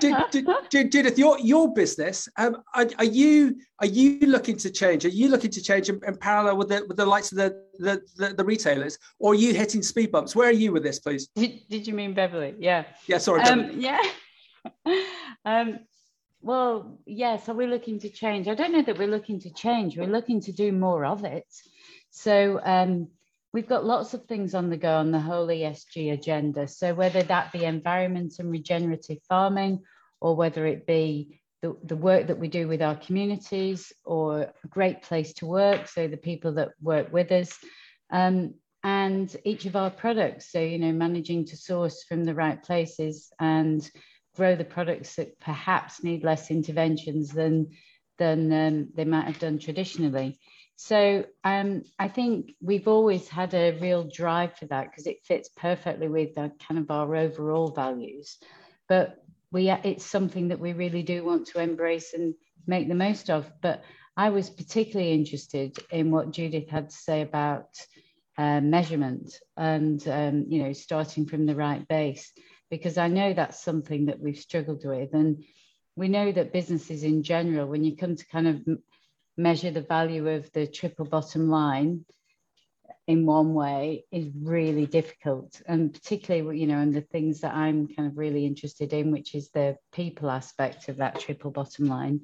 Judith, 0.69 1.17
your 1.17 1.39
your 1.39 1.73
business. 1.73 2.29
Um, 2.37 2.57
are, 2.73 2.87
are, 2.97 3.05
you 3.05 3.57
are 3.79 3.87
you 3.87 4.19
looking 4.21 4.57
to 4.57 4.69
change? 4.69 5.05
Are 5.05 5.09
you 5.09 5.27
looking 5.27 5.51
to 5.51 5.61
change 5.61 5.89
in, 5.89 5.99
in 6.07 6.17
parallel 6.17 6.57
with 6.57 6.69
the 6.69 6.85
with 6.87 6.97
the 6.97 7.05
likes 7.05 7.31
of 7.31 7.37
the, 7.37 7.61
the 7.79 8.01
the, 8.15 8.33
the 8.33 8.43
retailers, 8.43 8.97
or 9.19 9.33
are 9.33 9.35
you 9.35 9.53
hitting 9.53 9.83
speed 9.83 10.11
bumps? 10.11 10.35
Where 10.35 10.49
are 10.49 10.51
you 10.51 10.71
with 10.71 10.83
this, 10.83 10.99
please? 10.99 11.27
Did, 11.35 11.61
did 11.69 11.85
you 11.85 11.93
mean 11.93 12.13
Beverly? 12.13 12.55
Yeah. 12.57 12.85
Yeah. 13.07 13.17
Sorry. 13.17 13.41
Um, 13.41 13.71
yeah. 13.79 13.99
um, 15.45 15.79
well, 16.41 16.99
yeah. 17.05 17.37
So 17.37 17.53
we're 17.53 17.69
looking 17.69 17.99
to 17.99 18.09
change. 18.09 18.47
I 18.47 18.55
don't 18.55 18.71
know 18.71 18.83
that 18.83 18.97
we're 18.97 19.07
looking 19.07 19.39
to 19.41 19.51
change. 19.51 19.97
We're 19.97 20.07
looking 20.07 20.41
to 20.41 20.51
do 20.51 20.71
more 20.71 21.05
of 21.05 21.25
it. 21.25 21.45
So 22.09 22.59
um, 22.63 23.09
we've 23.53 23.67
got 23.67 23.85
lots 23.85 24.13
of 24.13 24.25
things 24.25 24.53
on 24.53 24.69
the 24.69 24.77
go 24.77 24.97
on 24.97 25.11
the 25.11 25.19
whole 25.19 25.47
ESG 25.47 26.13
agenda. 26.13 26.67
So 26.67 26.93
whether 26.93 27.23
that 27.23 27.51
be 27.51 27.65
environment 27.65 28.35
and 28.39 28.51
regenerative 28.51 29.19
farming, 29.27 29.83
or 30.19 30.35
whether 30.35 30.65
it 30.65 30.85
be 30.85 31.41
the, 31.61 31.75
the 31.83 31.95
work 31.95 32.27
that 32.27 32.39
we 32.39 32.47
do 32.47 32.67
with 32.67 32.81
our 32.81 32.95
communities, 32.95 33.93
or 34.05 34.53
great 34.69 35.01
place 35.01 35.33
to 35.35 35.45
work, 35.45 35.87
so 35.87 36.07
the 36.07 36.17
people 36.17 36.53
that 36.53 36.69
work 36.81 37.11
with 37.11 37.31
us, 37.31 37.57
um, 38.11 38.53
and 38.83 39.35
each 39.43 39.65
of 39.65 39.75
our 39.75 39.89
products. 39.89 40.51
So 40.51 40.59
you 40.59 40.79
know, 40.79 40.91
managing 40.91 41.45
to 41.45 41.57
source 41.57 42.03
from 42.03 42.25
the 42.25 42.35
right 42.35 42.61
places 42.61 43.31
and 43.39 43.89
grow 44.35 44.55
the 44.55 44.65
products 44.65 45.15
that 45.15 45.39
perhaps 45.39 46.03
need 46.03 46.23
less 46.23 46.51
interventions 46.51 47.29
than 47.29 47.71
than 48.17 48.51
um, 48.51 48.89
they 48.95 49.05
might 49.05 49.25
have 49.25 49.39
done 49.39 49.59
traditionally. 49.59 50.39
So 50.77 51.25
um, 51.43 51.83
I 51.97 52.07
think 52.07 52.53
we've 52.61 52.87
always 52.87 53.27
had 53.27 53.55
a 53.55 53.77
real 53.79 54.03
drive 54.03 54.57
for 54.57 54.67
that 54.67 54.91
because 54.91 55.07
it 55.07 55.25
fits 55.25 55.49
perfectly 55.49 56.07
with 56.07 56.35
the, 56.35 56.51
kind 56.67 56.79
of 56.79 56.91
our 56.91 57.15
overall 57.15 57.71
values. 57.71 58.37
But 58.87 59.17
we 59.51 59.71
it's 59.71 60.05
something 60.05 60.49
that 60.49 60.59
we 60.59 60.73
really 60.73 61.01
do 61.01 61.25
want 61.25 61.47
to 61.47 61.59
embrace 61.59 62.13
and 62.13 62.35
make 62.67 62.87
the 62.87 62.95
most 62.95 63.31
of. 63.31 63.51
But 63.59 63.83
I 64.15 64.29
was 64.29 64.51
particularly 64.51 65.13
interested 65.13 65.77
in 65.89 66.11
what 66.11 66.31
Judith 66.31 66.69
had 66.69 66.91
to 66.91 66.95
say 66.95 67.21
about 67.21 67.69
uh, 68.37 68.61
measurement 68.61 69.33
and 69.57 70.07
um, 70.07 70.45
you 70.47 70.61
know 70.61 70.73
starting 70.73 71.25
from 71.25 71.47
the 71.47 71.55
right 71.55 71.87
base 71.87 72.31
because 72.69 72.99
I 72.99 73.07
know 73.07 73.33
that's 73.33 73.63
something 73.63 74.05
that 74.05 74.19
we've 74.19 74.37
struggled 74.37 74.85
with 74.85 75.13
and 75.13 75.43
we 75.95 76.07
know 76.07 76.31
that 76.31 76.53
businesses 76.53 77.03
in 77.03 77.23
general 77.23 77.65
when 77.65 77.83
you 77.83 77.97
come 77.97 78.15
to 78.15 78.27
kind 78.27 78.47
of 78.47 78.61
measure 79.37 79.71
the 79.71 79.81
value 79.81 80.27
of 80.29 80.51
the 80.53 80.67
triple 80.67 81.05
bottom 81.05 81.49
line 81.49 82.05
in 83.07 83.25
one 83.25 83.53
way 83.53 84.05
is 84.11 84.27
really 84.41 84.85
difficult. 84.85 85.61
And 85.67 85.93
particularly 85.93 86.59
you 86.59 86.67
know 86.67 86.79
and 86.79 86.93
the 86.93 87.01
things 87.01 87.41
that 87.41 87.53
i'm 87.53 87.87
kind 87.87 88.09
of 88.09 88.17
really 88.17 88.45
interested 88.45 88.91
in 88.93 89.11
which 89.11 89.33
is 89.35 89.49
the 89.49 89.77
people 89.93 90.29
aspect 90.29 90.89
of 90.89 90.97
that 90.97 91.19
triple 91.19 91.51
bottom 91.51 91.85
line. 91.85 92.21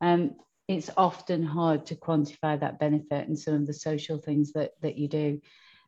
Um, 0.00 0.36
it's 0.68 0.90
often 0.96 1.42
hard 1.42 1.86
to 1.86 1.96
quantify 1.96 2.60
that 2.60 2.78
benefit 2.78 3.26
and 3.26 3.38
some 3.38 3.54
of 3.54 3.66
the 3.66 3.74
social 3.74 4.18
things 4.18 4.52
that 4.52 4.72
that 4.82 4.96
you 4.96 5.08
do 5.08 5.40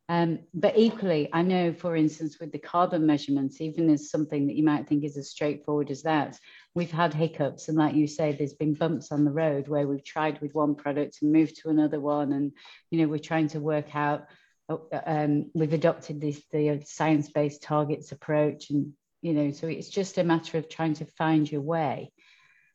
um, 0.08 0.40
but 0.52 0.76
equally, 0.76 1.28
I 1.32 1.42
know, 1.42 1.72
for 1.72 1.96
instance, 1.96 2.38
with 2.40 2.52
the 2.52 2.58
carbon 2.58 3.06
measurements, 3.06 3.60
even 3.60 3.88
as 3.88 4.10
something 4.10 4.46
that 4.46 4.56
you 4.56 4.64
might 4.64 4.88
think 4.88 5.04
is 5.04 5.16
as 5.16 5.30
straightforward 5.30 5.90
as 5.90 6.02
that, 6.02 6.38
we've 6.74 6.90
had 6.90 7.14
hiccups. 7.14 7.68
And 7.68 7.78
like 7.78 7.94
you 7.94 8.06
say, 8.06 8.32
there's 8.32 8.54
been 8.54 8.74
bumps 8.74 9.12
on 9.12 9.24
the 9.24 9.30
road 9.30 9.68
where 9.68 9.86
we've 9.86 10.04
tried 10.04 10.40
with 10.40 10.54
one 10.54 10.74
product 10.74 11.18
and 11.22 11.32
moved 11.32 11.56
to 11.62 11.70
another 11.70 12.00
one. 12.00 12.32
And, 12.32 12.52
you 12.90 13.00
know, 13.00 13.08
we're 13.08 13.18
trying 13.18 13.48
to 13.48 13.60
work 13.60 13.94
out, 13.94 14.26
uh, 14.68 14.78
um, 15.06 15.50
we've 15.54 15.72
adopted 15.72 16.20
this, 16.20 16.42
the 16.50 16.82
science 16.84 17.30
based 17.30 17.62
targets 17.62 18.10
approach. 18.12 18.70
And, 18.70 18.92
you 19.22 19.32
know, 19.32 19.52
so 19.52 19.68
it's 19.68 19.88
just 19.88 20.18
a 20.18 20.24
matter 20.24 20.58
of 20.58 20.68
trying 20.68 20.94
to 20.94 21.06
find 21.06 21.50
your 21.50 21.62
way. 21.62 22.12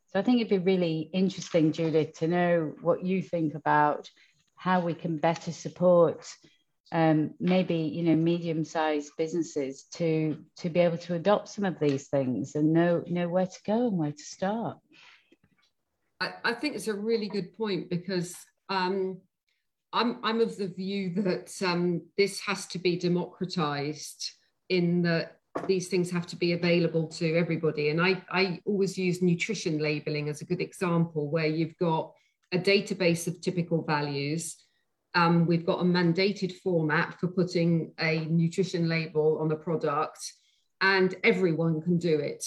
So 0.07 0.19
I 0.19 0.23
think 0.23 0.37
it'd 0.37 0.49
be 0.49 0.71
really 0.71 1.09
interesting, 1.13 1.73
Judith, 1.73 2.19
to 2.19 2.27
know 2.27 2.73
what 2.81 3.03
you 3.03 3.21
think 3.21 3.53
about 3.53 4.09
how 4.55 4.79
we 4.79 4.93
can 4.93 5.17
better 5.17 5.51
support 5.51 6.25
um, 6.91 7.34
maybe 7.39 7.76
you 7.76 8.04
know 8.04 8.15
medium-sized 8.15 9.12
businesses 9.17 9.84
to 9.93 10.38
to 10.58 10.69
be 10.69 10.80
able 10.80 10.97
to 11.00 11.15
adopt 11.15 11.50
some 11.50 11.65
of 11.65 11.80
these 11.80 12.08
things 12.08 12.56
and 12.56 12.73
know 12.73 13.04
know 13.08 13.28
where 13.28 13.45
to 13.45 13.60
go 13.65 13.88
and 13.88 13.97
where 13.97 14.12
to 14.12 14.23
start. 14.23 14.78
I, 16.19 16.34
I 16.43 16.54
think 16.54 16.76
it's 16.76 16.88
a 16.88 16.93
really 16.93 17.28
good 17.28 17.58
point 17.58 17.89
because 17.89 18.36
um, 18.69 19.19
I'm 19.93 20.19
I'm 20.23 20.41
of 20.41 20.58
the 20.58 20.67
view 20.67 21.13
that 21.21 21.52
um, 21.65 22.04
this 22.17 22.39
has 22.41 22.65
to 22.67 22.80
be 22.80 22.97
democratized 22.97 24.32
in 24.69 25.02
that 25.04 25.38
these 25.67 25.88
things 25.88 26.12
have 26.12 26.28
to 26.28 26.36
be 26.36 26.54
available 26.54 27.08
to 27.08 27.36
everybody. 27.36 27.89
And 27.89 28.02
I, 28.02 28.21
I 28.30 28.62
always 28.65 28.97
use 28.97 29.21
nutrition 29.21 29.80
labeling 29.80 30.30
as 30.30 30.41
a 30.41 30.45
good 30.45 30.62
example 30.62 31.30
where 31.30 31.47
you've 31.47 31.78
got 31.78 32.13
a 32.52 32.60
database 32.60 33.28
of 33.28 33.41
typical 33.41 33.84
values 33.84 34.56
um, 35.17 35.47
we've 35.47 35.65
got 35.65 35.82
a 35.82 35.84
mandated 35.84 36.53
format 36.58 37.19
for 37.19 37.27
putting 37.27 37.91
a 37.99 38.25
nutrition 38.25 38.88
label 38.88 39.39
on 39.41 39.51
a 39.51 39.56
product, 39.56 40.19
and 40.80 41.15
everyone 41.23 41.82
can 41.82 41.97
do 41.97 42.19
it. 42.19 42.45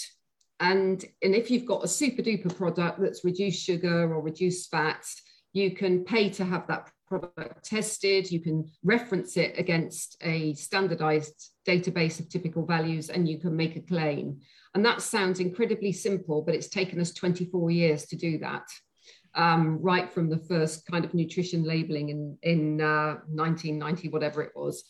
And, 0.61 1.03
and 1.21 1.35
if 1.35 1.51
you've 1.51 1.65
got 1.65 1.83
a 1.83 1.87
super 1.89 2.21
duper 2.21 2.55
product 2.55 3.01
that's 3.01 3.25
reduced 3.25 3.61
sugar 3.61 4.13
or 4.13 4.21
reduced 4.21 4.71
fats, 4.71 5.21
you 5.51 5.71
can 5.71 6.05
pay 6.05 6.29
to 6.29 6.45
have 6.45 6.65
that 6.67 6.89
product 7.09 7.65
tested. 7.65 8.31
You 8.31 8.39
can 8.39 8.71
reference 8.83 9.35
it 9.35 9.55
against 9.57 10.15
a 10.21 10.53
standardized 10.53 11.49
database 11.67 12.21
of 12.21 12.29
typical 12.29 12.65
values 12.65 13.09
and 13.09 13.27
you 13.27 13.37
can 13.37 13.53
make 13.53 13.75
a 13.75 13.81
claim. 13.81 14.39
And 14.75 14.85
that 14.85 15.01
sounds 15.01 15.41
incredibly 15.41 15.91
simple, 15.91 16.41
but 16.41 16.55
it's 16.55 16.69
taken 16.69 17.01
us 17.01 17.11
24 17.11 17.69
years 17.71 18.05
to 18.05 18.15
do 18.15 18.37
that 18.37 18.63
um, 19.35 19.79
right 19.81 20.11
from 20.11 20.29
the 20.29 20.37
first 20.37 20.85
kind 20.85 21.05
of 21.05 21.13
nutrition 21.13 21.63
labeling 21.63 22.09
in, 22.09 22.37
in 22.43 22.81
uh, 22.81 23.15
1990, 23.27 24.09
whatever 24.09 24.41
it 24.41 24.51
was. 24.55 24.83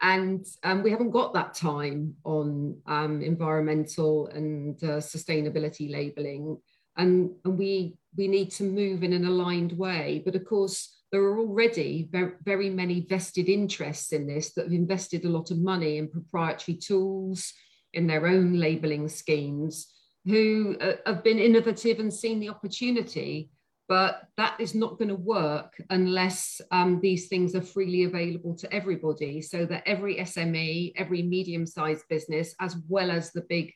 And 0.00 0.44
um, 0.64 0.82
we 0.82 0.90
haven't 0.90 1.10
got 1.10 1.32
that 1.34 1.54
time 1.54 2.14
on 2.24 2.76
um, 2.86 3.22
environmental 3.22 4.26
and 4.28 4.82
uh, 4.82 4.98
sustainability 4.98 5.90
labeling. 5.90 6.58
And, 6.96 7.30
and 7.44 7.56
we, 7.56 7.96
we 8.16 8.26
need 8.26 8.50
to 8.52 8.64
move 8.64 9.04
in 9.04 9.12
an 9.12 9.26
aligned 9.26 9.72
way. 9.72 10.22
But 10.24 10.34
of 10.34 10.44
course, 10.44 11.02
there 11.12 11.22
are 11.22 11.38
already 11.38 12.08
very, 12.10 12.70
many 12.70 13.06
vested 13.08 13.48
interests 13.48 14.12
in 14.12 14.26
this 14.26 14.54
that 14.54 14.64
have 14.64 14.72
invested 14.72 15.24
a 15.24 15.28
lot 15.28 15.50
of 15.50 15.60
money 15.60 15.98
in 15.98 16.08
proprietary 16.08 16.78
tools, 16.78 17.52
in 17.92 18.06
their 18.06 18.26
own 18.26 18.54
labeling 18.54 19.08
schemes, 19.08 19.92
who 20.24 20.76
uh, 20.80 20.94
have 21.04 21.22
been 21.22 21.38
innovative 21.38 22.00
and 22.00 22.12
seen 22.12 22.40
the 22.40 22.48
opportunity 22.48 23.50
but 23.88 24.22
that 24.36 24.58
is 24.58 24.74
not 24.74 24.98
going 24.98 25.08
to 25.08 25.14
work 25.14 25.74
unless 25.90 26.60
um, 26.70 27.00
these 27.00 27.28
things 27.28 27.54
are 27.54 27.62
freely 27.62 28.04
available 28.04 28.54
to 28.56 28.72
everybody 28.72 29.42
so 29.42 29.66
that 29.66 29.82
every 29.86 30.16
SME, 30.16 30.92
every 30.96 31.22
medium 31.22 31.66
sized 31.66 32.04
business, 32.08 32.54
as 32.60 32.76
well 32.88 33.10
as 33.10 33.32
the 33.32 33.42
big 33.48 33.72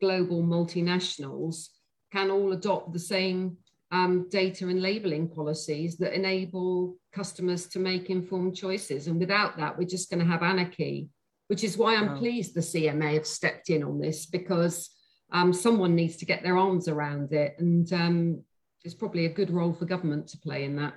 global 0.00 0.42
multinationals, 0.42 1.68
can 2.12 2.30
all 2.30 2.52
adopt 2.52 2.92
the 2.92 2.98
same 2.98 3.56
um, 3.92 4.26
data 4.30 4.68
and 4.68 4.80
labeling 4.80 5.28
policies 5.28 5.98
that 5.98 6.14
enable 6.14 6.96
customers 7.12 7.66
to 7.68 7.78
make 7.78 8.08
informed 8.08 8.56
choices. 8.56 9.06
And 9.06 9.20
without 9.20 9.58
that, 9.58 9.76
we're 9.76 9.86
just 9.86 10.10
going 10.10 10.20
to 10.20 10.30
have 10.30 10.42
anarchy, 10.42 11.10
which 11.48 11.62
is 11.62 11.76
why 11.76 11.94
I'm 11.94 12.14
wow. 12.14 12.18
pleased 12.18 12.54
the 12.54 12.60
CMA 12.60 13.14
have 13.14 13.26
stepped 13.26 13.68
in 13.68 13.82
on 13.82 14.00
this 14.00 14.24
because 14.26 14.90
um, 15.30 15.52
someone 15.52 15.94
needs 15.94 16.16
to 16.16 16.26
get 16.26 16.42
their 16.42 16.56
arms 16.56 16.88
around 16.88 17.32
it. 17.32 17.54
And 17.58 17.90
um, 17.92 18.42
there's 18.82 18.94
probably 18.94 19.26
a 19.26 19.32
good 19.32 19.50
role 19.50 19.72
for 19.72 19.84
government 19.84 20.28
to 20.28 20.38
play 20.38 20.64
in 20.64 20.76
that. 20.76 20.94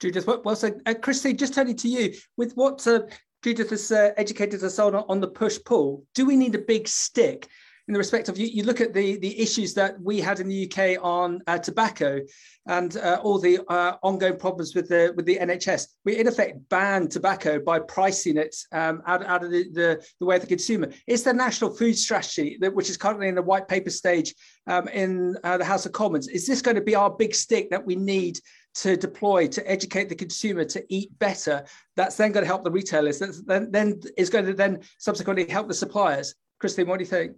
Judith, 0.00 0.26
well 0.26 0.56
said. 0.56 0.80
Uh, 0.84 0.94
Christine, 0.94 1.36
just 1.36 1.54
turning 1.54 1.76
to 1.76 1.88
you, 1.88 2.12
with 2.36 2.54
what 2.54 2.86
uh, 2.86 3.02
Judith 3.42 3.70
has 3.70 3.90
uh, 3.92 4.10
educated 4.16 4.62
us 4.64 4.78
on 4.78 4.94
on 4.94 5.20
the 5.20 5.28
push 5.28 5.58
pull, 5.64 6.04
do 6.14 6.26
we 6.26 6.36
need 6.36 6.54
a 6.54 6.58
big 6.58 6.88
stick 6.88 7.48
in 7.92 7.94
the 7.94 7.98
respect 7.98 8.30
of 8.30 8.38
you, 8.38 8.46
you 8.46 8.62
look 8.62 8.80
at 8.80 8.94
the 8.94 9.18
the 9.18 9.38
issues 9.38 9.74
that 9.74 10.00
we 10.00 10.18
had 10.18 10.40
in 10.40 10.48
the 10.48 10.64
UK 10.64 10.98
on 11.04 11.42
uh, 11.46 11.58
tobacco 11.58 12.20
and 12.66 12.96
uh, 12.96 13.20
all 13.22 13.38
the 13.38 13.60
uh, 13.68 13.96
ongoing 14.02 14.38
problems 14.38 14.74
with 14.74 14.88
the 14.88 15.12
with 15.14 15.26
the 15.26 15.36
NHS. 15.36 15.88
We 16.06 16.16
in 16.16 16.26
effect 16.26 16.70
banned 16.70 17.10
tobacco 17.10 17.60
by 17.60 17.80
pricing 17.80 18.38
it 18.38 18.56
um, 18.72 19.02
out, 19.06 19.22
out 19.26 19.44
of 19.44 19.50
the, 19.50 19.68
the, 19.74 20.02
the, 20.20 20.24
way 20.24 20.36
of 20.36 20.40
the 20.40 20.48
consumer. 20.48 20.90
Is 21.06 21.22
the 21.22 21.34
national 21.34 21.74
food 21.74 21.98
strategy 21.98 22.56
that 22.62 22.74
which 22.74 22.88
is 22.88 22.96
currently 22.96 23.28
in 23.28 23.34
the 23.34 23.42
white 23.42 23.68
paper 23.68 23.90
stage 23.90 24.34
um, 24.68 24.88
in 24.88 25.36
uh, 25.44 25.58
the 25.58 25.64
House 25.66 25.84
of 25.84 25.92
Commons? 25.92 26.28
Is 26.28 26.46
this 26.46 26.62
going 26.62 26.76
to 26.76 26.80
be 26.80 26.94
our 26.94 27.10
big 27.10 27.34
stick 27.34 27.68
that 27.70 27.84
we 27.84 27.94
need? 27.94 28.38
To 28.76 28.96
deploy 28.96 29.48
to 29.48 29.70
educate 29.70 30.08
the 30.08 30.14
consumer 30.14 30.64
to 30.64 30.82
eat 30.88 31.10
better, 31.18 31.62
that's 31.94 32.16
then 32.16 32.32
going 32.32 32.42
to 32.42 32.48
help 32.48 32.64
the 32.64 32.70
retailers. 32.70 33.18
That's 33.18 33.42
then, 33.42 33.70
then 33.70 34.00
is 34.16 34.30
going 34.30 34.46
to 34.46 34.54
then 34.54 34.80
subsequently 34.96 35.46
help 35.46 35.68
the 35.68 35.74
suppliers. 35.74 36.34
Christine, 36.58 36.86
what 36.86 36.96
do 36.96 37.04
you 37.04 37.10
think? 37.10 37.36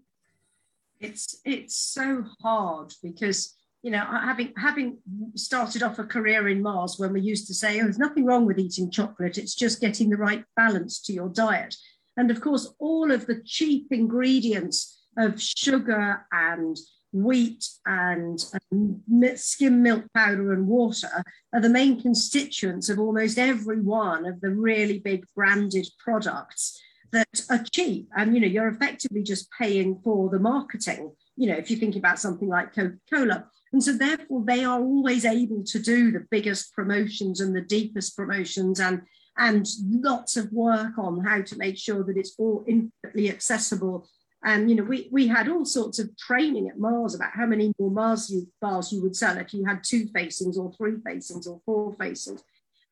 It's 1.04 1.40
it's 1.44 1.76
so 1.76 2.24
hard 2.42 2.92
because 3.02 3.54
you 3.82 3.90
know 3.90 4.04
having 4.04 4.52
having 4.56 4.98
started 5.34 5.82
off 5.82 5.98
a 5.98 6.04
career 6.04 6.48
in 6.48 6.62
Mars 6.62 6.96
when 6.98 7.12
we 7.12 7.20
used 7.20 7.46
to 7.48 7.54
say 7.54 7.80
oh 7.80 7.84
there's 7.84 7.98
nothing 7.98 8.24
wrong 8.24 8.46
with 8.46 8.58
eating 8.58 8.90
chocolate 8.90 9.36
it's 9.36 9.54
just 9.54 9.80
getting 9.80 10.08
the 10.08 10.16
right 10.16 10.44
balance 10.56 11.00
to 11.02 11.12
your 11.12 11.28
diet. 11.28 11.76
And 12.16 12.30
of 12.30 12.40
course 12.40 12.74
all 12.78 13.12
of 13.12 13.26
the 13.26 13.42
cheap 13.44 13.88
ingredients 13.90 15.02
of 15.18 15.40
sugar 15.40 16.26
and 16.32 16.76
wheat 17.12 17.64
and 17.86 18.44
um, 18.72 19.00
skim 19.36 19.82
milk 19.82 20.04
powder 20.14 20.52
and 20.52 20.66
water 20.66 21.22
are 21.52 21.60
the 21.60 21.68
main 21.68 22.00
constituents 22.00 22.88
of 22.88 22.98
almost 22.98 23.38
every 23.38 23.80
one 23.80 24.26
of 24.26 24.40
the 24.40 24.50
really 24.50 24.98
big 24.98 25.24
branded 25.36 25.86
products 25.98 26.80
that 27.14 27.40
are 27.50 27.64
cheap. 27.72 28.08
And 28.16 28.34
you 28.34 28.40
know 28.40 28.46
you're 28.46 28.68
effectively 28.68 29.22
just 29.22 29.48
paying 29.58 30.00
for 30.04 30.28
the 30.28 30.38
marketing 30.38 31.12
you 31.36 31.48
know 31.48 31.54
if 31.54 31.70
you 31.70 31.76
think 31.76 31.96
about 31.96 32.18
something 32.18 32.48
like 32.48 32.74
coca-cola. 32.74 33.46
And 33.72 33.82
so 33.82 33.92
therefore 33.92 34.44
they 34.46 34.64
are 34.64 34.80
always 34.80 35.24
able 35.24 35.64
to 35.64 35.78
do 35.80 36.12
the 36.12 36.26
biggest 36.30 36.72
promotions 36.74 37.40
and 37.40 37.56
the 37.56 37.60
deepest 37.60 38.16
promotions 38.16 38.78
and 38.80 39.02
and 39.36 39.66
lots 39.88 40.36
of 40.36 40.52
work 40.52 40.96
on 40.96 41.24
how 41.24 41.42
to 41.42 41.58
make 41.58 41.76
sure 41.76 42.04
that 42.04 42.16
it's 42.16 42.34
all 42.38 42.64
infinitely 42.68 43.30
accessible. 43.30 44.06
And 44.44 44.68
you 44.68 44.76
know, 44.76 44.84
we, 44.84 45.08
we 45.10 45.26
had 45.26 45.48
all 45.48 45.64
sorts 45.64 45.98
of 45.98 46.16
training 46.16 46.68
at 46.68 46.78
Mars 46.78 47.14
about 47.14 47.32
how 47.34 47.46
many 47.46 47.72
more 47.78 47.90
Mars 47.90 48.30
you, 48.30 48.46
bars 48.60 48.92
you 48.92 49.02
would 49.02 49.16
sell 49.16 49.38
if 49.38 49.54
you 49.54 49.64
had 49.64 49.82
two 49.82 50.06
facings 50.08 50.58
or 50.58 50.70
three 50.72 50.96
facings 51.04 51.46
or 51.46 51.60
four 51.64 51.94
facings. 51.98 52.44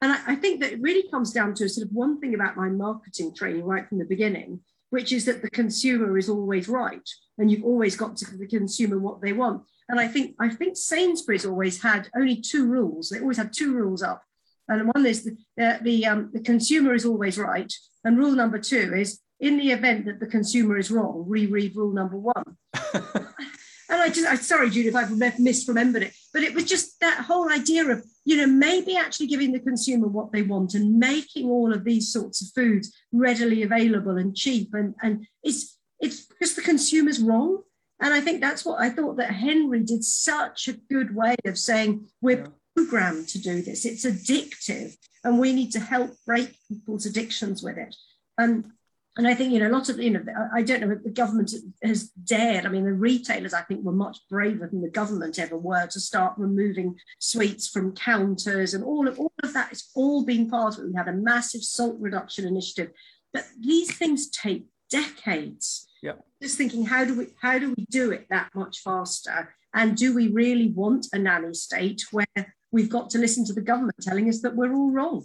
And 0.02 0.12
I, 0.12 0.18
I 0.26 0.34
think 0.34 0.60
that 0.60 0.72
it 0.72 0.82
really 0.82 1.08
comes 1.08 1.32
down 1.32 1.54
to 1.54 1.68
sort 1.68 1.86
of 1.86 1.94
one 1.94 2.20
thing 2.20 2.34
about 2.34 2.56
my 2.56 2.68
marketing 2.68 3.34
training 3.34 3.64
right 3.64 3.88
from 3.88 3.98
the 3.98 4.04
beginning, 4.04 4.60
which 4.90 5.12
is 5.12 5.24
that 5.24 5.40
the 5.40 5.50
consumer 5.50 6.18
is 6.18 6.28
always 6.28 6.68
right, 6.68 7.08
and 7.38 7.50
you've 7.50 7.64
always 7.64 7.96
got 7.96 8.16
to 8.16 8.24
give 8.26 8.40
the 8.40 8.46
consumer 8.46 8.98
what 8.98 9.22
they 9.22 9.32
want. 9.32 9.62
And 9.88 10.00
I 10.00 10.08
think 10.08 10.34
I 10.40 10.50
think 10.50 10.76
Sainsbury's 10.76 11.46
always 11.46 11.80
had 11.80 12.10
only 12.16 12.36
two 12.36 12.66
rules. 12.66 13.08
They 13.08 13.20
always 13.20 13.36
had 13.36 13.52
two 13.52 13.74
rules 13.74 14.02
up, 14.02 14.22
and 14.68 14.90
one 14.92 15.06
is 15.06 15.24
the 15.24 15.36
the, 15.56 15.78
the, 15.82 16.06
um, 16.06 16.30
the 16.32 16.40
consumer 16.40 16.94
is 16.94 17.06
always 17.06 17.38
right, 17.38 17.72
and 18.04 18.18
rule 18.18 18.32
number 18.32 18.58
two 18.58 18.92
is 18.94 19.20
in 19.38 19.56
the 19.56 19.70
event 19.70 20.06
that 20.06 20.18
the 20.18 20.26
consumer 20.26 20.78
is 20.78 20.90
wrong, 20.90 21.24
reread 21.28 21.76
rule 21.76 21.92
number 21.92 22.16
one. 22.16 22.56
and 23.92 24.00
I 24.00 24.08
just, 24.08 24.26
I'm 24.26 24.38
sorry, 24.38 24.70
Judith, 24.70 24.96
I've 24.96 25.10
misremembered 25.10 26.00
it, 26.00 26.14
but 26.32 26.42
it 26.42 26.54
was 26.54 26.64
just 26.64 26.98
that 27.00 27.24
whole 27.26 27.52
idea 27.52 27.86
of, 27.86 28.02
you 28.24 28.38
know, 28.38 28.46
maybe 28.46 28.96
actually 28.96 29.26
giving 29.26 29.52
the 29.52 29.60
consumer 29.60 30.08
what 30.08 30.32
they 30.32 30.40
want 30.40 30.72
and 30.72 30.98
making 30.98 31.50
all 31.50 31.74
of 31.74 31.84
these 31.84 32.10
sorts 32.10 32.40
of 32.40 32.48
foods 32.54 32.90
readily 33.12 33.62
available 33.62 34.16
and 34.16 34.34
cheap. 34.34 34.72
And, 34.72 34.94
and 35.02 35.26
it's, 35.42 35.78
it's 36.00 36.22
because 36.22 36.54
the 36.54 36.62
consumer's 36.62 37.20
wrong. 37.20 37.62
And 38.00 38.14
I 38.14 38.22
think 38.22 38.40
that's 38.40 38.64
what 38.64 38.80
I 38.80 38.88
thought 38.88 39.18
that 39.18 39.30
Henry 39.30 39.84
did 39.84 40.02
such 40.02 40.68
a 40.68 40.72
good 40.72 41.14
way 41.14 41.36
of 41.44 41.58
saying 41.58 42.08
we're 42.22 42.46
programmed 42.74 43.28
to 43.28 43.38
do 43.38 43.60
this. 43.60 43.84
It's 43.84 44.06
addictive 44.06 44.96
and 45.22 45.38
we 45.38 45.52
need 45.52 45.70
to 45.72 45.80
help 45.80 46.12
break 46.26 46.56
people's 46.66 47.04
addictions 47.04 47.62
with 47.62 47.76
it. 47.76 47.94
And 48.38 48.72
and 49.16 49.28
I 49.28 49.34
think, 49.34 49.52
you 49.52 49.58
know, 49.58 49.68
a 49.68 49.76
lot 49.76 49.90
of, 49.90 50.00
you 50.00 50.10
know, 50.10 50.24
I 50.54 50.62
don't 50.62 50.80
know 50.80 50.90
if 50.90 51.02
the 51.02 51.10
government 51.10 51.52
has 51.82 52.08
dared. 52.08 52.64
I 52.64 52.70
mean, 52.70 52.84
the 52.84 52.94
retailers, 52.94 53.52
I 53.52 53.60
think, 53.60 53.84
were 53.84 53.92
much 53.92 54.18
braver 54.30 54.66
than 54.66 54.80
the 54.80 54.88
government 54.88 55.38
ever 55.38 55.58
were 55.58 55.86
to 55.86 56.00
start 56.00 56.34
removing 56.38 56.98
sweets 57.18 57.68
from 57.68 57.94
counters 57.94 58.72
and 58.72 58.82
all 58.82 59.06
of, 59.06 59.20
all 59.20 59.32
of 59.42 59.52
that. 59.52 59.70
It's 59.70 59.90
all 59.94 60.24
been 60.24 60.48
part 60.48 60.78
of 60.78 60.84
it. 60.84 60.88
We 60.88 60.96
had 60.96 61.08
a 61.08 61.12
massive 61.12 61.62
salt 61.62 61.96
reduction 62.00 62.46
initiative. 62.46 62.92
But 63.34 63.44
these 63.60 63.94
things 63.94 64.30
take 64.30 64.64
decades. 64.88 65.86
Yeah. 66.02 66.14
Just 66.40 66.56
thinking, 66.56 66.86
how 66.86 67.04
do 67.04 67.18
we 67.18 67.26
how 67.40 67.58
do 67.58 67.74
we 67.76 67.84
do 67.90 68.12
it 68.12 68.26
that 68.30 68.50
much 68.54 68.78
faster? 68.78 69.54
And 69.74 69.94
do 69.94 70.14
we 70.14 70.28
really 70.28 70.68
want 70.68 71.06
a 71.12 71.18
nanny 71.18 71.52
state 71.52 72.02
where 72.12 72.54
we've 72.70 72.90
got 72.90 73.10
to 73.10 73.18
listen 73.18 73.44
to 73.46 73.52
the 73.52 73.60
government 73.60 73.96
telling 74.00 74.28
us 74.28 74.40
that 74.40 74.56
we're 74.56 74.74
all 74.74 74.90
wrong? 74.90 75.24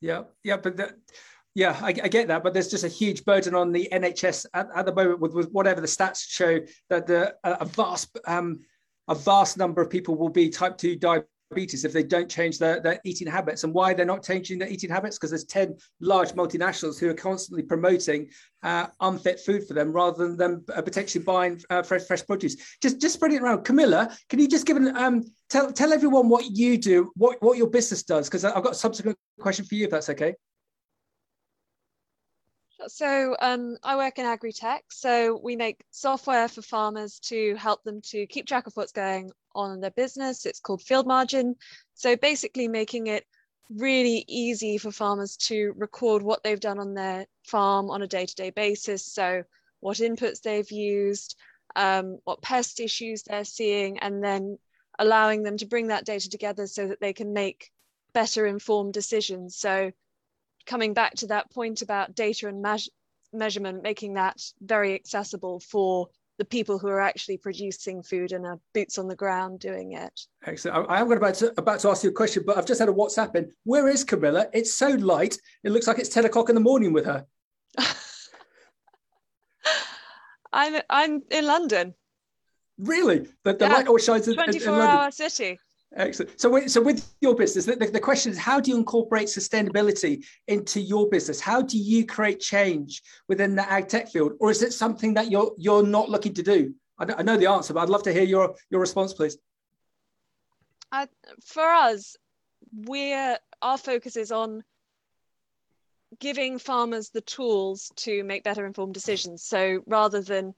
Yeah, 0.00 0.24
yeah, 0.44 0.58
but 0.58 0.76
that 0.76 0.96
yeah, 1.58 1.76
I, 1.82 1.88
I, 1.88 2.06
get 2.06 2.28
that, 2.28 2.44
but 2.44 2.54
there's 2.54 2.70
just 2.70 2.84
a 2.84 2.88
huge 2.88 3.24
burden 3.24 3.52
on 3.52 3.72
the 3.72 3.88
NHS 3.92 4.46
at, 4.54 4.68
at 4.76 4.86
the 4.86 4.94
moment 4.94 5.18
with, 5.18 5.34
with, 5.34 5.50
whatever 5.50 5.80
the 5.80 5.88
stats 5.88 6.24
show 6.28 6.60
that 6.88 7.08
the 7.08 7.34
a 7.42 7.64
vast 7.64 8.16
um, 8.28 8.60
a 9.08 9.16
vast 9.16 9.58
number 9.58 9.82
of 9.82 9.90
people 9.90 10.14
will 10.14 10.28
be 10.28 10.50
type 10.50 10.78
two 10.78 10.94
diabetes 10.94 11.84
if 11.84 11.92
they 11.92 12.04
don't 12.04 12.30
change 12.30 12.60
their, 12.60 12.78
their 12.78 13.00
eating 13.04 13.26
habits. 13.26 13.64
And 13.64 13.74
why 13.74 13.92
they're 13.92 14.06
not 14.06 14.22
changing 14.22 14.60
their 14.60 14.68
eating 14.68 14.88
habits? 14.88 15.18
Because 15.18 15.30
there's 15.30 15.46
ten 15.46 15.76
large 16.00 16.30
multinationals 16.30 17.00
who 17.00 17.10
are 17.10 17.14
constantly 17.14 17.64
promoting 17.64 18.28
uh, 18.62 18.86
unfit 19.00 19.40
food 19.40 19.66
for 19.66 19.74
them 19.74 19.90
rather 19.90 20.28
than 20.28 20.36
them 20.36 20.64
uh, 20.72 20.80
potentially 20.80 21.24
buying 21.24 21.60
uh, 21.70 21.82
fresh 21.82 22.04
fresh 22.04 22.24
produce. 22.24 22.54
Just 22.80 23.00
just 23.00 23.14
spread 23.14 23.32
it 23.32 23.42
around. 23.42 23.64
Camilla, 23.64 24.16
can 24.28 24.38
you 24.38 24.46
just 24.46 24.64
give 24.64 24.76
an 24.76 24.96
um, 24.96 25.24
tell 25.50 25.72
tell 25.72 25.92
everyone 25.92 26.28
what 26.28 26.44
you 26.56 26.78
do, 26.78 27.10
what 27.16 27.42
what 27.42 27.58
your 27.58 27.68
business 27.68 28.04
does? 28.04 28.28
Because 28.28 28.44
I've 28.44 28.62
got 28.62 28.74
a 28.74 28.76
subsequent 28.76 29.18
question 29.40 29.64
for 29.64 29.74
you 29.74 29.86
if 29.86 29.90
that's 29.90 30.08
okay. 30.10 30.36
So 32.86 33.36
um, 33.40 33.76
I 33.82 33.96
work 33.96 34.18
in 34.18 34.24
agri-tech. 34.24 34.84
So 34.90 35.40
we 35.42 35.56
make 35.56 35.84
software 35.90 36.48
for 36.48 36.62
farmers 36.62 37.18
to 37.24 37.56
help 37.56 37.82
them 37.82 38.00
to 38.10 38.26
keep 38.26 38.46
track 38.46 38.66
of 38.66 38.76
what's 38.76 38.92
going 38.92 39.30
on 39.54 39.72
in 39.72 39.80
their 39.80 39.90
business. 39.90 40.46
It's 40.46 40.60
called 40.60 40.82
Fieldmargin. 40.82 41.54
So 41.94 42.16
basically 42.16 42.68
making 42.68 43.08
it 43.08 43.26
really 43.70 44.24
easy 44.28 44.78
for 44.78 44.90
farmers 44.90 45.36
to 45.36 45.74
record 45.76 46.22
what 46.22 46.42
they've 46.42 46.60
done 46.60 46.78
on 46.78 46.94
their 46.94 47.26
farm 47.44 47.90
on 47.90 48.02
a 48.02 48.06
day-to-day 48.06 48.50
basis. 48.50 49.04
So 49.04 49.42
what 49.80 49.98
inputs 49.98 50.40
they've 50.40 50.70
used, 50.70 51.36
um, 51.76 52.18
what 52.24 52.42
pest 52.42 52.80
issues 52.80 53.22
they're 53.22 53.44
seeing, 53.44 53.98
and 53.98 54.22
then 54.22 54.58
allowing 54.98 55.42
them 55.42 55.56
to 55.58 55.66
bring 55.66 55.88
that 55.88 56.06
data 56.06 56.30
together 56.30 56.66
so 56.66 56.88
that 56.88 57.00
they 57.00 57.12
can 57.12 57.32
make 57.32 57.70
better 58.14 58.46
informed 58.46 58.94
decisions. 58.94 59.56
So 59.56 59.92
coming 60.68 60.94
back 60.94 61.14
to 61.16 61.26
that 61.26 61.50
point 61.50 61.82
about 61.82 62.14
data 62.14 62.46
and 62.46 62.62
me- 62.62 62.92
measurement, 63.32 63.82
making 63.82 64.14
that 64.14 64.40
very 64.60 64.94
accessible 64.94 65.58
for 65.58 66.08
the 66.38 66.44
people 66.44 66.78
who 66.78 66.86
are 66.86 67.00
actually 67.00 67.36
producing 67.38 68.00
food 68.02 68.30
and 68.30 68.46
are 68.46 68.60
boots 68.72 68.96
on 68.98 69.08
the 69.08 69.16
ground 69.16 69.58
doing 69.58 69.94
it. 69.94 70.20
Excellent. 70.46 70.88
I 70.88 71.00
am 71.00 71.10
about 71.10 71.34
to, 71.36 71.52
about 71.58 71.80
to 71.80 71.88
ask 71.88 72.04
you 72.04 72.10
a 72.10 72.12
question, 72.12 72.44
but 72.46 72.56
I've 72.56 72.66
just 72.66 72.78
had 72.78 72.88
a 72.88 72.92
WhatsApp 72.92 73.34
in. 73.34 73.50
Where 73.64 73.88
is 73.88 74.04
Camilla? 74.04 74.46
It's 74.52 74.72
so 74.72 74.90
light. 74.90 75.36
It 75.64 75.72
looks 75.72 75.88
like 75.88 75.98
it's 75.98 76.10
10 76.10 76.26
o'clock 76.26 76.48
in 76.48 76.54
the 76.54 76.60
morning 76.60 76.92
with 76.92 77.06
her. 77.06 77.26
I'm 80.52 80.80
I'm 80.88 81.22
in 81.30 81.44
London. 81.44 81.94
Really? 82.78 83.26
The, 83.44 83.54
the 83.54 83.66
yeah, 83.66 83.72
light 83.72 83.88
always 83.88 84.04
shines 84.04 84.24
24 84.24 84.44
in, 84.44 84.54
in 84.54 84.64
London. 84.64 84.88
hour 84.88 85.10
city. 85.10 85.58
Excellent. 85.96 86.38
So, 86.38 86.66
so 86.66 86.82
with 86.82 87.14
your 87.20 87.34
business, 87.34 87.64
the, 87.64 87.76
the, 87.76 88.00
question 88.00 88.30
is, 88.30 88.38
how 88.38 88.60
do 88.60 88.70
you 88.70 88.76
incorporate 88.76 89.28
sustainability 89.28 90.22
into 90.46 90.80
your 90.80 91.08
business? 91.08 91.40
How 91.40 91.62
do 91.62 91.78
you 91.78 92.04
create 92.04 92.40
change 92.40 93.02
within 93.26 93.54
the 93.54 93.70
ag 93.70 93.88
tech 93.88 94.08
field, 94.08 94.32
or 94.38 94.50
is 94.50 94.62
it 94.62 94.74
something 94.74 95.14
that 95.14 95.30
you're 95.30 95.52
you're 95.56 95.82
not 95.82 96.10
looking 96.10 96.34
to 96.34 96.42
do? 96.42 96.74
I, 96.98 97.06
I 97.18 97.22
know 97.22 97.38
the 97.38 97.46
answer, 97.46 97.72
but 97.72 97.80
I'd 97.80 97.88
love 97.88 98.02
to 98.02 98.12
hear 98.12 98.22
your 98.22 98.54
your 98.68 98.80
response, 98.82 99.14
please. 99.14 99.38
Uh, 100.92 101.06
for 101.42 101.66
us, 101.66 102.16
we're 102.72 103.38
our 103.62 103.78
focus 103.78 104.16
is 104.16 104.30
on 104.30 104.62
giving 106.20 106.58
farmers 106.58 107.10
the 107.10 107.20
tools 107.22 107.92
to 107.96 108.24
make 108.24 108.44
better 108.44 108.66
informed 108.66 108.94
decisions. 108.94 109.42
So 109.42 109.82
rather 109.86 110.20
than 110.20 110.54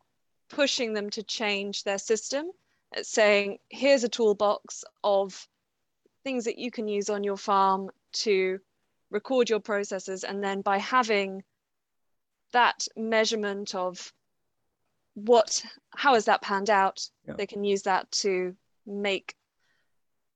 pushing 0.48 0.92
them 0.92 1.10
to 1.10 1.22
change 1.22 1.84
their 1.84 1.98
system, 1.98 2.50
saying, 3.02 3.58
here's 3.68 4.04
a 4.04 4.08
toolbox 4.08 4.84
of 5.04 5.46
things 6.24 6.44
that 6.44 6.58
you 6.58 6.70
can 6.70 6.88
use 6.88 7.08
on 7.08 7.24
your 7.24 7.36
farm 7.36 7.90
to 8.12 8.60
record 9.10 9.48
your 9.48 9.60
processes. 9.60 10.24
And 10.24 10.42
then 10.42 10.60
by 10.60 10.78
having 10.78 11.42
that 12.52 12.86
measurement 12.96 13.74
of 13.74 14.12
what, 15.14 15.64
how 15.90 16.14
has 16.14 16.26
that 16.26 16.42
panned 16.42 16.70
out, 16.70 17.08
yeah. 17.26 17.34
they 17.36 17.46
can 17.46 17.64
use 17.64 17.82
that 17.82 18.10
to 18.12 18.54
make 18.86 19.34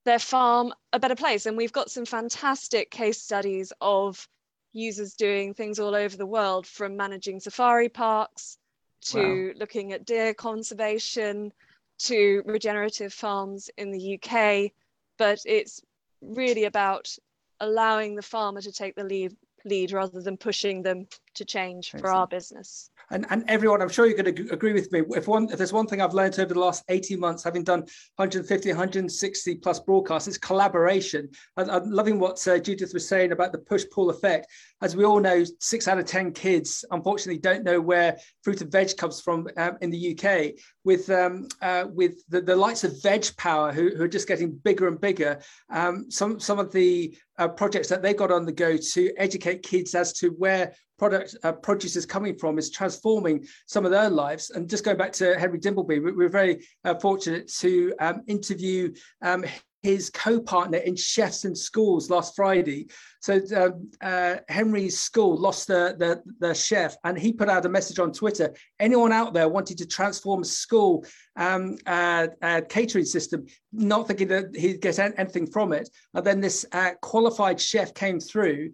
their 0.04 0.18
farm 0.18 0.72
a 0.92 0.98
better 0.98 1.14
place. 1.14 1.46
And 1.46 1.56
we've 1.56 1.72
got 1.72 1.90
some 1.90 2.04
fantastic 2.04 2.90
case 2.90 3.20
studies 3.20 3.72
of 3.80 4.28
users 4.72 5.14
doing 5.14 5.54
things 5.54 5.78
all 5.78 5.94
over 5.94 6.16
the 6.16 6.26
world 6.26 6.66
from 6.66 6.96
managing 6.96 7.40
safari 7.40 7.88
parks 7.88 8.58
to 9.00 9.48
wow. 9.48 9.58
looking 9.58 9.92
at 9.92 10.04
deer 10.04 10.34
conservation 10.34 11.52
to 11.98 12.42
regenerative 12.46 13.12
farms 13.12 13.70
in 13.76 13.90
the 13.90 14.18
UK, 14.18 14.72
but 15.18 15.40
it's 15.46 15.80
really 16.20 16.64
about 16.64 17.14
allowing 17.60 18.14
the 18.14 18.22
farmer 18.22 18.60
to 18.60 18.72
take 18.72 18.94
the 18.94 19.04
lead, 19.04 19.36
lead 19.64 19.92
rather 19.92 20.20
than 20.20 20.36
pushing 20.36 20.82
them 20.82 21.06
to 21.34 21.44
change 21.44 21.90
for 21.90 22.08
our 22.08 22.26
business 22.26 22.90
and, 23.10 23.26
and 23.30 23.44
everyone, 23.48 23.82
I'm 23.82 23.88
sure 23.88 24.06
you're 24.06 24.20
going 24.20 24.34
to 24.34 24.52
agree 24.52 24.72
with 24.72 24.90
me. 24.92 25.02
If 25.10 25.28
one, 25.28 25.48
if 25.50 25.58
there's 25.58 25.72
one 25.72 25.86
thing 25.86 26.00
I've 26.00 26.14
learned 26.14 26.38
over 26.38 26.54
the 26.54 26.60
last 26.60 26.84
18 26.88 27.18
months, 27.18 27.44
having 27.44 27.64
done 27.64 27.80
150, 28.16 28.68
160 28.68 29.54
plus 29.56 29.80
broadcasts, 29.80 30.28
it's 30.28 30.38
collaboration. 30.38 31.28
I, 31.56 31.62
am 31.62 31.90
loving 31.90 32.18
what 32.18 32.46
uh, 32.46 32.58
Judith 32.58 32.92
was 32.92 33.06
saying 33.08 33.32
about 33.32 33.52
the 33.52 33.58
push-pull 33.58 34.10
effect. 34.10 34.46
As 34.82 34.96
we 34.96 35.04
all 35.04 35.20
know, 35.20 35.44
six 35.60 35.88
out 35.88 35.98
of 35.98 36.06
10 36.06 36.32
kids, 36.32 36.84
unfortunately, 36.90 37.40
don't 37.40 37.64
know 37.64 37.80
where 37.80 38.18
fruit 38.42 38.60
and 38.60 38.70
veg 38.70 38.96
comes 38.96 39.20
from 39.20 39.48
um, 39.56 39.78
in 39.80 39.90
the 39.90 40.18
UK. 40.18 40.60
With 40.84 41.08
um, 41.08 41.48
uh, 41.62 41.86
with 41.90 42.26
the, 42.28 42.42
the 42.42 42.54
likes 42.54 42.84
of 42.84 43.02
Veg 43.02 43.24
Power, 43.38 43.72
who, 43.72 43.96
who 43.96 44.04
are 44.04 44.08
just 44.08 44.28
getting 44.28 44.52
bigger 44.52 44.86
and 44.86 45.00
bigger, 45.00 45.40
um, 45.70 46.10
some 46.10 46.38
some 46.38 46.58
of 46.58 46.72
the 46.72 47.16
uh, 47.38 47.48
projects 47.48 47.88
that 47.88 48.02
they 48.02 48.14
got 48.14 48.30
on 48.30 48.44
the 48.44 48.52
go 48.52 48.76
to 48.76 49.12
educate 49.16 49.62
kids 49.62 49.94
as 49.94 50.12
to 50.14 50.28
where 50.30 50.72
product 50.98 51.36
uh, 51.42 51.52
produce 51.52 51.96
is 51.96 52.06
coming 52.06 52.36
from 52.36 52.58
is 52.58 52.70
transforming 52.70 53.44
some 53.66 53.84
of 53.84 53.90
their 53.90 54.08
lives. 54.08 54.50
And 54.50 54.68
just 54.68 54.84
going 54.84 54.96
back 54.96 55.12
to 55.14 55.38
Henry 55.38 55.58
Dimbleby, 55.58 56.02
we, 56.02 56.12
we're 56.12 56.28
very 56.28 56.66
uh, 56.84 56.94
fortunate 56.94 57.48
to 57.58 57.94
um, 58.00 58.22
interview 58.26 58.92
um, 59.22 59.44
his 59.84 60.08
co-partner 60.08 60.78
in 60.78 60.96
Chefs 60.96 61.44
in 61.44 61.54
Schools 61.54 62.08
last 62.08 62.34
Friday. 62.34 62.88
So 63.20 63.38
um, 63.54 63.90
uh, 64.00 64.36
Henry's 64.48 64.98
school 64.98 65.36
lost 65.36 65.68
the, 65.68 65.94
the, 65.98 66.22
the, 66.40 66.54
chef 66.54 66.96
and 67.04 67.18
he 67.18 67.34
put 67.34 67.50
out 67.50 67.66
a 67.66 67.68
message 67.68 67.98
on 67.98 68.10
Twitter. 68.10 68.54
Anyone 68.80 69.12
out 69.12 69.34
there 69.34 69.48
wanting 69.48 69.76
to 69.76 69.86
transform 69.86 70.42
school 70.42 71.04
um, 71.36 71.76
uh, 71.86 72.28
uh, 72.40 72.62
catering 72.66 73.04
system, 73.04 73.44
not 73.72 74.08
thinking 74.08 74.28
that 74.28 74.56
he'd 74.56 74.80
get 74.80 74.98
anything 74.98 75.46
from 75.46 75.74
it. 75.74 75.90
And 76.14 76.24
then 76.24 76.40
this 76.40 76.64
uh, 76.72 76.92
qualified 77.02 77.60
chef 77.60 77.92
came 77.92 78.20
through 78.20 78.72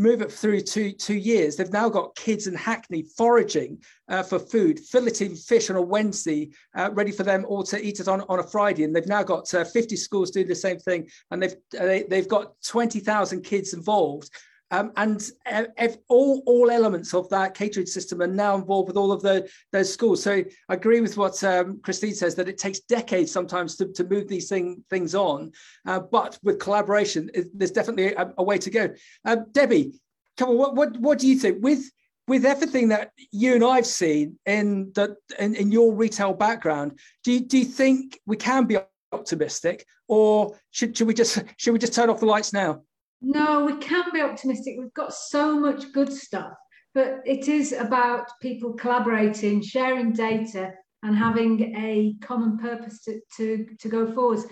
move 0.00 0.22
it 0.22 0.32
through 0.32 0.62
two 0.62 0.92
two 0.92 1.14
years. 1.14 1.54
They've 1.54 1.72
now 1.72 1.88
got 1.88 2.16
kids 2.16 2.46
in 2.46 2.54
Hackney 2.54 3.04
foraging 3.16 3.82
uh, 4.08 4.22
for 4.22 4.38
food, 4.38 4.78
filleting 4.78 5.38
fish 5.38 5.68
on 5.68 5.76
a 5.76 5.82
Wednesday, 5.82 6.50
uh, 6.74 6.90
ready 6.92 7.12
for 7.12 7.22
them 7.22 7.44
all 7.46 7.62
to 7.64 7.86
eat 7.86 8.00
it 8.00 8.08
on, 8.08 8.22
on 8.22 8.38
a 8.40 8.42
Friday. 8.42 8.84
And 8.84 8.96
they've 8.96 9.06
now 9.06 9.22
got 9.22 9.52
uh, 9.52 9.64
50 9.64 9.96
schools 9.96 10.30
doing 10.30 10.48
the 10.48 10.54
same 10.54 10.78
thing, 10.78 11.08
and 11.30 11.42
they've 11.42 11.54
uh, 11.78 11.84
they, 11.84 12.02
they've 12.04 12.28
got 12.28 12.54
20,000 12.66 13.42
kids 13.42 13.74
involved. 13.74 14.30
Um, 14.70 14.92
and 14.96 15.22
if 15.46 15.96
all, 16.08 16.42
all 16.46 16.70
elements 16.70 17.12
of 17.14 17.28
that 17.30 17.54
catering 17.54 17.86
system 17.86 18.22
are 18.22 18.26
now 18.26 18.54
involved 18.56 18.88
with 18.88 18.96
all 18.96 19.12
of 19.12 19.22
the, 19.22 19.48
those 19.72 19.92
schools. 19.92 20.22
So 20.22 20.44
I 20.68 20.74
agree 20.74 21.00
with 21.00 21.16
what 21.16 21.42
um, 21.42 21.80
Christine 21.82 22.14
says 22.14 22.34
that 22.36 22.48
it 22.48 22.58
takes 22.58 22.80
decades 22.80 23.32
sometimes 23.32 23.76
to, 23.76 23.92
to 23.92 24.04
move 24.04 24.28
these 24.28 24.48
thing, 24.48 24.84
things 24.88 25.14
on. 25.14 25.52
Uh, 25.86 26.00
but 26.00 26.38
with 26.42 26.60
collaboration, 26.60 27.30
it, 27.34 27.46
there's 27.52 27.72
definitely 27.72 28.14
a, 28.14 28.32
a, 28.38 28.42
way 28.42 28.58
to 28.58 28.70
go. 28.70 28.88
Uh, 29.24 29.36
Debbie, 29.52 29.92
come 30.36 30.50
on, 30.50 30.56
what, 30.56 30.76
what, 30.76 30.96
what 30.98 31.18
do 31.18 31.26
you 31.26 31.36
think? 31.36 31.62
With 31.62 31.90
with 32.28 32.44
everything 32.44 32.86
that 32.90 33.10
you 33.32 33.56
and 33.56 33.64
I've 33.64 33.86
seen 33.86 34.38
in 34.46 34.92
the 34.94 35.16
in, 35.40 35.56
in 35.56 35.72
your 35.72 35.92
retail 35.92 36.32
background, 36.32 36.96
do 37.24 37.32
you, 37.32 37.40
do 37.40 37.58
you 37.58 37.64
think 37.64 38.20
we 38.24 38.36
can 38.36 38.66
be 38.66 38.78
optimistic, 39.10 39.84
or 40.06 40.56
should, 40.70 40.96
should 40.96 41.08
we 41.08 41.14
just 41.14 41.42
should 41.56 41.72
we 41.72 41.80
just 41.80 41.92
turn 41.92 42.08
off 42.08 42.20
the 42.20 42.26
lights 42.26 42.52
now? 42.52 42.82
No, 43.22 43.64
we 43.64 43.76
can 43.76 44.04
be 44.12 44.22
optimistic. 44.22 44.76
We've 44.78 44.94
got 44.94 45.12
so 45.12 45.58
much 45.58 45.92
good 45.92 46.12
stuff, 46.12 46.54
but 46.94 47.20
it 47.24 47.48
is 47.48 47.72
about 47.72 48.30
people 48.40 48.72
collaborating, 48.74 49.62
sharing 49.62 50.12
data, 50.12 50.72
and 51.02 51.16
having 51.16 51.74
a 51.76 52.14
common 52.20 52.58
purpose 52.58 53.02
to, 53.04 53.20
to, 53.36 53.66
to 53.78 53.88
go 53.88 54.12
forwards. 54.12 54.46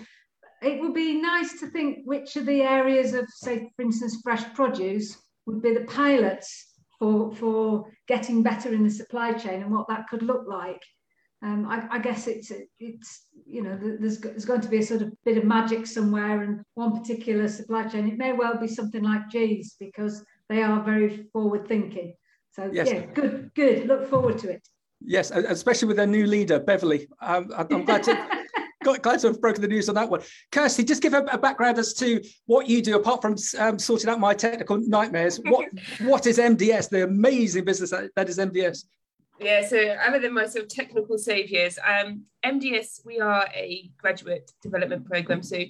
It 0.61 0.81
would 0.81 0.93
be 0.93 1.21
nice 1.21 1.59
to 1.59 1.67
think 1.67 1.99
which 2.05 2.35
of 2.35 2.45
the 2.45 2.61
areas 2.61 3.13
of, 3.13 3.25
say, 3.29 3.69
for 3.75 3.81
instance, 3.83 4.21
fresh 4.23 4.43
produce 4.53 5.17
would 5.45 5.61
be 5.61 5.73
the 5.73 5.85
pilots 5.85 6.73
for, 6.97 7.33
for 7.35 7.85
getting 8.07 8.43
better 8.43 8.73
in 8.73 8.83
the 8.83 8.89
supply 8.89 9.33
chain 9.33 9.61
and 9.61 9.71
what 9.71 9.87
that 9.87 10.07
could 10.09 10.21
look 10.21 10.45
like 10.47 10.81
um, 11.41 11.67
I, 11.67 11.87
I, 11.89 11.99
guess 11.99 12.27
it's 12.27 12.51
it's 12.79 13.27
you 13.45 13.63
know 13.63 13.77
there's 13.81 14.19
there's 14.19 14.45
going 14.45 14.59
to 14.59 14.67
be 14.67 14.79
a 14.79 14.83
sort 14.83 15.01
of 15.01 15.13
bit 15.23 15.37
of 15.37 15.45
magic 15.45 15.87
somewhere 15.87 16.41
and 16.41 16.61
one 16.73 16.99
particular 16.99 17.47
supply 17.47 17.87
chain. 17.87 18.09
It 18.09 18.17
may 18.17 18.33
well 18.33 18.57
be 18.57 18.67
something 18.67 19.01
like 19.01 19.29
G's 19.29 19.75
because 19.79 20.23
they 20.49 20.63
are 20.63 20.83
very 20.83 21.27
forward 21.31 21.67
thinking. 21.67 22.13
So 22.51 22.69
yes. 22.73 22.89
yeah, 22.91 23.05
good, 23.05 23.51
good. 23.55 23.87
Look 23.87 24.09
forward 24.09 24.37
to 24.39 24.49
it. 24.49 24.67
Yes, 25.01 25.31
especially 25.31 25.87
with 25.87 25.97
their 25.97 26.07
new 26.07 26.27
leader 26.27 26.59
Beverly. 26.59 27.07
Um, 27.21 27.53
I'm 27.55 27.85
glad 27.85 28.03
to. 28.03 28.39
glad 28.81 29.19
to 29.19 29.27
have 29.27 29.41
broken 29.41 29.61
the 29.61 29.67
news 29.67 29.89
on 29.89 29.95
that 29.95 30.09
one. 30.09 30.21
Kirsty, 30.51 30.83
just 30.83 31.01
give 31.01 31.13
a, 31.13 31.23
a 31.25 31.37
background 31.37 31.77
as 31.77 31.93
to 31.95 32.23
what 32.45 32.67
you 32.67 32.81
do 32.81 32.95
apart 32.95 33.21
from 33.21 33.35
um, 33.59 33.77
sorting 33.77 34.09
out 34.09 34.19
my 34.19 34.33
technical 34.33 34.77
nightmares. 34.77 35.37
What 35.37 35.67
what 36.01 36.25
is 36.27 36.37
MDS? 36.37 36.89
The 36.89 37.03
amazing 37.03 37.65
business 37.65 37.91
that, 37.91 38.09
that 38.15 38.29
is 38.29 38.37
MDS. 38.37 38.85
Yeah, 39.39 39.65
so 39.65 39.77
other 39.77 40.19
than 40.19 40.33
my 40.33 40.45
sort 40.47 40.65
of 40.65 40.69
technical 40.69 41.17
saviors, 41.17 41.79
um, 41.87 42.25
MDS, 42.43 43.05
we 43.05 43.21
are 43.21 43.47
a 43.55 43.89
graduate 43.97 44.51
development 44.61 45.05
program. 45.05 45.43
So 45.43 45.63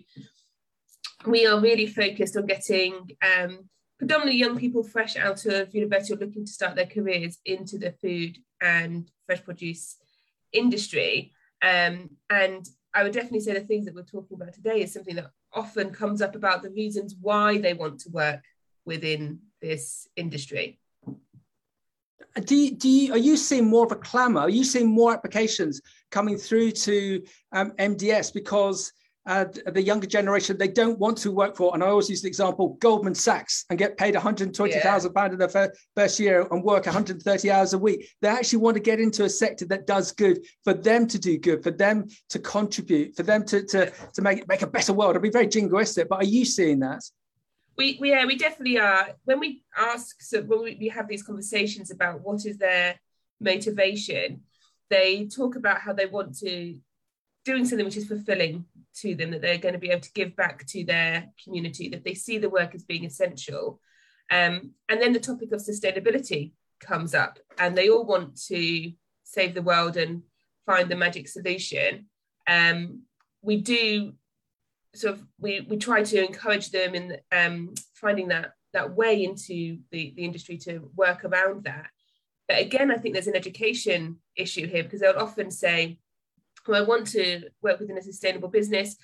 we 1.28 1.46
are 1.46 1.60
really 1.60 1.86
focused 1.86 2.36
on 2.36 2.48
getting 2.48 3.12
um, 3.22 3.70
predominantly 4.00 4.40
young 4.40 4.58
people 4.58 4.84
fresh 4.84 5.16
out 5.18 5.46
of 5.46 5.76
university 5.76 6.14
or 6.14 6.18
looking 6.18 6.46
to 6.46 6.52
start 6.52 6.76
their 6.76 6.88
careers 6.88 7.38
into 7.46 7.78
the 7.78 7.92
food 7.92 8.40
and 8.60 9.12
fresh 9.28 9.44
produce 9.44 9.98
industry. 10.52 11.32
Um, 11.62 12.10
and 12.32 12.68
I 12.96 13.04
would 13.04 13.14
definitely 13.14 13.42
say 13.42 13.54
the 13.54 13.60
things 13.60 13.86
that 13.86 13.94
we're 13.94 14.02
talking 14.02 14.36
about 14.42 14.54
today 14.54 14.82
is 14.82 14.94
something 14.94 15.16
that 15.16 15.30
often 15.54 15.92
comes 15.92 16.24
up 16.24 16.36
about 16.36 16.64
the 16.64 16.72
reasons 16.72 17.16
why 17.22 17.60
they 17.60 17.76
want 17.76 18.00
to 18.00 18.10
work 18.10 18.42
within 18.84 19.42
this 19.62 20.08
industry 20.16 20.79
do 22.40 22.56
you, 22.56 22.72
do 22.72 22.90
you, 22.90 23.14
are 23.14 23.18
you 23.18 23.38
seeing 23.38 23.68
more 23.68 23.86
of 23.86 23.92
a 23.92 23.96
clamour? 23.96 24.42
Are 24.42 24.50
you 24.50 24.64
seeing 24.64 24.88
more 24.88 25.14
applications 25.14 25.82
coming 26.12 26.38
through 26.38 26.72
to 26.72 27.24
um, 27.52 27.72
MDS 27.72 28.34
because 28.34 28.92
uh, 29.26 29.46
the 29.74 29.82
younger 29.82 30.08
generation 30.08 30.58
they 30.58 30.68
don't 30.68 30.98
want 31.00 31.18
to 31.20 31.32
work 31.32 31.56
for? 31.56 31.74
And 31.74 31.84
I 31.84 31.88
always 31.88 32.10
use 32.10 32.22
the 32.22 32.28
example 32.28 32.78
Goldman 32.80 33.16
Sachs 33.16 33.66
and 33.70 33.78
get 33.78 33.98
paid 33.98 34.16
120,000 34.16 34.82
yeah. 34.82 35.14
pound 35.14 35.34
in 35.34 35.40
their 35.40 35.72
first 35.96 36.20
year 36.20 36.48
and 36.52 36.64
work 36.64 36.86
130 36.86 37.52
hours 37.52 37.74
a 37.74 37.78
week. 37.78 38.10
They 38.22 38.30
actually 38.30 38.60
want 38.60 38.76
to 38.76 38.82
get 38.82 39.00
into 39.00 39.24
a 39.24 39.30
sector 39.30 39.66
that 39.66 39.88
does 39.88 40.12
good 40.12 40.40
for 40.64 40.74
them 40.74 41.08
to 41.08 41.20
do 41.20 41.38
good, 41.38 41.64
for 41.64 41.72
them 41.72 42.08
to 42.30 42.40
contribute, 42.40 43.16
for 43.16 43.24
them 43.24 43.46
to 43.46 43.66
to, 43.66 43.92
to 44.14 44.22
make 44.22 44.48
make 44.48 44.62
a 44.62 44.68
better 44.68 44.94
world. 44.94 45.16
I'll 45.16 45.22
be 45.22 45.30
very 45.30 45.48
jingoistic, 45.48 46.08
but 46.10 46.22
are 46.22 46.26
you 46.26 46.46
seeing 46.46 46.80
that? 46.80 47.04
We, 47.80 47.98
we 48.00 48.12
yeah 48.12 48.26
we 48.26 48.36
definitely 48.36 48.78
are. 48.78 49.10
When 49.24 49.40
we 49.40 49.64
ask 49.76 50.22
so 50.22 50.42
when 50.42 50.62
we, 50.64 50.78
we 50.80 50.90
have 50.90 51.08
these 51.08 51.24
conversations 51.24 51.90
about 51.90 52.22
what 52.22 52.46
is 52.46 52.58
their 52.58 53.00
motivation 53.42 54.42
they 54.90 55.26
talk 55.28 55.56
about 55.56 55.82
how 55.82 55.94
they 55.94 56.06
want 56.06 56.38
to 56.40 56.78
doing 57.46 57.66
something 57.66 57.86
which 57.86 57.98
is 57.98 58.08
fulfilling 58.08 58.66
to 58.96 59.16
them 59.16 59.32
that 59.32 59.42
they're 59.42 59.58
going 59.58 59.74
to 59.74 59.80
be 59.80 59.90
able 59.90 60.02
to 60.02 60.12
give 60.14 60.36
back 60.36 60.66
to 60.68 60.84
their 60.84 61.28
community 61.44 61.90
that 61.90 62.04
they 62.04 62.14
see 62.14 62.38
the 62.38 62.50
work 62.50 62.76
as 62.76 62.84
being 62.84 63.06
essential. 63.06 63.80
Um, 64.32 64.72
and 64.90 65.02
then 65.02 65.14
the 65.14 65.20
topic 65.20 65.52
of 65.52 65.62
sustainability 65.62 66.52
comes 66.80 67.16
up 67.16 67.40
and 67.58 67.78
they 67.78 67.90
all 67.90 68.06
want 68.06 68.40
to 68.48 68.92
save 69.24 69.54
the 69.54 69.62
world 69.62 69.96
and 69.96 70.24
find 70.66 70.90
the 70.90 70.96
magic 70.96 71.28
solution. 71.28 72.08
Um, 72.48 73.04
we 73.42 73.62
do 73.62 74.14
sort 74.96 75.16
of 75.16 75.24
we 75.40 75.66
we 75.70 75.78
try 75.78 76.04
to 76.04 76.26
encourage 76.26 76.72
them 76.72 76.96
in 76.96 77.18
um, 77.32 77.74
finding 77.94 78.30
that 78.30 78.54
that 78.74 78.96
way 78.96 79.24
into 79.24 79.80
the, 79.92 80.14
the 80.16 80.24
industry 80.24 80.58
to 80.58 80.92
work 80.96 81.26
around 81.26 81.64
that. 81.64 81.88
But 82.48 82.60
again, 82.60 82.92
I 82.92 82.98
think 82.98 83.14
there's 83.14 83.28
an 83.28 83.36
education 83.36 84.18
issue 84.36 84.68
here 84.68 84.84
because 84.84 85.02
they'll 85.02 85.18
often 85.18 85.52
say, 85.52 86.00
well, 86.68 86.82
I 86.82 86.86
want 86.86 87.08
to 87.08 87.50
work 87.62 87.80
within 87.80 87.98
a 87.98 88.02
sustainable 88.02 88.50
business. 88.50 88.96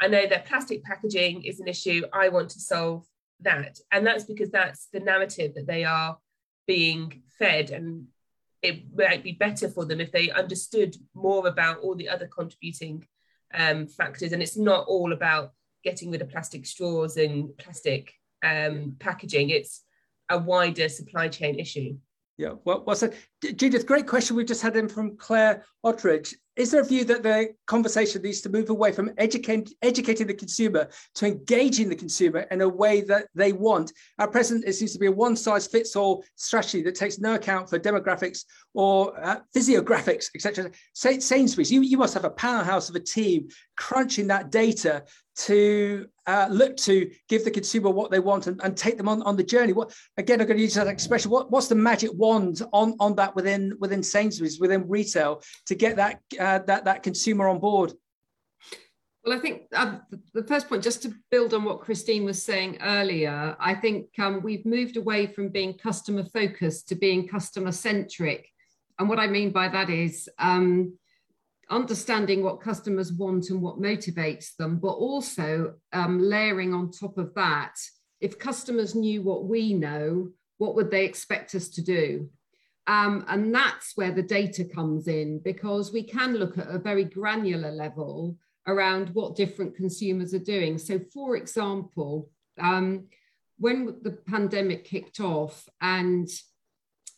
I 0.00 0.08
know 0.08 0.26
that 0.26 0.46
plastic 0.46 0.82
packaging 0.84 1.44
is 1.44 1.60
an 1.60 1.68
issue. 1.68 2.02
I 2.12 2.28
want 2.28 2.50
to 2.50 2.60
solve 2.60 3.06
that. 3.40 3.78
And 3.92 4.06
that's 4.06 4.24
because 4.24 4.50
that's 4.50 4.88
the 4.92 5.00
narrative 5.00 5.54
that 5.54 5.66
they 5.66 5.84
are 5.84 6.18
being 6.66 7.22
fed. 7.38 7.70
And 7.70 8.06
it 8.62 8.84
might 8.96 9.22
be 9.22 9.32
better 9.32 9.68
for 9.68 9.84
them 9.84 10.00
if 10.00 10.10
they 10.10 10.30
understood 10.30 10.96
more 11.14 11.46
about 11.46 11.78
all 11.78 11.94
the 11.94 12.08
other 12.08 12.26
contributing 12.26 13.06
um, 13.54 13.86
factors. 13.86 14.32
And 14.32 14.42
it's 14.42 14.56
not 14.56 14.86
all 14.86 15.12
about 15.12 15.52
getting 15.84 16.10
rid 16.10 16.22
of 16.22 16.30
plastic 16.30 16.66
straws 16.66 17.16
and 17.16 17.56
plastic 17.58 18.12
um, 18.42 18.96
packaging. 18.98 19.50
It's 19.50 19.82
a 20.28 20.38
wider 20.38 20.88
supply 20.88 21.28
chain 21.28 21.58
issue. 21.58 21.96
Yeah, 22.36 22.54
well, 22.64 22.82
well 22.86 22.96
so 22.96 23.10
Judith, 23.42 23.86
great 23.86 24.08
question 24.08 24.36
We've 24.36 24.46
just 24.46 24.62
had 24.62 24.76
in 24.76 24.88
from 24.88 25.16
Claire 25.16 25.64
Ottridge 25.84 26.34
is 26.56 26.70
there 26.70 26.82
a 26.82 26.86
view 26.86 27.04
that 27.04 27.22
the 27.22 27.54
conversation 27.66 28.22
needs 28.22 28.40
to 28.42 28.48
move 28.48 28.70
away 28.70 28.92
from 28.92 29.10
educate, 29.18 29.74
educating 29.82 30.26
the 30.26 30.34
consumer 30.34 30.88
to 31.16 31.26
engaging 31.26 31.88
the 31.88 31.96
consumer 31.96 32.40
in 32.50 32.60
a 32.60 32.68
way 32.68 33.00
that 33.02 33.26
they 33.34 33.52
want? 33.52 33.92
At 34.18 34.30
present, 34.30 34.64
it 34.66 34.74
seems 34.74 34.92
to 34.92 34.98
be 34.98 35.06
a 35.06 35.12
one 35.12 35.36
size 35.36 35.66
fits 35.66 35.96
all 35.96 36.24
strategy 36.36 36.82
that 36.82 36.94
takes 36.94 37.18
no 37.18 37.34
account 37.34 37.68
for 37.68 37.78
demographics 37.78 38.44
or 38.72 39.18
uh, 39.24 39.40
psychographics, 39.56 40.26
etc. 40.34 40.70
Sainsbury's, 40.94 41.72
you, 41.72 41.80
you 41.82 41.98
must 41.98 42.14
have 42.14 42.24
a 42.24 42.30
powerhouse 42.30 42.88
of 42.88 42.94
a 42.94 43.00
team 43.00 43.48
crunching 43.76 44.26
that 44.28 44.50
data 44.50 45.04
to 45.36 46.06
uh, 46.26 46.46
look 46.50 46.76
to 46.76 47.10
give 47.28 47.44
the 47.44 47.50
consumer 47.50 47.90
what 47.90 48.10
they 48.10 48.20
want 48.20 48.46
and, 48.46 48.60
and 48.62 48.76
take 48.76 48.96
them 48.96 49.08
on, 49.08 49.22
on 49.22 49.36
the 49.36 49.42
journey. 49.42 49.72
What 49.72 49.92
again? 50.16 50.40
I'm 50.40 50.46
going 50.46 50.56
to 50.56 50.62
use 50.62 50.74
that 50.74 50.86
expression. 50.86 51.30
What, 51.30 51.50
what's 51.50 51.68
the 51.68 51.74
magic 51.74 52.10
wand 52.14 52.62
on, 52.72 52.94
on 53.00 53.14
that 53.16 53.34
within 53.34 53.76
within 53.80 54.02
Sainsbury's 54.02 54.60
within 54.60 54.88
retail 54.88 55.42
to 55.66 55.74
get 55.74 55.96
that 55.96 56.20
uh, 56.38 56.60
that 56.66 56.84
that 56.84 57.02
consumer 57.02 57.48
on 57.48 57.58
board? 57.58 57.92
Well, 59.24 59.36
I 59.36 59.40
think 59.40 59.62
uh, 59.74 60.00
the 60.34 60.44
first 60.44 60.68
point, 60.68 60.82
just 60.82 61.02
to 61.02 61.14
build 61.30 61.54
on 61.54 61.64
what 61.64 61.80
Christine 61.80 62.24
was 62.24 62.42
saying 62.42 62.78
earlier, 62.82 63.56
I 63.58 63.74
think 63.74 64.08
um, 64.18 64.42
we've 64.42 64.66
moved 64.66 64.98
away 64.98 65.26
from 65.26 65.48
being 65.48 65.78
customer 65.78 66.24
focused 66.24 66.88
to 66.88 66.94
being 66.94 67.26
customer 67.26 67.72
centric. 67.72 68.50
And 68.98 69.08
what 69.08 69.18
I 69.18 69.26
mean 69.26 69.50
by 69.50 69.68
that 69.68 69.88
is 69.88 70.28
um, 70.38 70.98
understanding 71.70 72.42
what 72.42 72.60
customers 72.60 73.12
want 73.12 73.50
and 73.50 73.60
what 73.60 73.80
motivates 73.80 74.56
them, 74.56 74.78
but 74.78 74.92
also 74.92 75.74
um, 75.92 76.20
layering 76.20 76.74
on 76.74 76.90
top 76.90 77.18
of 77.18 77.34
that, 77.34 77.74
if 78.20 78.38
customers 78.38 78.94
knew 78.94 79.22
what 79.22 79.44
we 79.44 79.74
know, 79.74 80.28
what 80.58 80.74
would 80.74 80.90
they 80.90 81.04
expect 81.04 81.54
us 81.54 81.68
to 81.68 81.82
do? 81.82 82.28
Um, 82.86 83.24
and 83.28 83.54
that's 83.54 83.92
where 83.96 84.12
the 84.12 84.22
data 84.22 84.64
comes 84.64 85.08
in 85.08 85.40
because 85.42 85.92
we 85.92 86.02
can 86.02 86.36
look 86.36 86.58
at 86.58 86.68
a 86.68 86.78
very 86.78 87.04
granular 87.04 87.70
level 87.70 88.36
around 88.66 89.10
what 89.10 89.36
different 89.36 89.74
consumers 89.74 90.34
are 90.34 90.38
doing. 90.38 90.78
So, 90.78 91.00
for 91.12 91.36
example, 91.36 92.30
um, 92.58 93.06
when 93.58 93.96
the 94.02 94.12
pandemic 94.12 94.84
kicked 94.84 95.20
off 95.20 95.66
and 95.80 96.28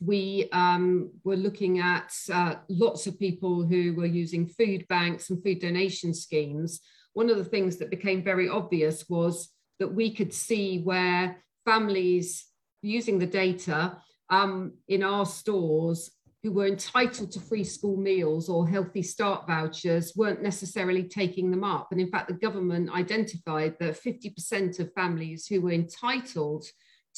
we 0.00 0.48
um, 0.52 1.10
were 1.24 1.36
looking 1.36 1.78
at 1.78 2.12
uh, 2.32 2.56
lots 2.68 3.06
of 3.06 3.18
people 3.18 3.66
who 3.66 3.94
were 3.94 4.06
using 4.06 4.46
food 4.46 4.86
banks 4.88 5.30
and 5.30 5.42
food 5.42 5.60
donation 5.60 6.12
schemes. 6.12 6.80
One 7.14 7.30
of 7.30 7.38
the 7.38 7.44
things 7.44 7.76
that 7.78 7.90
became 7.90 8.22
very 8.22 8.48
obvious 8.48 9.08
was 9.08 9.50
that 9.78 9.94
we 9.94 10.14
could 10.14 10.32
see 10.32 10.80
where 10.82 11.42
families 11.64 12.46
using 12.82 13.18
the 13.18 13.26
data 13.26 13.98
um, 14.30 14.74
in 14.88 15.02
our 15.02 15.24
stores 15.24 16.10
who 16.42 16.52
were 16.52 16.66
entitled 16.66 17.32
to 17.32 17.40
free 17.40 17.64
school 17.64 17.96
meals 17.96 18.48
or 18.48 18.68
healthy 18.68 19.02
start 19.02 19.46
vouchers 19.46 20.12
weren't 20.14 20.42
necessarily 20.42 21.02
taking 21.02 21.50
them 21.50 21.64
up. 21.64 21.88
And 21.90 22.00
in 22.00 22.08
fact, 22.08 22.28
the 22.28 22.34
government 22.34 22.90
identified 22.90 23.76
that 23.80 24.00
50% 24.00 24.78
of 24.78 24.92
families 24.92 25.46
who 25.46 25.62
were 25.62 25.72
entitled 25.72 26.64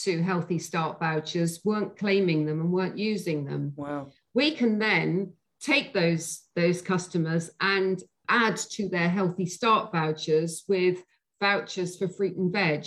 to 0.05 0.23
Healthy 0.23 0.59
Start 0.59 0.99
vouchers 1.01 1.61
weren't 1.65 1.97
claiming 1.97 2.47
them 2.47 2.61
and 2.61 2.71
weren't 2.71 2.99
using 2.99 3.45
them. 3.45 3.73
Wow. 3.77 4.09
We 4.35 4.53
can 4.53 4.79
then 4.79 5.33
take 5.61 5.93
those, 5.93 6.43
those 6.55 6.83
customers 6.83 7.51
and 7.61 8.03
add 8.29 8.57
to 8.57 8.89
their 8.89 9.09
Healthy 9.09 9.47
Start 9.47 9.93
vouchers 9.93 10.65
with 10.69 11.03
vouchers 11.41 11.97
for 11.97 12.09
fruit 12.09 12.37
and 12.37 12.53
veg. 12.53 12.87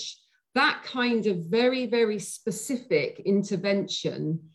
That 0.56 0.84
kind 0.84 1.28
of 1.28 1.46
very, 1.46 1.86
very 1.86 2.20
specific 2.20 3.22
intervention 3.26 4.51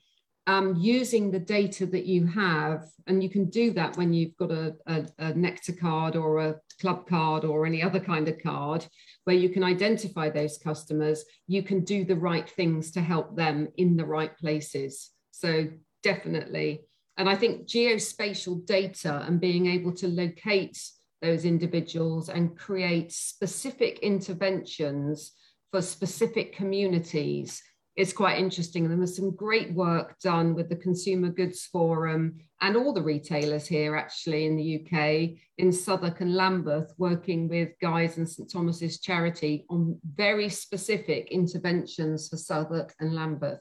um, 0.46 0.76
using 0.76 1.30
the 1.30 1.40
data 1.40 1.86
that 1.86 2.06
you 2.06 2.26
have, 2.26 2.86
and 3.06 3.22
you 3.22 3.28
can 3.28 3.50
do 3.50 3.72
that 3.72 3.96
when 3.96 4.12
you've 4.12 4.36
got 4.36 4.52
a, 4.52 4.76
a, 4.86 5.06
a 5.18 5.34
Nectar 5.34 5.72
card 5.72 6.14
or 6.14 6.38
a 6.38 6.56
Clubcard 6.80 7.44
or 7.44 7.66
any 7.66 7.82
other 7.82 8.00
kind 8.00 8.28
of 8.28 8.40
card, 8.42 8.86
where 9.24 9.36
you 9.36 9.48
can 9.48 9.64
identify 9.64 10.30
those 10.30 10.58
customers, 10.58 11.24
you 11.48 11.62
can 11.62 11.84
do 11.84 12.04
the 12.04 12.14
right 12.14 12.48
things 12.48 12.92
to 12.92 13.00
help 13.00 13.36
them 13.36 13.68
in 13.76 13.96
the 13.96 14.06
right 14.06 14.36
places. 14.38 15.10
So, 15.32 15.66
definitely. 16.02 16.82
And 17.16 17.28
I 17.28 17.34
think 17.34 17.66
geospatial 17.66 18.66
data 18.66 19.24
and 19.26 19.40
being 19.40 19.66
able 19.66 19.92
to 19.94 20.06
locate 20.06 20.78
those 21.22 21.44
individuals 21.44 22.28
and 22.28 22.56
create 22.56 23.10
specific 23.10 24.00
interventions 24.00 25.32
for 25.72 25.82
specific 25.82 26.54
communities 26.54 27.62
is 27.96 28.12
quite 28.12 28.38
interesting. 28.38 28.84
And 28.84 28.92
there 28.92 29.00
was 29.00 29.16
some 29.16 29.34
great 29.34 29.72
work 29.72 30.18
done 30.20 30.54
with 30.54 30.68
the 30.68 30.76
Consumer 30.76 31.30
Goods 31.30 31.64
Forum 31.64 32.38
and 32.60 32.76
all 32.76 32.92
the 32.92 33.02
retailers 33.02 33.66
here, 33.66 33.96
actually, 33.96 34.46
in 34.46 34.56
the 34.56 34.80
UK, 34.80 35.38
in 35.58 35.72
Southwark 35.72 36.20
and 36.20 36.34
Lambeth, 36.34 36.92
working 36.98 37.48
with 37.48 37.70
Guy's 37.80 38.18
and 38.18 38.28
St 38.28 38.50
Thomas's 38.50 39.00
Charity 39.00 39.64
on 39.70 39.98
very 40.14 40.48
specific 40.48 41.28
interventions 41.30 42.28
for 42.28 42.36
Southwark 42.36 42.94
and 43.00 43.14
Lambeth. 43.14 43.60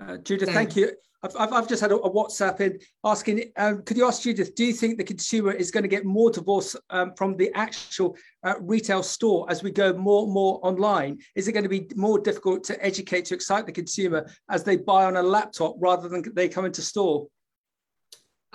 Uh, 0.00 0.18
Judith, 0.18 0.48
so, 0.48 0.54
thank 0.54 0.76
you. 0.76 0.92
I've, 1.22 1.52
I've, 1.52 1.68
just 1.68 1.80
had 1.80 1.92
a, 1.92 1.96
a 1.96 2.10
WhatsApp 2.10 2.60
in 2.60 2.80
asking, 3.04 3.52
um, 3.56 3.82
could 3.82 3.96
you 3.96 4.06
ask 4.06 4.22
Judith, 4.22 4.56
do 4.56 4.64
you 4.64 4.72
think 4.72 4.98
the 4.98 5.04
consumer 5.04 5.52
is 5.52 5.70
going 5.70 5.84
to 5.84 5.88
get 5.88 6.04
more 6.04 6.30
divorce 6.30 6.74
um, 6.90 7.12
from 7.16 7.36
the 7.36 7.52
actual 7.54 8.16
uh, 8.42 8.54
retail 8.60 9.04
store 9.04 9.46
as 9.48 9.62
we 9.62 9.70
go 9.70 9.92
more 9.92 10.24
and 10.24 10.32
more 10.32 10.58
online? 10.64 11.18
Is 11.36 11.46
it 11.46 11.52
going 11.52 11.62
to 11.62 11.68
be 11.68 11.88
more 11.94 12.18
difficult 12.18 12.64
to 12.64 12.84
educate, 12.84 13.24
to 13.26 13.34
excite 13.34 13.66
the 13.66 13.72
consumer 13.72 14.28
as 14.50 14.64
they 14.64 14.76
buy 14.76 15.04
on 15.04 15.16
a 15.16 15.22
laptop 15.22 15.76
rather 15.78 16.08
than 16.08 16.24
they 16.34 16.48
come 16.48 16.64
into 16.64 16.82
store? 16.82 17.28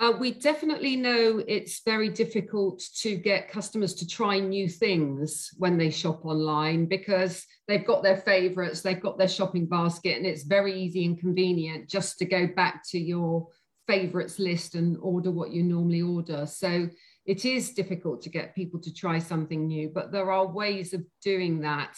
Uh, 0.00 0.12
we 0.20 0.30
definitely 0.30 0.94
know 0.94 1.42
it's 1.48 1.82
very 1.84 2.08
difficult 2.08 2.80
to 2.94 3.16
get 3.16 3.50
customers 3.50 3.94
to 3.94 4.06
try 4.06 4.38
new 4.38 4.68
things 4.68 5.50
when 5.58 5.76
they 5.76 5.90
shop 5.90 6.24
online 6.24 6.86
because 6.86 7.44
they've 7.66 7.84
got 7.84 8.04
their 8.04 8.16
favorites, 8.16 8.80
they've 8.80 9.00
got 9.00 9.18
their 9.18 9.28
shopping 9.28 9.66
basket, 9.66 10.16
and 10.16 10.24
it's 10.24 10.44
very 10.44 10.80
easy 10.80 11.04
and 11.04 11.18
convenient 11.18 11.88
just 11.88 12.16
to 12.16 12.24
go 12.24 12.46
back 12.46 12.82
to 12.88 12.98
your 12.98 13.48
favorites 13.88 14.38
list 14.38 14.76
and 14.76 14.96
order 15.00 15.32
what 15.32 15.50
you 15.50 15.64
normally 15.64 16.02
order. 16.02 16.46
So 16.46 16.88
it 17.26 17.44
is 17.44 17.74
difficult 17.74 18.22
to 18.22 18.30
get 18.30 18.54
people 18.54 18.80
to 18.80 18.94
try 18.94 19.18
something 19.18 19.66
new, 19.66 19.90
but 19.92 20.12
there 20.12 20.30
are 20.30 20.46
ways 20.46 20.94
of 20.94 21.04
doing 21.24 21.62
that. 21.62 21.96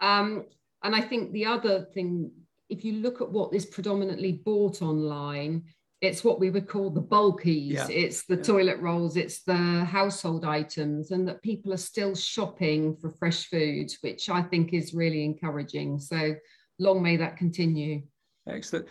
Um, 0.00 0.46
and 0.82 0.96
I 0.96 1.02
think 1.02 1.32
the 1.32 1.44
other 1.44 1.88
thing, 1.92 2.30
if 2.70 2.86
you 2.86 2.94
look 2.94 3.20
at 3.20 3.30
what 3.30 3.52
is 3.52 3.66
predominantly 3.66 4.32
bought 4.32 4.80
online, 4.80 5.64
it's 6.00 6.24
what 6.24 6.40
we 6.40 6.50
would 6.50 6.68
call 6.68 6.90
the 6.90 7.00
bulkies 7.00 7.72
yeah. 7.72 7.86
it's 7.88 8.24
the 8.26 8.36
yeah. 8.36 8.42
toilet 8.42 8.78
rolls 8.80 9.16
it's 9.16 9.42
the 9.42 9.84
household 9.84 10.44
items 10.44 11.10
and 11.10 11.26
that 11.26 11.42
people 11.42 11.72
are 11.72 11.78
still 11.78 12.14
shopping 12.14 12.96
for 12.96 13.10
fresh 13.10 13.48
food 13.48 13.90
which 14.02 14.28
i 14.28 14.42
think 14.42 14.72
is 14.72 14.94
really 14.94 15.24
encouraging 15.24 15.98
so 15.98 16.34
long 16.78 17.02
may 17.02 17.16
that 17.16 17.36
continue 17.36 18.02
excellent 18.48 18.86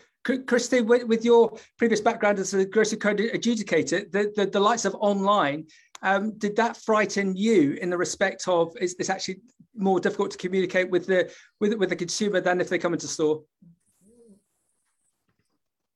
Christy, 0.48 0.80
with, 0.80 1.04
with 1.04 1.26
your 1.26 1.58
previous 1.78 2.00
background 2.00 2.40
as 2.40 2.54
a 2.54 2.64
grocery 2.64 2.98
code 2.98 3.20
adjudicator, 3.20 4.10
the, 4.10 4.32
the, 4.38 4.46
the 4.46 4.60
likes 4.60 4.86
of 4.86 4.96
online, 4.96 5.66
um, 6.02 6.38
did 6.38 6.56
that 6.58 6.78
frighten 6.78 7.36
you 7.36 7.74
in 7.82 7.90
the 7.90 7.98
respect 7.98 8.48
of 8.48 8.76
is 8.80 8.96
this 8.96 9.10
actually 9.10 9.42
more 9.76 10.00
difficult 10.00 10.32
to 10.32 10.38
communicate 10.38 10.90
with 10.90 11.08
the 11.08 11.32
with, 11.60 11.74
with 11.74 11.90
the 11.90 11.96
consumer 11.96 12.40
than 12.40 12.62
if 12.62 12.70
they 12.70 12.78
come 12.78 12.94
into 12.94 13.08
store? 13.08 13.42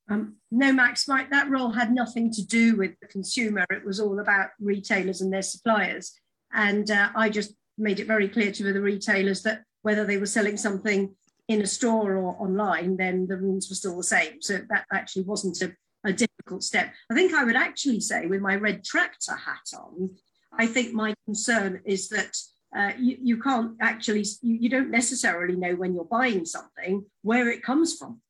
Um, 0.09 0.35
no, 0.51 0.71
Max, 0.71 1.07
right, 1.07 1.29
that 1.31 1.49
role 1.49 1.71
had 1.71 1.93
nothing 1.93 2.31
to 2.33 2.45
do 2.45 2.77
with 2.77 2.91
the 3.01 3.07
consumer. 3.07 3.65
It 3.69 3.85
was 3.85 3.99
all 3.99 4.19
about 4.19 4.49
retailers 4.59 5.21
and 5.21 5.31
their 5.31 5.41
suppliers. 5.41 6.13
And 6.53 6.89
uh, 6.89 7.09
I 7.15 7.29
just 7.29 7.53
made 7.77 7.99
it 7.99 8.07
very 8.07 8.29
clear 8.29 8.51
to 8.51 8.73
the 8.73 8.81
retailers 8.81 9.43
that 9.43 9.63
whether 9.81 10.05
they 10.05 10.17
were 10.17 10.25
selling 10.25 10.57
something 10.57 11.13
in 11.47 11.61
a 11.61 11.67
store 11.67 12.15
or 12.15 12.35
online, 12.39 12.97
then 12.97 13.27
the 13.27 13.37
rules 13.37 13.69
were 13.69 13.75
still 13.75 13.97
the 13.97 14.03
same. 14.03 14.41
So 14.41 14.59
that 14.69 14.85
actually 14.91 15.23
wasn't 15.23 15.61
a, 15.61 15.73
a 16.05 16.13
difficult 16.13 16.63
step. 16.63 16.93
I 17.11 17.13
think 17.13 17.33
I 17.33 17.43
would 17.43 17.55
actually 17.55 17.99
say, 17.99 18.25
with 18.27 18.41
my 18.41 18.55
red 18.55 18.83
tractor 18.83 19.35
hat 19.35 19.67
on, 19.77 20.15
I 20.51 20.67
think 20.67 20.93
my 20.93 21.13
concern 21.25 21.81
is 21.85 22.09
that 22.09 22.35
uh, 22.75 22.91
you, 22.97 23.17
you 23.21 23.41
can't 23.41 23.75
actually, 23.81 24.25
you, 24.41 24.55
you 24.61 24.69
don't 24.69 24.91
necessarily 24.91 25.55
know 25.55 25.75
when 25.75 25.93
you're 25.93 26.05
buying 26.05 26.45
something 26.45 27.05
where 27.21 27.49
it 27.49 27.63
comes 27.63 27.97
from. 27.97 28.21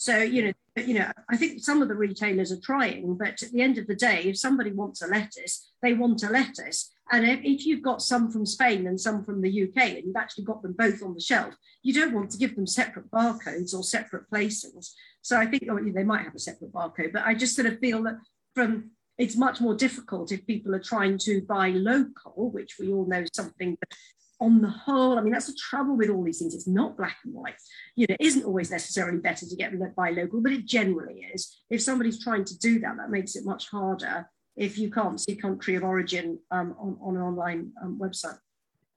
So, 0.00 0.16
you 0.16 0.46
know, 0.46 0.52
you 0.82 0.94
know, 0.94 1.10
I 1.28 1.36
think 1.36 1.62
some 1.62 1.82
of 1.82 1.88
the 1.88 1.94
retailers 1.94 2.50
are 2.50 2.60
trying, 2.60 3.18
but 3.18 3.42
at 3.42 3.52
the 3.52 3.60
end 3.60 3.76
of 3.76 3.86
the 3.86 3.94
day, 3.94 4.22
if 4.22 4.38
somebody 4.38 4.72
wants 4.72 5.02
a 5.02 5.06
lettuce, 5.06 5.72
they 5.82 5.92
want 5.92 6.22
a 6.22 6.30
lettuce. 6.30 6.90
And 7.12 7.28
if, 7.28 7.40
if 7.44 7.66
you've 7.66 7.82
got 7.82 8.00
some 8.00 8.30
from 8.30 8.46
Spain 8.46 8.86
and 8.86 8.98
some 8.98 9.22
from 9.22 9.42
the 9.42 9.64
UK, 9.64 9.76
and 9.76 10.06
you've 10.06 10.16
actually 10.16 10.44
got 10.44 10.62
them 10.62 10.72
both 10.72 11.02
on 11.02 11.12
the 11.12 11.20
shelf, 11.20 11.54
you 11.82 11.92
don't 11.92 12.14
want 12.14 12.30
to 12.30 12.38
give 12.38 12.56
them 12.56 12.66
separate 12.66 13.10
barcodes 13.10 13.74
or 13.74 13.82
separate 13.82 14.24
placings. 14.32 14.92
So 15.20 15.36
I 15.36 15.44
think 15.44 15.64
oh, 15.70 15.78
they 15.78 16.02
might 16.02 16.24
have 16.24 16.34
a 16.34 16.38
separate 16.38 16.72
barcode, 16.72 17.12
but 17.12 17.26
I 17.26 17.34
just 17.34 17.54
sort 17.54 17.66
of 17.66 17.78
feel 17.78 18.02
that 18.04 18.16
from 18.54 18.92
it's 19.18 19.36
much 19.36 19.60
more 19.60 19.74
difficult 19.74 20.32
if 20.32 20.46
people 20.46 20.74
are 20.74 20.82
trying 20.82 21.18
to 21.18 21.42
buy 21.42 21.68
local, 21.72 22.50
which 22.50 22.76
we 22.80 22.90
all 22.90 23.04
know 23.04 23.26
something 23.34 23.76
that 23.78 23.98
on 24.40 24.62
the 24.62 24.70
whole, 24.70 25.18
I 25.18 25.22
mean, 25.22 25.32
that's 25.32 25.46
the 25.46 25.58
trouble 25.58 25.96
with 25.96 26.08
all 26.08 26.24
these 26.24 26.38
things. 26.38 26.54
It's 26.54 26.66
not 26.66 26.96
black 26.96 27.18
and 27.24 27.34
white. 27.34 27.54
You 27.94 28.06
know, 28.08 28.16
it 28.18 28.24
isn't 28.24 28.44
always 28.44 28.70
necessarily 28.70 29.18
better 29.18 29.46
to 29.46 29.56
get 29.56 29.72
by 29.94 30.10
local, 30.10 30.40
but 30.40 30.52
it 30.52 30.64
generally 30.64 31.26
is. 31.34 31.62
If 31.68 31.82
somebody's 31.82 32.22
trying 32.22 32.44
to 32.44 32.58
do 32.58 32.80
that, 32.80 32.96
that 32.96 33.10
makes 33.10 33.36
it 33.36 33.44
much 33.44 33.68
harder 33.68 34.28
if 34.56 34.78
you 34.78 34.90
can't 34.90 35.20
see 35.20 35.36
country 35.36 35.74
of 35.74 35.84
origin 35.84 36.38
um, 36.50 36.74
on, 36.78 36.98
on 37.02 37.16
an 37.16 37.22
online 37.22 37.72
um, 37.82 37.98
website. 38.00 38.38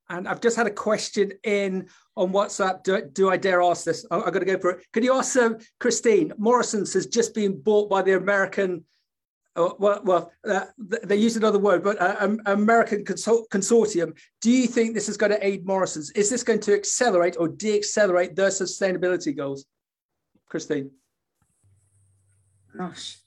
And 0.10 0.28
I've 0.28 0.41
just 0.41 0.58
had 0.58 0.68
a 0.68 0.72
question 0.72 1.32
in 1.44 1.88
on 2.16 2.32
WhatsApp. 2.32 2.84
Do, 2.84 3.02
do 3.02 3.30
I 3.30 3.38
dare 3.38 3.62
ask 3.62 3.86
this? 3.86 4.06
I, 4.12 4.16
have 4.16 4.34
got 4.34 4.39
to 4.39 4.46
go 4.46 4.60
for 4.60 4.72
it. 4.72 4.86
Could 4.91 5.04
you 5.04 5.14
ask 5.14 5.36
uh, 5.38 5.52
Christine? 5.80 6.34
Morrison's 6.38 6.94
has 6.94 7.08
just 7.08 7.34
been 7.34 7.60
bought 7.60 7.89
by 7.89 8.02
the 8.02 8.18
American 8.18 8.84
well, 9.56 10.01
well 10.04 10.32
uh, 10.47 10.66
they 10.78 11.16
use 11.16 11.38
another 11.38 11.60
word, 11.60 11.84
but 11.84 12.01
uh, 12.01 12.36
American 12.45 13.06
Consort- 13.06 13.49
Consortium. 13.49 14.18
Do 14.41 14.51
you 14.51 14.68
think 14.68 14.93
this 14.93 15.10
is 15.10 15.18
going 15.18 15.32
to 15.32 15.45
aid 15.45 15.66
Morrison's? 15.66 16.12
Is 16.12 16.30
this 16.30 16.43
going 16.43 16.60
to 16.62 16.74
accelerate 16.74 17.36
or 17.39 17.47
de-accelerate 17.47 18.36
their 18.36 18.49
sustainability 18.49 19.36
goals? 19.36 19.66
Christine. 20.49 20.91
Gosh. 22.78 23.18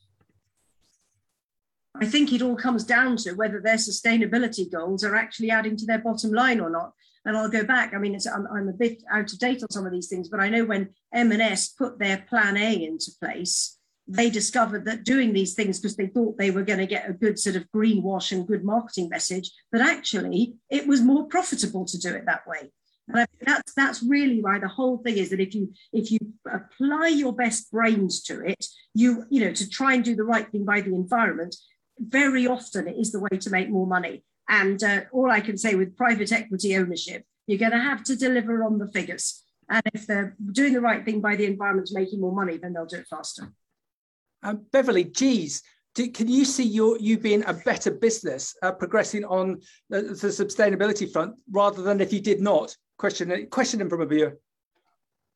I 2.00 2.06
think 2.06 2.32
it 2.32 2.42
all 2.42 2.56
comes 2.56 2.84
down 2.84 3.16
to 3.18 3.32
whether 3.32 3.60
their 3.60 3.76
sustainability 3.76 4.70
goals 4.70 5.02
are 5.02 5.14
actually 5.14 5.50
adding 5.50 5.76
to 5.76 5.86
their 5.86 5.98
bottom 5.98 6.32
line 6.32 6.60
or 6.60 6.70
not. 6.70 6.92
And 7.24 7.36
I'll 7.36 7.48
go 7.48 7.64
back. 7.64 7.94
I 7.94 7.98
mean, 7.98 8.16
I'm, 8.32 8.46
I'm, 8.52 8.68
a 8.68 8.72
bit 8.72 9.02
out 9.10 9.32
of 9.32 9.38
date 9.38 9.62
on 9.62 9.70
some 9.70 9.86
of 9.86 9.92
these 9.92 10.08
things, 10.08 10.28
but 10.28 10.38
I 10.38 10.48
know 10.48 10.64
when 10.64 10.90
M&S 11.12 11.68
put 11.68 11.98
their 11.98 12.24
Plan 12.28 12.56
A 12.56 12.84
into 12.84 13.10
place, 13.20 13.75
they 14.08 14.30
discovered 14.30 14.84
that 14.84 15.04
doing 15.04 15.32
these 15.32 15.54
things 15.54 15.80
because 15.80 15.96
they 15.96 16.06
thought 16.06 16.38
they 16.38 16.50
were 16.50 16.62
going 16.62 16.78
to 16.78 16.86
get 16.86 17.08
a 17.08 17.12
good 17.12 17.38
sort 17.38 17.56
of 17.56 17.70
greenwash 17.74 18.32
and 18.32 18.46
good 18.46 18.64
marketing 18.64 19.08
message, 19.08 19.50
but 19.72 19.80
actually 19.80 20.54
it 20.70 20.86
was 20.86 21.00
more 21.00 21.26
profitable 21.26 21.84
to 21.84 21.98
do 21.98 22.14
it 22.14 22.26
that 22.26 22.46
way. 22.46 22.70
And 23.08 23.20
I 23.20 23.26
think 23.26 23.44
that's 23.44 23.74
that's 23.74 24.02
really 24.02 24.42
why 24.42 24.58
the 24.58 24.68
whole 24.68 24.98
thing 24.98 25.16
is 25.16 25.30
that 25.30 25.40
if 25.40 25.54
you 25.54 25.72
if 25.92 26.10
you 26.10 26.18
apply 26.50 27.08
your 27.08 27.32
best 27.32 27.70
brains 27.70 28.22
to 28.24 28.44
it, 28.44 28.66
you 28.94 29.24
you 29.30 29.44
know 29.44 29.52
to 29.52 29.68
try 29.68 29.94
and 29.94 30.04
do 30.04 30.16
the 30.16 30.24
right 30.24 30.50
thing 30.50 30.64
by 30.64 30.80
the 30.80 30.94
environment, 30.94 31.54
very 31.98 32.46
often 32.46 32.88
it 32.88 32.96
is 32.96 33.12
the 33.12 33.20
way 33.20 33.38
to 33.38 33.50
make 33.50 33.70
more 33.70 33.86
money. 33.86 34.24
And 34.48 34.82
uh, 34.82 35.02
all 35.12 35.30
I 35.30 35.40
can 35.40 35.56
say 35.56 35.74
with 35.74 35.96
private 35.96 36.32
equity 36.32 36.76
ownership, 36.76 37.24
you're 37.46 37.58
going 37.58 37.72
to 37.72 37.78
have 37.78 38.04
to 38.04 38.16
deliver 38.16 38.62
on 38.62 38.78
the 38.78 38.88
figures. 38.88 39.42
And 39.68 39.82
if 39.92 40.06
they're 40.06 40.36
doing 40.52 40.72
the 40.72 40.80
right 40.80 41.04
thing 41.04 41.20
by 41.20 41.34
the 41.34 41.46
environment, 41.46 41.90
making 41.92 42.20
more 42.20 42.34
money, 42.34 42.56
then 42.56 42.72
they'll 42.72 42.86
do 42.86 42.98
it 42.98 43.08
faster. 43.08 43.52
Um, 44.46 44.64
Beverly, 44.72 45.04
G's, 45.04 45.62
do, 45.94 46.08
can 46.10 46.28
you 46.28 46.44
see 46.44 46.62
your, 46.64 46.98
you 46.98 47.18
being 47.18 47.44
a 47.46 47.52
better 47.52 47.90
business 47.90 48.54
uh, 48.62 48.72
progressing 48.72 49.24
on 49.24 49.60
the, 49.90 50.02
the, 50.02 50.28
sustainability 50.28 51.10
front 51.10 51.34
rather 51.50 51.82
than 51.82 52.00
if 52.00 52.12
you 52.12 52.20
did 52.20 52.40
not? 52.40 52.76
Question, 52.98 53.46
question 53.50 53.88
from 53.90 54.02
a 54.02 54.06
viewer. 54.06 54.38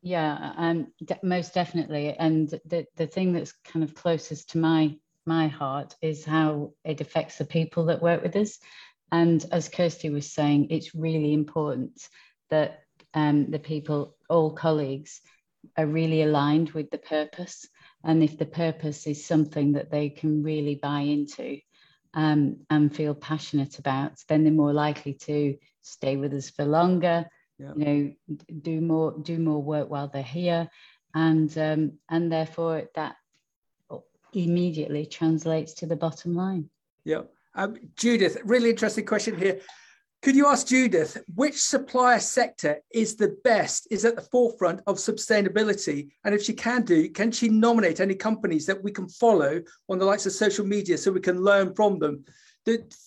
Yeah, 0.02 0.52
um, 0.56 0.86
most 1.22 1.52
definitely. 1.54 2.14
And 2.14 2.48
the, 2.66 2.86
the 2.96 3.06
thing 3.06 3.32
that's 3.32 3.52
kind 3.64 3.82
of 3.82 3.94
closest 3.94 4.50
to 4.50 4.58
my 4.58 4.96
my 5.26 5.48
heart 5.48 5.94
is 6.00 6.24
how 6.24 6.72
it 6.84 7.00
affects 7.00 7.36
the 7.36 7.44
people 7.44 7.84
that 7.86 8.02
work 8.02 8.22
with 8.22 8.34
us. 8.36 8.58
And 9.12 9.44
as 9.52 9.68
Kirsty 9.68 10.08
was 10.10 10.32
saying, 10.32 10.68
it's 10.70 10.94
really 10.94 11.32
important 11.34 11.92
that 12.48 12.84
um, 13.12 13.50
the 13.50 13.58
people, 13.58 14.16
all 14.28 14.50
colleagues, 14.52 15.20
are 15.76 15.86
really 15.86 16.22
aligned 16.22 16.70
with 16.70 16.90
the 16.90 16.98
purpose. 16.98 17.66
And 18.04 18.22
if 18.22 18.38
the 18.38 18.46
purpose 18.46 19.06
is 19.06 19.24
something 19.24 19.72
that 19.72 19.90
they 19.90 20.08
can 20.08 20.42
really 20.42 20.74
buy 20.74 21.00
into 21.00 21.58
um, 22.14 22.56
and 22.70 22.94
feel 22.94 23.14
passionate 23.14 23.78
about, 23.78 24.12
then 24.28 24.44
they're 24.44 24.52
more 24.52 24.72
likely 24.72 25.14
to 25.14 25.56
stay 25.82 26.16
with 26.16 26.32
us 26.32 26.50
for 26.50 26.64
longer. 26.64 27.26
Yeah. 27.58 27.72
You 27.76 27.84
know, 27.84 28.36
do 28.62 28.80
more 28.80 29.14
do 29.20 29.38
more 29.38 29.62
work 29.62 29.90
while 29.90 30.08
they're 30.08 30.22
here, 30.22 30.70
and 31.14 31.56
um, 31.58 31.92
and 32.08 32.32
therefore 32.32 32.88
that 32.94 33.16
immediately 34.32 35.06
translates 35.06 35.74
to 35.74 35.86
the 35.86 35.96
bottom 35.96 36.34
line. 36.34 36.70
Yeah. 37.04 37.22
Um, 37.54 37.76
Judith, 37.96 38.38
really 38.44 38.70
interesting 38.70 39.04
question 39.04 39.36
here. 39.36 39.60
Could 40.22 40.36
you 40.36 40.46
ask 40.46 40.66
Judith 40.66 41.16
which 41.34 41.58
supplier 41.58 42.20
sector 42.20 42.80
is 42.92 43.16
the 43.16 43.38
best, 43.42 43.88
is 43.90 44.04
at 44.04 44.16
the 44.16 44.22
forefront 44.22 44.80
of 44.86 44.96
sustainability? 44.96 46.10
And 46.24 46.34
if 46.34 46.42
she 46.42 46.52
can 46.52 46.82
do, 46.82 47.08
can 47.08 47.32
she 47.32 47.48
nominate 47.48 48.00
any 48.00 48.14
companies 48.14 48.66
that 48.66 48.82
we 48.82 48.90
can 48.90 49.08
follow 49.08 49.62
on 49.88 49.98
the 49.98 50.04
likes 50.04 50.26
of 50.26 50.32
social 50.32 50.66
media 50.66 50.98
so 50.98 51.10
we 51.10 51.20
can 51.20 51.42
learn 51.42 51.74
from 51.74 51.98
them? 51.98 52.24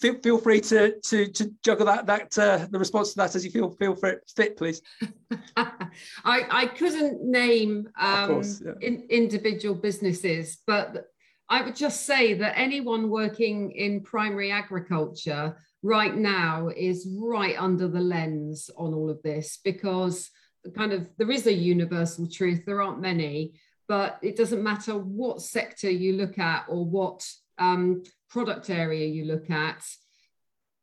Feel, 0.02 0.40
free 0.40 0.60
to, 0.62 1.00
to, 1.00 1.28
to 1.28 1.54
juggle 1.64 1.86
that, 1.86 2.08
that 2.08 2.38
uh, 2.40 2.66
the 2.72 2.80
response 2.80 3.12
to 3.12 3.18
that 3.18 3.36
as 3.36 3.46
you 3.46 3.52
feel, 3.52 3.70
feel 3.70 3.96
fit, 3.96 4.58
please. 4.58 4.82
I, 5.56 5.76
I 6.26 6.66
couldn't 6.76 7.24
name 7.24 7.88
um, 8.00 8.28
course, 8.28 8.64
yeah. 8.66 8.72
in, 8.82 9.06
individual 9.10 9.76
businesses, 9.76 10.58
but 10.66 11.06
I 11.48 11.62
would 11.62 11.76
just 11.76 12.08
say 12.08 12.34
that 12.34 12.58
anyone 12.58 13.12
working 13.12 13.72
in 13.72 14.02
primary 14.02 14.52
agriculture 14.52 15.56
right 15.84 16.16
now 16.16 16.70
is 16.70 17.08
right 17.20 17.56
under 17.60 17.88
the 17.88 18.00
lens 18.00 18.70
on 18.78 18.94
all 18.94 19.10
of 19.10 19.22
this 19.22 19.60
because 19.64 20.32
kind 20.76 20.94
of 20.94 21.08
there 21.18 21.30
is 21.30 21.46
a 21.46 21.54
universal 21.54 22.28
truth 22.28 22.64
there 22.66 22.82
aren't 22.82 23.02
many 23.02 23.54
but 23.88 24.18
it 24.22 24.38
doesn't 24.38 24.64
matter 24.64 24.94
what 24.94 25.42
sector 25.42 25.90
you 25.90 26.14
look 26.14 26.40
at 26.40 26.66
or 26.70 26.86
what 26.86 27.28
um, 27.60 28.02
product 28.30 28.70
area 28.70 29.06
you 29.06 29.26
look 29.26 29.50
at 29.50 29.84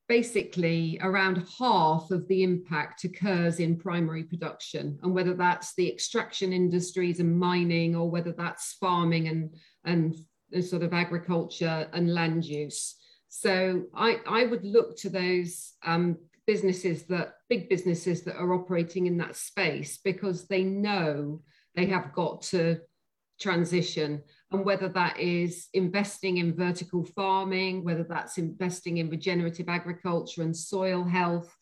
basically 0.06 0.98
around 1.02 1.46
half 1.58 2.10
of 2.10 2.26
the 2.28 2.42
impact 2.42 3.04
occurs 3.04 3.58
in 3.58 3.78
primary 3.78 4.24
production 4.24 4.98
and 5.02 5.14
whether 5.14 5.34
that's 5.34 5.74
the 5.76 5.90
extraction 5.90 6.52
industries 6.52 7.20
and 7.20 7.38
mining 7.38 7.96
or 7.96 8.10
whether 8.10 8.32
that's 8.32 8.74
farming 8.74 9.28
and 9.28 9.54
and 9.84 10.16
sort 10.62 10.82
of 10.82 10.92
agriculture 10.92 11.88
and 11.92 12.12
land 12.12 12.44
use. 12.44 12.96
So 13.30 13.84
I, 13.94 14.18
I 14.28 14.44
would 14.44 14.64
look 14.64 14.96
to 14.98 15.08
those 15.08 15.74
um, 15.84 16.18
businesses 16.48 17.04
that 17.04 17.34
big 17.48 17.68
businesses 17.68 18.22
that 18.24 18.36
are 18.36 18.52
operating 18.52 19.06
in 19.06 19.16
that 19.18 19.36
space 19.36 20.00
because 20.02 20.48
they 20.48 20.64
know 20.64 21.40
they 21.76 21.86
have 21.86 22.12
got 22.12 22.42
to 22.42 22.80
transition. 23.40 24.20
And 24.50 24.64
whether 24.64 24.88
that 24.88 25.20
is 25.20 25.68
investing 25.74 26.38
in 26.38 26.56
vertical 26.56 27.04
farming 27.04 27.84
whether 27.84 28.02
that's 28.02 28.36
investing 28.36 28.98
in 28.98 29.08
regenerative 29.08 29.68
agriculture 29.68 30.42
and 30.42 30.54
soil 30.54 31.04
health 31.04 31.56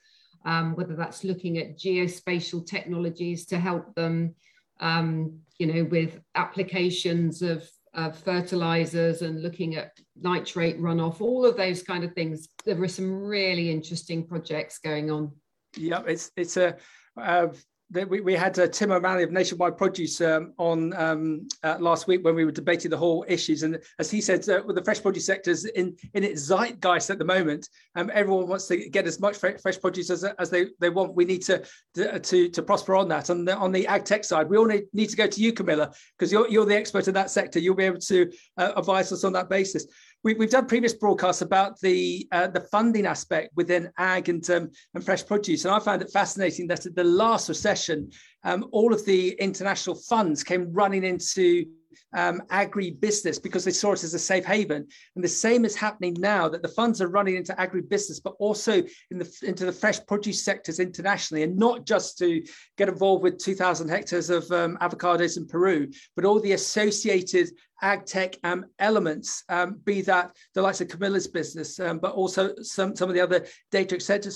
um, 0.46 0.74
whether 0.74 0.96
that's 0.96 1.22
looking 1.22 1.58
at 1.58 1.78
geospatial 1.78 2.66
technologies 2.66 3.44
to 3.46 3.58
help 3.58 3.94
them 3.94 4.34
um, 4.80 5.38
you 5.58 5.66
know 5.66 5.84
with 5.84 6.18
applications 6.34 7.42
of 7.42 7.68
uh, 7.98 8.12
fertilizers 8.12 9.22
and 9.22 9.42
looking 9.42 9.74
at 9.74 9.90
nitrate 10.20 10.80
runoff, 10.80 11.20
all 11.20 11.44
of 11.44 11.56
those 11.56 11.82
kind 11.82 12.04
of 12.04 12.12
things. 12.12 12.48
There 12.64 12.80
are 12.80 12.88
some 12.88 13.12
really 13.12 13.72
interesting 13.72 14.24
projects 14.24 14.78
going 14.78 15.10
on. 15.10 15.32
Yeah, 15.76 16.02
it's 16.06 16.30
it's 16.36 16.56
a 16.56 16.76
uh, 17.20 17.48
we, 17.90 18.20
we 18.20 18.34
had 18.34 18.58
uh, 18.58 18.66
Tim 18.68 18.92
O'Malley 18.92 19.22
of 19.22 19.30
Nationwide 19.30 19.76
Produce 19.76 20.20
um, 20.20 20.52
on 20.58 20.92
um, 20.94 21.48
uh, 21.62 21.78
last 21.80 22.06
week 22.06 22.22
when 22.22 22.34
we 22.34 22.44
were 22.44 22.52
debating 22.52 22.90
the 22.90 22.96
whole 22.96 23.24
issues. 23.28 23.62
And 23.62 23.78
as 23.98 24.10
he 24.10 24.20
said, 24.20 24.46
uh, 24.48 24.62
with 24.66 24.76
the 24.76 24.84
fresh 24.84 25.00
produce 25.00 25.24
sectors 25.24 25.64
in, 25.64 25.96
in 26.12 26.22
its 26.22 26.42
zeitgeist 26.42 27.08
at 27.10 27.18
the 27.18 27.24
moment, 27.24 27.68
um, 27.94 28.10
everyone 28.12 28.46
wants 28.46 28.66
to 28.68 28.88
get 28.90 29.06
as 29.06 29.20
much 29.20 29.36
fresh 29.36 29.80
produce 29.80 30.10
as, 30.10 30.22
as 30.24 30.50
they, 30.50 30.66
they 30.80 30.90
want. 30.90 31.14
We 31.14 31.24
need 31.24 31.42
to, 31.42 31.64
to, 31.94 32.20
to, 32.20 32.48
to 32.50 32.62
prosper 32.62 32.94
on 32.94 33.08
that. 33.08 33.30
And 33.30 33.48
on 33.48 33.72
the 33.72 33.86
ag 33.86 34.04
tech 34.04 34.24
side, 34.24 34.50
we 34.50 34.58
all 34.58 34.66
need, 34.66 34.84
need 34.92 35.08
to 35.08 35.16
go 35.16 35.26
to 35.26 35.40
you, 35.40 35.52
Camilla, 35.52 35.90
because 36.18 36.30
you're, 36.30 36.48
you're 36.48 36.66
the 36.66 36.76
expert 36.76 37.08
in 37.08 37.14
that 37.14 37.30
sector. 37.30 37.58
You'll 37.58 37.74
be 37.74 37.84
able 37.84 38.00
to 38.00 38.30
uh, 38.58 38.72
advise 38.76 39.12
us 39.12 39.24
on 39.24 39.32
that 39.32 39.48
basis 39.48 39.86
we, 40.24 40.34
have 40.38 40.50
done 40.50 40.66
previous 40.66 40.94
broadcasts 40.94 41.42
about 41.42 41.78
the 41.80 42.26
uh, 42.32 42.48
the 42.48 42.60
funding 42.60 43.06
aspect 43.06 43.50
within 43.56 43.90
ag 43.98 44.28
and 44.28 44.48
um, 44.50 44.70
and 44.94 45.04
fresh 45.04 45.24
produce, 45.24 45.64
and 45.64 45.74
I 45.74 45.78
found 45.78 46.02
it 46.02 46.10
fascinating 46.10 46.66
that 46.68 46.86
at 46.86 46.94
the 46.94 47.04
last 47.04 47.48
recession, 47.48 48.10
um, 48.44 48.66
all 48.72 48.92
of 48.92 49.04
the 49.04 49.30
international 49.32 49.96
funds 49.96 50.42
came 50.42 50.72
running 50.72 51.04
into 51.04 51.66
um, 52.14 52.42
agri-business 52.50 53.38
because 53.38 53.64
they 53.64 53.70
saw 53.70 53.92
it 53.92 54.04
as 54.04 54.14
a 54.14 54.18
safe 54.18 54.44
haven. 54.44 54.86
And 55.14 55.24
the 55.24 55.28
same 55.28 55.64
is 55.64 55.76
happening 55.76 56.16
now 56.18 56.48
that 56.48 56.62
the 56.62 56.68
funds 56.68 57.00
are 57.00 57.08
running 57.08 57.36
into 57.36 57.58
agri-business, 57.60 58.20
but 58.20 58.34
also 58.38 58.82
in 59.10 59.18
the, 59.18 59.30
into 59.42 59.66
the 59.66 59.72
fresh 59.72 60.04
produce 60.06 60.44
sectors 60.44 60.80
internationally, 60.80 61.42
and 61.42 61.56
not 61.56 61.84
just 61.84 62.18
to 62.18 62.42
get 62.76 62.88
involved 62.88 63.22
with 63.22 63.38
2,000 63.38 63.88
hectares 63.88 64.30
of 64.30 64.50
um, 64.50 64.76
avocados 64.80 65.36
in 65.36 65.46
Peru, 65.46 65.88
but 66.16 66.24
all 66.24 66.40
the 66.40 66.52
associated 66.52 67.50
ag 67.82 68.04
tech 68.04 68.36
um, 68.44 68.66
elements, 68.78 69.44
um, 69.48 69.80
be 69.84 70.02
that 70.02 70.34
the 70.54 70.62
likes 70.62 70.80
of 70.80 70.88
Camilla's 70.88 71.26
business, 71.26 71.78
um, 71.80 71.98
but 71.98 72.12
also 72.12 72.54
some, 72.62 72.94
some 72.96 73.08
of 73.08 73.14
the 73.14 73.20
other 73.20 73.46
data 73.70 74.00
centric, 74.00 74.34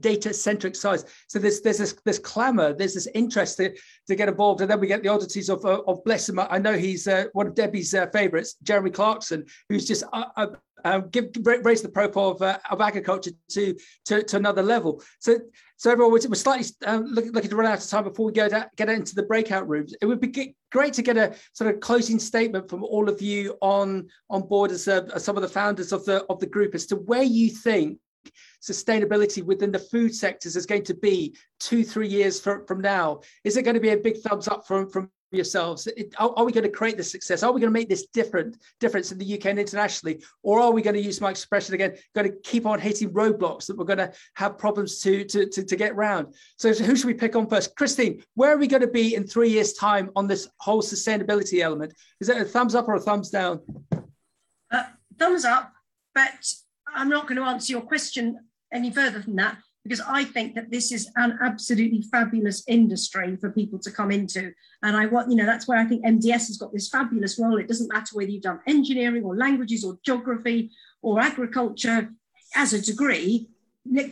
data 0.00 0.34
centric 0.34 0.74
sides. 0.74 1.04
So 1.28 1.38
there's 1.38 1.60
there's 1.60 1.78
this, 1.78 1.96
this 2.04 2.18
clamor, 2.18 2.72
there's 2.72 2.94
this 2.94 3.08
interest 3.14 3.56
to, 3.58 3.74
to 4.06 4.14
get 4.14 4.28
involved, 4.28 4.60
and 4.60 4.70
then 4.70 4.80
we 4.80 4.86
get 4.86 5.02
the 5.02 5.08
oddities 5.08 5.48
of 5.48 5.64
uh, 5.64 5.82
of 5.86 6.02
bless 6.04 6.28
him. 6.28 6.38
I 6.38 6.58
know 6.58 6.76
he's 6.76 7.06
uh, 7.06 7.24
one 7.32 7.46
of 7.46 7.54
Debbie's 7.54 7.94
uh, 7.94 8.06
favourites, 8.12 8.56
Jeremy 8.62 8.90
Clarkson, 8.90 9.44
who's 9.68 9.86
just 9.86 10.04
uh, 10.12 10.46
uh, 10.84 10.88
uh 10.88 10.98
give 10.98 11.30
raise 11.62 11.82
the 11.82 11.88
profile 11.88 12.30
of, 12.30 12.42
uh, 12.42 12.58
of 12.70 12.80
agriculture 12.80 13.32
to, 13.50 13.76
to, 14.04 14.22
to 14.22 14.36
another 14.36 14.62
level. 14.62 15.02
So 15.18 15.38
so 15.76 15.92
everyone, 15.92 16.12
we're, 16.12 16.34
slightly 16.34 16.66
um, 16.86 17.04
looking, 17.04 17.30
looking 17.30 17.50
to 17.50 17.56
run 17.56 17.70
out 17.70 17.78
of 17.78 17.88
time 17.88 18.02
before 18.02 18.26
we 18.26 18.32
go 18.32 18.48
to, 18.48 18.68
get 18.74 18.88
into 18.88 19.14
the 19.14 19.22
breakout 19.22 19.68
rooms. 19.68 19.94
It 20.02 20.06
would 20.06 20.20
be 20.20 20.56
great 20.72 20.92
to 20.94 21.02
get 21.02 21.16
a 21.16 21.36
sort 21.52 21.72
of 21.72 21.78
closing 21.78 22.18
statement 22.18 22.68
from 22.68 22.82
all 22.82 23.08
of 23.08 23.22
you 23.22 23.56
on 23.60 24.08
on 24.28 24.48
board 24.48 24.72
as, 24.72 24.88
as 24.88 25.22
some 25.22 25.36
of 25.36 25.42
the 25.42 25.48
founders 25.48 25.92
of 25.92 26.04
the 26.04 26.24
of 26.24 26.40
the 26.40 26.46
group 26.46 26.74
as 26.74 26.86
to 26.86 26.96
where 26.96 27.22
you 27.22 27.50
think 27.50 28.00
sustainability 28.60 29.42
within 29.42 29.70
the 29.70 29.78
food 29.78 30.14
sectors 30.14 30.56
is 30.56 30.66
going 30.66 30.82
to 30.84 30.94
be 30.94 31.36
two, 31.60 31.84
three 31.84 32.08
years 32.08 32.40
from, 32.40 32.66
from 32.66 32.80
now? 32.80 33.20
Is 33.44 33.56
it 33.56 33.62
going 33.62 33.74
to 33.74 33.80
be 33.80 33.90
a 33.90 33.96
big 33.96 34.18
thumbs 34.18 34.48
up 34.48 34.66
from, 34.66 34.90
from 34.90 35.10
yourselves? 35.30 35.86
It, 35.86 36.14
are, 36.18 36.32
are, 36.36 36.44
we 36.44 36.52
going 36.52 36.64
to 36.64 36.70
create 36.70 36.96
this 36.96 37.10
success? 37.10 37.42
Are 37.42 37.52
we 37.52 37.60
going 37.60 37.72
to 37.72 37.78
make 37.78 37.88
this 37.88 38.06
different 38.06 38.56
difference 38.80 39.12
in 39.12 39.18
the 39.18 39.34
UK 39.34 39.46
and 39.46 39.58
internationally, 39.58 40.22
or 40.42 40.60
are 40.60 40.70
we 40.70 40.82
going 40.82 40.94
to 40.96 41.02
use 41.02 41.20
my 41.20 41.30
expression 41.30 41.74
again? 41.74 41.94
Going 42.14 42.30
to 42.30 42.36
keep 42.42 42.66
on 42.66 42.80
hitting 42.80 43.10
roadblocks 43.10 43.66
that 43.66 43.76
we're 43.76 43.84
going 43.84 43.98
to 43.98 44.12
have 44.34 44.58
problems 44.58 45.00
to 45.02 45.24
to 45.24 45.46
to, 45.46 45.64
to 45.64 45.76
get 45.76 45.94
round. 45.96 46.34
So, 46.56 46.72
who 46.72 46.96
should 46.96 47.06
we 47.06 47.14
pick 47.14 47.36
on 47.36 47.48
first? 47.48 47.76
Christine, 47.76 48.22
where 48.34 48.52
are 48.52 48.58
we 48.58 48.66
going 48.66 48.82
to 48.82 48.88
be 48.88 49.14
in 49.14 49.26
three 49.26 49.50
years' 49.50 49.74
time 49.74 50.10
on 50.16 50.26
this 50.26 50.48
whole 50.58 50.82
sustainability 50.82 51.60
element? 51.60 51.94
Is 52.20 52.28
that 52.28 52.40
a 52.40 52.44
thumbs 52.44 52.74
up 52.74 52.88
or 52.88 52.94
a 52.94 53.00
thumbs 53.00 53.30
down? 53.30 53.60
Uh, 54.70 54.84
thumbs 55.18 55.44
up, 55.44 55.72
but 56.14 56.52
I'm 56.94 57.08
not 57.08 57.26
going 57.26 57.36
to 57.36 57.44
answer 57.44 57.72
your 57.72 57.82
question 57.82 58.38
any 58.72 58.90
further 58.90 59.20
than 59.20 59.36
that 59.36 59.58
because 59.88 60.04
I 60.06 60.24
think 60.24 60.54
that 60.54 60.70
this 60.70 60.92
is 60.92 61.10
an 61.16 61.38
absolutely 61.42 62.02
fabulous 62.02 62.62
industry 62.68 63.36
for 63.36 63.50
people 63.50 63.78
to 63.78 63.90
come 63.90 64.10
into. 64.10 64.52
And 64.82 64.96
I 64.96 65.06
want, 65.06 65.30
you 65.30 65.36
know, 65.36 65.46
that's 65.46 65.66
where 65.66 65.78
I 65.78 65.86
think 65.86 66.04
MDS 66.04 66.48
has 66.48 66.58
got 66.58 66.74
this 66.74 66.90
fabulous 66.90 67.38
role. 67.38 67.58
It 67.58 67.68
doesn't 67.68 67.90
matter 67.90 68.10
whether 68.12 68.30
you've 68.30 68.42
done 68.42 68.60
engineering 68.66 69.24
or 69.24 69.34
languages 69.34 69.84
or 69.84 69.98
geography 70.04 70.70
or 71.00 71.20
agriculture 71.20 72.10
as 72.54 72.74
a 72.74 72.82
degree, 72.82 73.48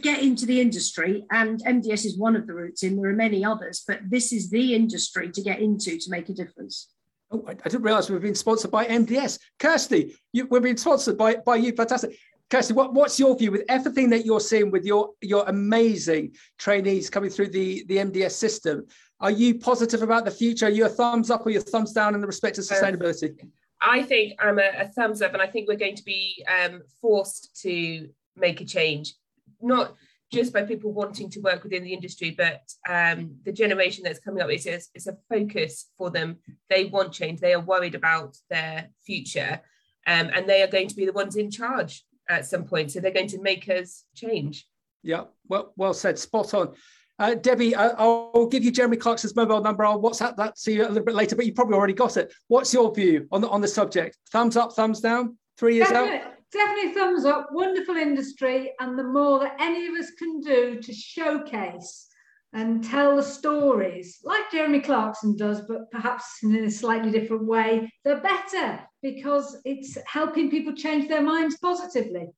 get 0.00 0.22
into 0.22 0.46
the 0.46 0.60
industry. 0.60 1.26
And 1.30 1.62
MDS 1.62 2.06
is 2.06 2.18
one 2.18 2.36
of 2.36 2.46
the 2.46 2.54
routes 2.54 2.82
in, 2.82 2.96
there 2.96 3.10
are 3.10 3.14
many 3.14 3.44
others, 3.44 3.84
but 3.86 4.00
this 4.08 4.32
is 4.32 4.48
the 4.48 4.74
industry 4.74 5.30
to 5.30 5.42
get 5.42 5.60
into 5.60 5.98
to 5.98 6.10
make 6.10 6.30
a 6.30 6.32
difference. 6.32 6.88
Oh, 7.30 7.44
I, 7.46 7.54
didn't 7.54 7.82
realize 7.82 8.08
we've 8.08 8.20
been 8.20 8.34
sponsored 8.34 8.70
by 8.70 8.86
MDS. 8.86 9.40
Kirsty, 9.58 10.16
we've 10.32 10.62
been 10.62 10.76
sponsored 10.76 11.18
by, 11.18 11.36
by 11.36 11.56
you. 11.56 11.72
Fantastic. 11.72 12.16
Kirsty, 12.48 12.74
what, 12.74 12.94
what's 12.94 13.18
your 13.18 13.36
view 13.36 13.50
with 13.50 13.64
everything 13.68 14.08
that 14.10 14.24
you're 14.24 14.40
seeing 14.40 14.70
with 14.70 14.84
your, 14.84 15.10
your 15.20 15.44
amazing 15.48 16.32
trainees 16.58 17.10
coming 17.10 17.30
through 17.30 17.48
the, 17.48 17.84
the 17.88 17.96
MDS 17.96 18.32
system? 18.32 18.86
Are 19.18 19.32
you 19.32 19.58
positive 19.58 20.02
about 20.02 20.24
the 20.24 20.30
future? 20.30 20.66
Are 20.66 20.70
you 20.70 20.86
a 20.86 20.88
thumbs 20.88 21.30
up 21.30 21.44
or 21.44 21.50
your 21.50 21.62
thumbs 21.62 21.92
down 21.92 22.14
in 22.14 22.20
the 22.20 22.26
respect 22.26 22.58
of 22.58 22.64
sustainability? 22.64 23.34
I 23.80 24.02
think 24.02 24.34
I'm 24.38 24.58
a, 24.58 24.70
a 24.78 24.88
thumbs 24.88 25.22
up, 25.22 25.32
and 25.32 25.42
I 25.42 25.46
think 25.46 25.68
we're 25.68 25.76
going 25.76 25.96
to 25.96 26.04
be 26.04 26.44
um, 26.64 26.82
forced 27.00 27.60
to 27.62 28.08
make 28.36 28.60
a 28.60 28.64
change, 28.64 29.14
not 29.60 29.94
just 30.32 30.52
by 30.52 30.62
people 30.62 30.92
wanting 30.92 31.30
to 31.30 31.40
work 31.40 31.62
within 31.64 31.82
the 31.82 31.92
industry, 31.92 32.30
but 32.30 32.62
um, 32.88 33.36
the 33.44 33.52
generation 33.52 34.04
that's 34.04 34.18
coming 34.18 34.42
up 34.42 34.50
is 34.50 34.66
a, 34.66 34.80
it's 34.94 35.06
a 35.06 35.16
focus 35.28 35.86
for 35.98 36.10
them. 36.10 36.36
They 36.70 36.84
want 36.84 37.12
change. 37.12 37.40
They 37.40 37.54
are 37.54 37.60
worried 37.60 37.94
about 37.94 38.36
their 38.50 38.88
future, 39.04 39.60
um, 40.06 40.30
and 40.32 40.48
they 40.48 40.62
are 40.62 40.68
going 40.68 40.88
to 40.88 40.96
be 40.96 41.06
the 41.06 41.12
ones 41.12 41.36
in 41.36 41.50
charge 41.50 42.04
at 42.28 42.46
some 42.46 42.64
point. 42.64 42.92
So 42.92 43.00
they're 43.00 43.10
going 43.12 43.28
to 43.28 43.40
make 43.40 43.68
us 43.68 44.04
change. 44.14 44.66
Yeah, 45.02 45.24
well, 45.48 45.72
well 45.76 45.94
said. 45.94 46.18
Spot 46.18 46.52
on. 46.54 46.74
Uh, 47.18 47.34
Debbie, 47.34 47.74
uh, 47.74 47.94
I'll 47.96 48.46
give 48.46 48.62
you 48.62 48.70
Jeremy 48.70 48.98
Clarkson's 48.98 49.34
mobile 49.34 49.62
number. 49.62 49.84
I'll 49.84 50.00
WhatsApp 50.00 50.36
that 50.36 50.56
to 50.56 50.72
you 50.72 50.82
a 50.82 50.88
little 50.88 51.04
bit 51.04 51.14
later, 51.14 51.34
but 51.34 51.46
you 51.46 51.54
probably 51.54 51.74
already 51.74 51.94
got 51.94 52.16
it. 52.16 52.32
What's 52.48 52.74
your 52.74 52.94
view 52.94 53.26
on 53.32 53.40
the, 53.40 53.48
on 53.48 53.60
the 53.60 53.68
subject? 53.68 54.18
Thumbs 54.32 54.56
up, 54.56 54.74
thumbs 54.74 55.00
down? 55.00 55.38
Three 55.56 55.76
years 55.76 55.88
definitely, 55.88 56.18
out? 56.18 56.34
Definitely 56.52 56.92
thumbs 56.92 57.24
up. 57.24 57.48
Wonderful 57.52 57.96
industry. 57.96 58.72
And 58.80 58.98
the 58.98 59.04
more 59.04 59.38
that 59.40 59.56
any 59.58 59.86
of 59.86 59.94
us 59.94 60.10
can 60.18 60.40
do 60.40 60.78
to 60.82 60.92
showcase 60.92 62.08
and 62.52 62.82
tell 62.82 63.16
the 63.16 63.22
stories 63.22 64.20
like 64.24 64.50
Jeremy 64.50 64.80
Clarkson 64.80 65.36
does, 65.36 65.62
but 65.62 65.90
perhaps 65.90 66.24
in 66.42 66.54
a 66.56 66.70
slightly 66.70 67.10
different 67.10 67.44
way, 67.44 67.90
the 68.04 68.16
better 68.16 68.80
because 69.02 69.60
it's 69.64 69.98
helping 70.06 70.50
people 70.50 70.74
change 70.74 71.08
their 71.08 71.22
minds 71.22 71.58
positively. 71.58 72.28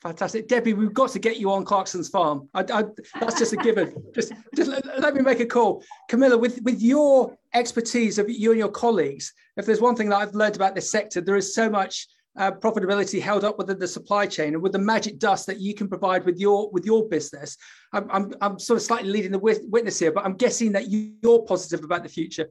Fantastic, 0.00 0.46
Debbie. 0.46 0.74
We've 0.74 0.94
got 0.94 1.10
to 1.10 1.18
get 1.18 1.38
you 1.38 1.50
on 1.50 1.64
Clarkson's 1.64 2.08
farm. 2.08 2.48
I, 2.54 2.60
I, 2.72 2.84
that's 3.18 3.38
just 3.38 3.52
a 3.52 3.56
given. 3.56 3.92
just, 4.14 4.32
just 4.54 4.70
let, 4.70 5.00
let, 5.00 5.14
me 5.14 5.22
make 5.22 5.40
a 5.40 5.46
call, 5.46 5.82
Camilla. 6.08 6.38
With 6.38 6.62
with 6.62 6.80
your 6.80 7.36
expertise 7.52 8.18
of 8.18 8.30
you 8.30 8.50
and 8.50 8.60
your 8.60 8.70
colleagues, 8.70 9.34
if 9.56 9.66
there's 9.66 9.80
one 9.80 9.96
thing 9.96 10.08
that 10.10 10.18
I've 10.18 10.34
learned 10.36 10.54
about 10.54 10.76
this 10.76 10.88
sector, 10.88 11.20
there 11.20 11.36
is 11.36 11.52
so 11.52 11.68
much 11.68 12.06
uh, 12.38 12.52
profitability 12.52 13.20
held 13.20 13.44
up 13.44 13.58
within 13.58 13.78
the 13.78 13.86
supply 13.86 14.26
chain 14.26 14.54
and 14.54 14.62
with 14.62 14.72
the 14.72 14.78
magic 14.78 15.18
dust 15.18 15.46
that 15.46 15.58
you 15.60 15.74
can 15.74 15.88
provide 15.88 16.24
with 16.24 16.38
your 16.38 16.70
with 16.70 16.86
your 16.86 17.08
business. 17.08 17.56
I'm, 17.92 18.08
I'm, 18.10 18.34
I'm 18.40 18.58
sort 18.58 18.78
of 18.78 18.82
slightly 18.82 19.10
leading 19.10 19.32
the 19.32 19.38
witness 19.38 19.98
here 19.98 20.12
but 20.12 20.24
i'm 20.24 20.34
guessing 20.34 20.72
that 20.72 20.88
you, 20.88 21.14
you're 21.22 21.42
positive 21.42 21.84
about 21.84 22.02
the 22.02 22.08
future. 22.08 22.46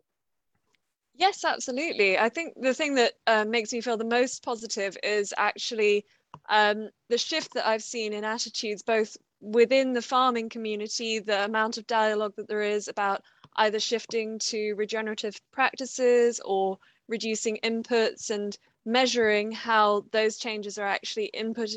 Yes 1.16 1.44
absolutely. 1.44 2.20
I 2.20 2.30
think 2.30 2.54
the 2.62 2.74
thing 2.74 2.96
that 2.96 3.14
uh, 3.26 3.46
makes 3.46 3.74
me 3.74 3.82
feel 3.82 3.98
the 3.98 4.06
most 4.06 4.44
positive 4.44 4.98
is 5.02 5.34
actually 5.38 6.06
um, 6.50 6.90
the 7.10 7.18
shift 7.18 7.54
that 7.54 7.68
i've 7.68 7.84
seen 7.84 8.14
in 8.14 8.24
attitudes 8.24 8.84
both 8.84 9.16
within 9.40 9.94
the 9.94 10.02
farming 10.02 10.50
community 10.50 11.20
the 11.20 11.46
amount 11.46 11.78
of 11.78 11.88
dialogue 11.88 12.34
that 12.36 12.48
there 12.48 12.62
is 12.62 12.88
about 12.88 13.22
either 13.58 13.80
shifting 13.80 14.38
to 14.40 14.74
regenerative 14.74 15.40
practices 15.52 16.42
or 16.44 16.78
reducing 17.08 17.58
inputs 17.64 18.30
and 18.30 18.58
measuring 18.86 19.52
how 19.52 20.06
those 20.12 20.38
changes 20.38 20.78
are 20.78 20.88
actually 20.88 21.26
input, 21.26 21.70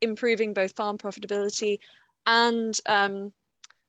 improving 0.00 0.52
both 0.52 0.76
farm 0.76 0.98
profitability 0.98 1.78
and 2.26 2.78
um, 2.86 3.32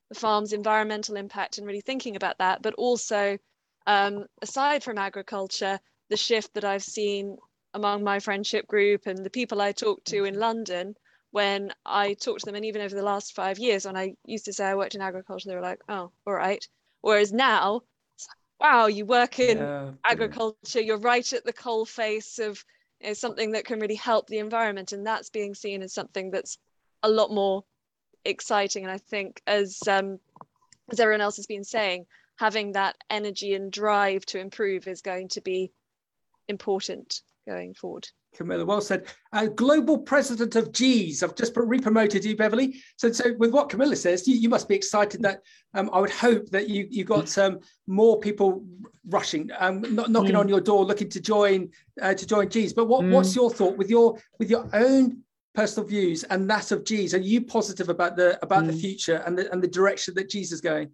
the 0.08 0.18
farm's 0.18 0.52
environmental 0.52 1.16
impact 1.16 1.58
and 1.58 1.66
really 1.66 1.80
thinking 1.80 2.16
about 2.16 2.38
that. 2.38 2.62
But 2.62 2.74
also, 2.74 3.38
um, 3.86 4.26
aside 4.40 4.82
from 4.82 4.98
agriculture, 4.98 5.78
the 6.08 6.16
shift 6.16 6.54
that 6.54 6.64
I've 6.64 6.82
seen 6.82 7.36
among 7.74 8.04
my 8.04 8.18
friendship 8.18 8.66
group 8.66 9.06
and 9.06 9.24
the 9.24 9.30
people 9.30 9.60
I 9.60 9.72
talk 9.72 10.04
to 10.04 10.24
in 10.24 10.38
London 10.38 10.94
when 11.30 11.72
I 11.86 12.12
talk 12.12 12.38
to 12.38 12.44
them, 12.46 12.54
and 12.54 12.64
even 12.66 12.82
over 12.82 12.94
the 12.94 13.02
last 13.02 13.34
five 13.34 13.58
years, 13.58 13.86
when 13.86 13.96
I 13.96 14.14
used 14.26 14.44
to 14.44 14.52
say 14.52 14.66
I 14.66 14.74
worked 14.74 14.94
in 14.94 15.00
agriculture, 15.00 15.48
they 15.48 15.54
were 15.54 15.62
like, 15.62 15.80
oh, 15.88 16.12
all 16.26 16.34
right. 16.34 16.66
Whereas 17.00 17.32
now 17.32 17.80
wow, 18.62 18.86
you 18.86 19.04
work 19.04 19.38
in 19.38 19.58
yeah, 19.58 19.90
agriculture, 20.04 20.80
you're 20.80 20.98
right 20.98 21.32
at 21.32 21.44
the 21.44 21.52
coal 21.52 21.84
face 21.84 22.38
of 22.38 22.64
you 23.00 23.08
know, 23.08 23.14
something 23.14 23.52
that 23.52 23.64
can 23.64 23.80
really 23.80 23.96
help 23.96 24.28
the 24.28 24.38
environment. 24.38 24.92
And 24.92 25.06
that's 25.06 25.30
being 25.30 25.54
seen 25.54 25.82
as 25.82 25.92
something 25.92 26.30
that's 26.30 26.58
a 27.02 27.08
lot 27.08 27.32
more 27.32 27.64
exciting. 28.24 28.84
And 28.84 28.92
I 28.92 28.98
think 28.98 29.42
as 29.46 29.80
um, 29.88 30.20
as 30.90 31.00
everyone 31.00 31.20
else 31.20 31.36
has 31.36 31.46
been 31.46 31.64
saying, 31.64 32.06
having 32.36 32.72
that 32.72 32.96
energy 33.10 33.54
and 33.54 33.72
drive 33.72 34.24
to 34.26 34.38
improve 34.38 34.86
is 34.86 35.02
going 35.02 35.28
to 35.28 35.40
be 35.40 35.72
important 36.48 37.22
going 37.46 37.74
forward. 37.74 38.08
Camilla, 38.34 38.64
well 38.64 38.80
said. 38.80 39.06
Uh, 39.32 39.46
global 39.46 39.98
president 39.98 40.56
of 40.56 40.72
G's. 40.72 41.22
I've 41.22 41.34
just 41.34 41.52
re-promoted 41.56 42.24
you, 42.24 42.36
Beverly. 42.36 42.80
So, 42.96 43.12
so 43.12 43.34
with 43.38 43.52
what 43.52 43.68
Camilla 43.68 43.96
says, 43.96 44.26
you, 44.26 44.36
you 44.36 44.48
must 44.48 44.68
be 44.68 44.74
excited 44.74 45.22
that 45.22 45.40
um, 45.74 45.90
I 45.92 46.00
would 46.00 46.10
hope 46.10 46.48
that 46.50 46.68
you 46.68 46.86
you 46.90 47.04
got 47.04 47.36
um, 47.38 47.60
more 47.86 48.18
people 48.18 48.64
rushing, 49.08 49.50
um, 49.58 49.82
not 49.94 50.10
knocking 50.10 50.34
mm. 50.34 50.40
on 50.40 50.48
your 50.48 50.60
door, 50.60 50.84
looking 50.84 51.08
to 51.10 51.20
join 51.20 51.70
uh, 52.00 52.14
to 52.14 52.26
join 52.26 52.48
G's. 52.48 52.72
But 52.72 52.86
what, 52.86 53.02
mm. 53.02 53.10
what's 53.10 53.34
your 53.36 53.50
thought 53.50 53.76
with 53.76 53.90
your 53.90 54.18
with 54.38 54.50
your 54.50 54.68
own 54.72 55.22
personal 55.54 55.86
views 55.86 56.24
and 56.24 56.48
that 56.48 56.72
of 56.72 56.84
G's? 56.84 57.14
Are 57.14 57.18
you 57.18 57.42
positive 57.42 57.88
about 57.88 58.16
the 58.16 58.38
about 58.42 58.64
mm. 58.64 58.68
the 58.68 58.74
future 58.74 59.22
and 59.26 59.36
the 59.36 59.50
and 59.52 59.62
the 59.62 59.68
direction 59.68 60.14
that 60.14 60.30
G's 60.30 60.52
is 60.52 60.60
going? 60.60 60.90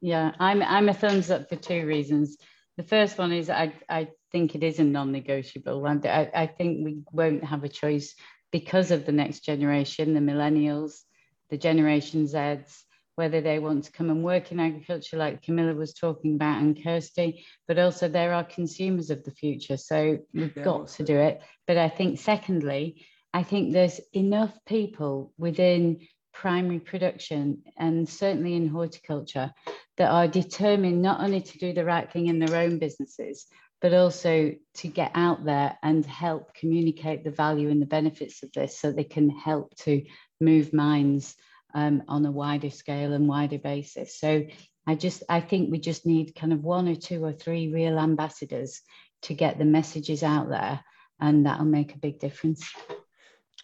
Yeah, 0.00 0.32
I'm 0.38 0.62
I'm 0.62 0.88
a 0.88 0.94
thumbs 0.94 1.30
up 1.30 1.48
for 1.48 1.56
two 1.56 1.86
reasons. 1.86 2.36
The 2.76 2.84
first 2.84 3.18
one 3.18 3.32
is 3.32 3.50
I 3.50 3.72
I 3.88 4.08
think 4.30 4.54
it 4.54 4.62
is 4.62 4.78
a 4.78 4.84
non-negotiable, 4.84 5.86
and 5.86 6.04
I, 6.06 6.30
I 6.34 6.46
think 6.46 6.84
we 6.84 7.02
won't 7.12 7.44
have 7.44 7.64
a 7.64 7.68
choice 7.68 8.14
because 8.50 8.90
of 8.90 9.06
the 9.06 9.12
next 9.12 9.40
generation, 9.40 10.14
the 10.14 10.20
millennials, 10.20 11.02
the 11.50 11.58
Generation 11.58 12.26
Zs, 12.26 12.82
whether 13.16 13.40
they 13.40 13.58
want 13.58 13.84
to 13.84 13.92
come 13.92 14.10
and 14.10 14.22
work 14.22 14.52
in 14.52 14.60
agriculture, 14.60 15.16
like 15.16 15.42
Camilla 15.42 15.74
was 15.74 15.92
talking 15.92 16.36
about, 16.36 16.62
and 16.62 16.80
Kirsty, 16.82 17.44
but 17.66 17.78
also 17.78 18.08
there 18.08 18.32
are 18.32 18.44
consumers 18.44 19.10
of 19.10 19.24
the 19.24 19.32
future. 19.32 19.76
So 19.76 20.18
we've 20.32 20.56
yeah, 20.56 20.62
got 20.62 20.88
to 20.88 21.02
do 21.02 21.16
it. 21.16 21.40
But 21.66 21.78
I 21.78 21.88
think, 21.88 22.20
secondly, 22.20 23.06
I 23.34 23.42
think 23.42 23.72
there's 23.72 24.00
enough 24.12 24.52
people 24.66 25.32
within 25.36 26.06
primary 26.32 26.78
production 26.78 27.64
and 27.76 28.08
certainly 28.08 28.54
in 28.54 28.68
horticulture 28.68 29.52
that 29.96 30.10
are 30.10 30.28
determined 30.28 31.02
not 31.02 31.20
only 31.20 31.40
to 31.40 31.58
do 31.58 31.72
the 31.72 31.84
right 31.84 32.12
thing 32.12 32.28
in 32.28 32.38
their 32.38 32.54
own 32.54 32.78
businesses, 32.78 33.46
but 33.80 33.94
also 33.94 34.54
to 34.74 34.88
get 34.88 35.12
out 35.14 35.44
there 35.44 35.78
and 35.82 36.04
help 36.04 36.54
communicate 36.54 37.24
the 37.24 37.30
value 37.30 37.70
and 37.70 37.80
the 37.80 37.86
benefits 37.86 38.42
of 38.42 38.52
this 38.52 38.78
so 38.78 38.90
they 38.90 39.04
can 39.04 39.30
help 39.30 39.74
to 39.76 40.02
move 40.40 40.72
minds 40.72 41.36
um, 41.74 42.02
on 42.08 42.24
a 42.26 42.32
wider 42.32 42.70
scale 42.70 43.12
and 43.12 43.28
wider 43.28 43.58
basis. 43.58 44.18
So 44.18 44.46
I 44.86 44.94
just 44.94 45.22
I 45.28 45.40
think 45.40 45.70
we 45.70 45.78
just 45.78 46.06
need 46.06 46.34
kind 46.34 46.52
of 46.52 46.64
one 46.64 46.88
or 46.88 46.96
two 46.96 47.24
or 47.24 47.32
three 47.32 47.72
real 47.72 47.98
ambassadors 47.98 48.80
to 49.22 49.34
get 49.34 49.58
the 49.58 49.64
messages 49.64 50.22
out 50.22 50.48
there 50.48 50.80
and 51.20 51.46
that'll 51.46 51.66
make 51.66 51.94
a 51.94 51.98
big 51.98 52.18
difference. 52.18 52.68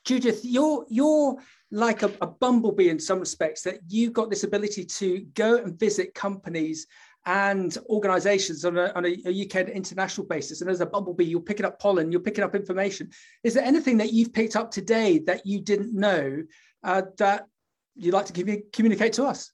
Judith, 0.05 0.41
you're 0.45 0.85
you're 0.89 1.37
like 1.71 2.03
a, 2.03 2.12
a 2.21 2.27
bumblebee 2.27 2.91
in 2.91 3.01
some 3.01 3.19
respects 3.19 3.62
that 3.62 3.79
you've 3.89 4.12
got 4.12 4.31
this 4.31 4.45
ability 4.45 4.85
to 4.85 5.21
go 5.35 5.57
and 5.57 5.79
visit 5.79 6.15
companies 6.15 6.87
and 7.27 7.77
organizations 7.89 8.64
on 8.64 8.77
a, 8.77 8.93
on 8.95 9.07
a, 9.07 9.45
UK 9.45 9.68
international 9.68 10.27
basis. 10.27 10.61
And 10.61 10.70
as 10.70 10.81
a 10.81 10.87
bumblebee, 10.87 11.25
you're 11.25 11.41
picking 11.41 11.64
up 11.64 11.81
pollen, 11.81 12.12
you're 12.12 12.20
picking 12.20 12.45
up 12.45 12.55
information. 12.55 13.11
Is 13.43 13.55
there 13.55 13.64
anything 13.64 13.97
that 13.99 14.12
you've 14.12 14.33
picked 14.33 14.57
up 14.57 14.70
today 14.70 15.18
that 15.20 15.47
you 15.47 15.61
didn't 15.61 15.95
know 15.95 16.43
uh, 16.83 17.03
that 17.18 17.47
you'd 17.95 18.14
like 18.14 18.27
to 18.27 18.62
communicate 18.72 19.14
to 19.14 19.25
us? 19.25 19.51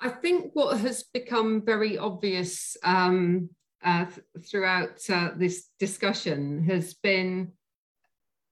I 0.00 0.08
think 0.08 0.50
what 0.52 0.78
has 0.80 1.04
become 1.04 1.64
very 1.64 1.96
obvious 1.96 2.76
um, 2.82 3.48
uh, 3.82 4.06
th 4.06 4.18
throughout 4.50 4.98
uh, 5.10 5.30
this 5.36 5.68
discussion 5.78 6.64
has 6.64 6.94
been 6.94 7.52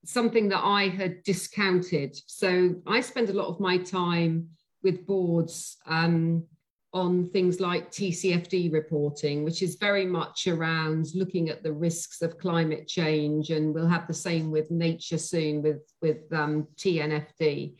something 0.04 0.48
that 0.48 0.62
I 0.62 0.88
had 0.88 1.22
discounted. 1.22 2.16
So 2.26 2.74
I 2.86 3.00
spend 3.00 3.28
a 3.30 3.38
lot 3.40 3.48
of 3.48 3.60
my 3.60 3.78
time 3.78 4.48
with 4.82 5.06
boards 5.06 5.76
um, 5.86 6.44
on 6.92 7.28
things 7.30 7.58
like 7.58 7.90
TCFD 7.90 8.72
reporting, 8.72 9.44
which 9.44 9.62
is 9.62 9.76
very 9.76 10.04
much 10.04 10.46
around 10.46 11.06
looking 11.14 11.48
at 11.48 11.62
the 11.62 11.72
risks 11.72 12.20
of 12.20 12.38
climate 12.38 12.86
change. 12.86 13.50
And 13.50 13.74
we'll 13.74 13.88
have 13.88 14.06
the 14.06 14.14
same 14.14 14.50
with 14.50 14.70
nature 14.70 15.18
soon 15.18 15.62
with, 15.62 15.82
with 16.02 16.30
um, 16.32 16.68
TNFD. 16.76 17.76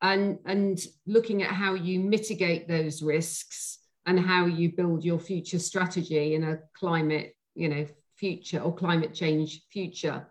And, 0.00 0.38
and 0.46 0.78
looking 1.06 1.42
at 1.42 1.50
how 1.50 1.74
you 1.74 2.00
mitigate 2.00 2.66
those 2.68 3.02
risks 3.02 3.78
and 4.06 4.18
how 4.18 4.46
you 4.46 4.72
build 4.72 5.04
your 5.04 5.18
future 5.18 5.58
strategy 5.58 6.34
in 6.34 6.44
a 6.44 6.58
climate, 6.74 7.34
you 7.54 7.68
know, 7.68 7.86
future 8.16 8.60
or 8.60 8.74
climate 8.74 9.14
change 9.14 9.62
future. 9.70 10.26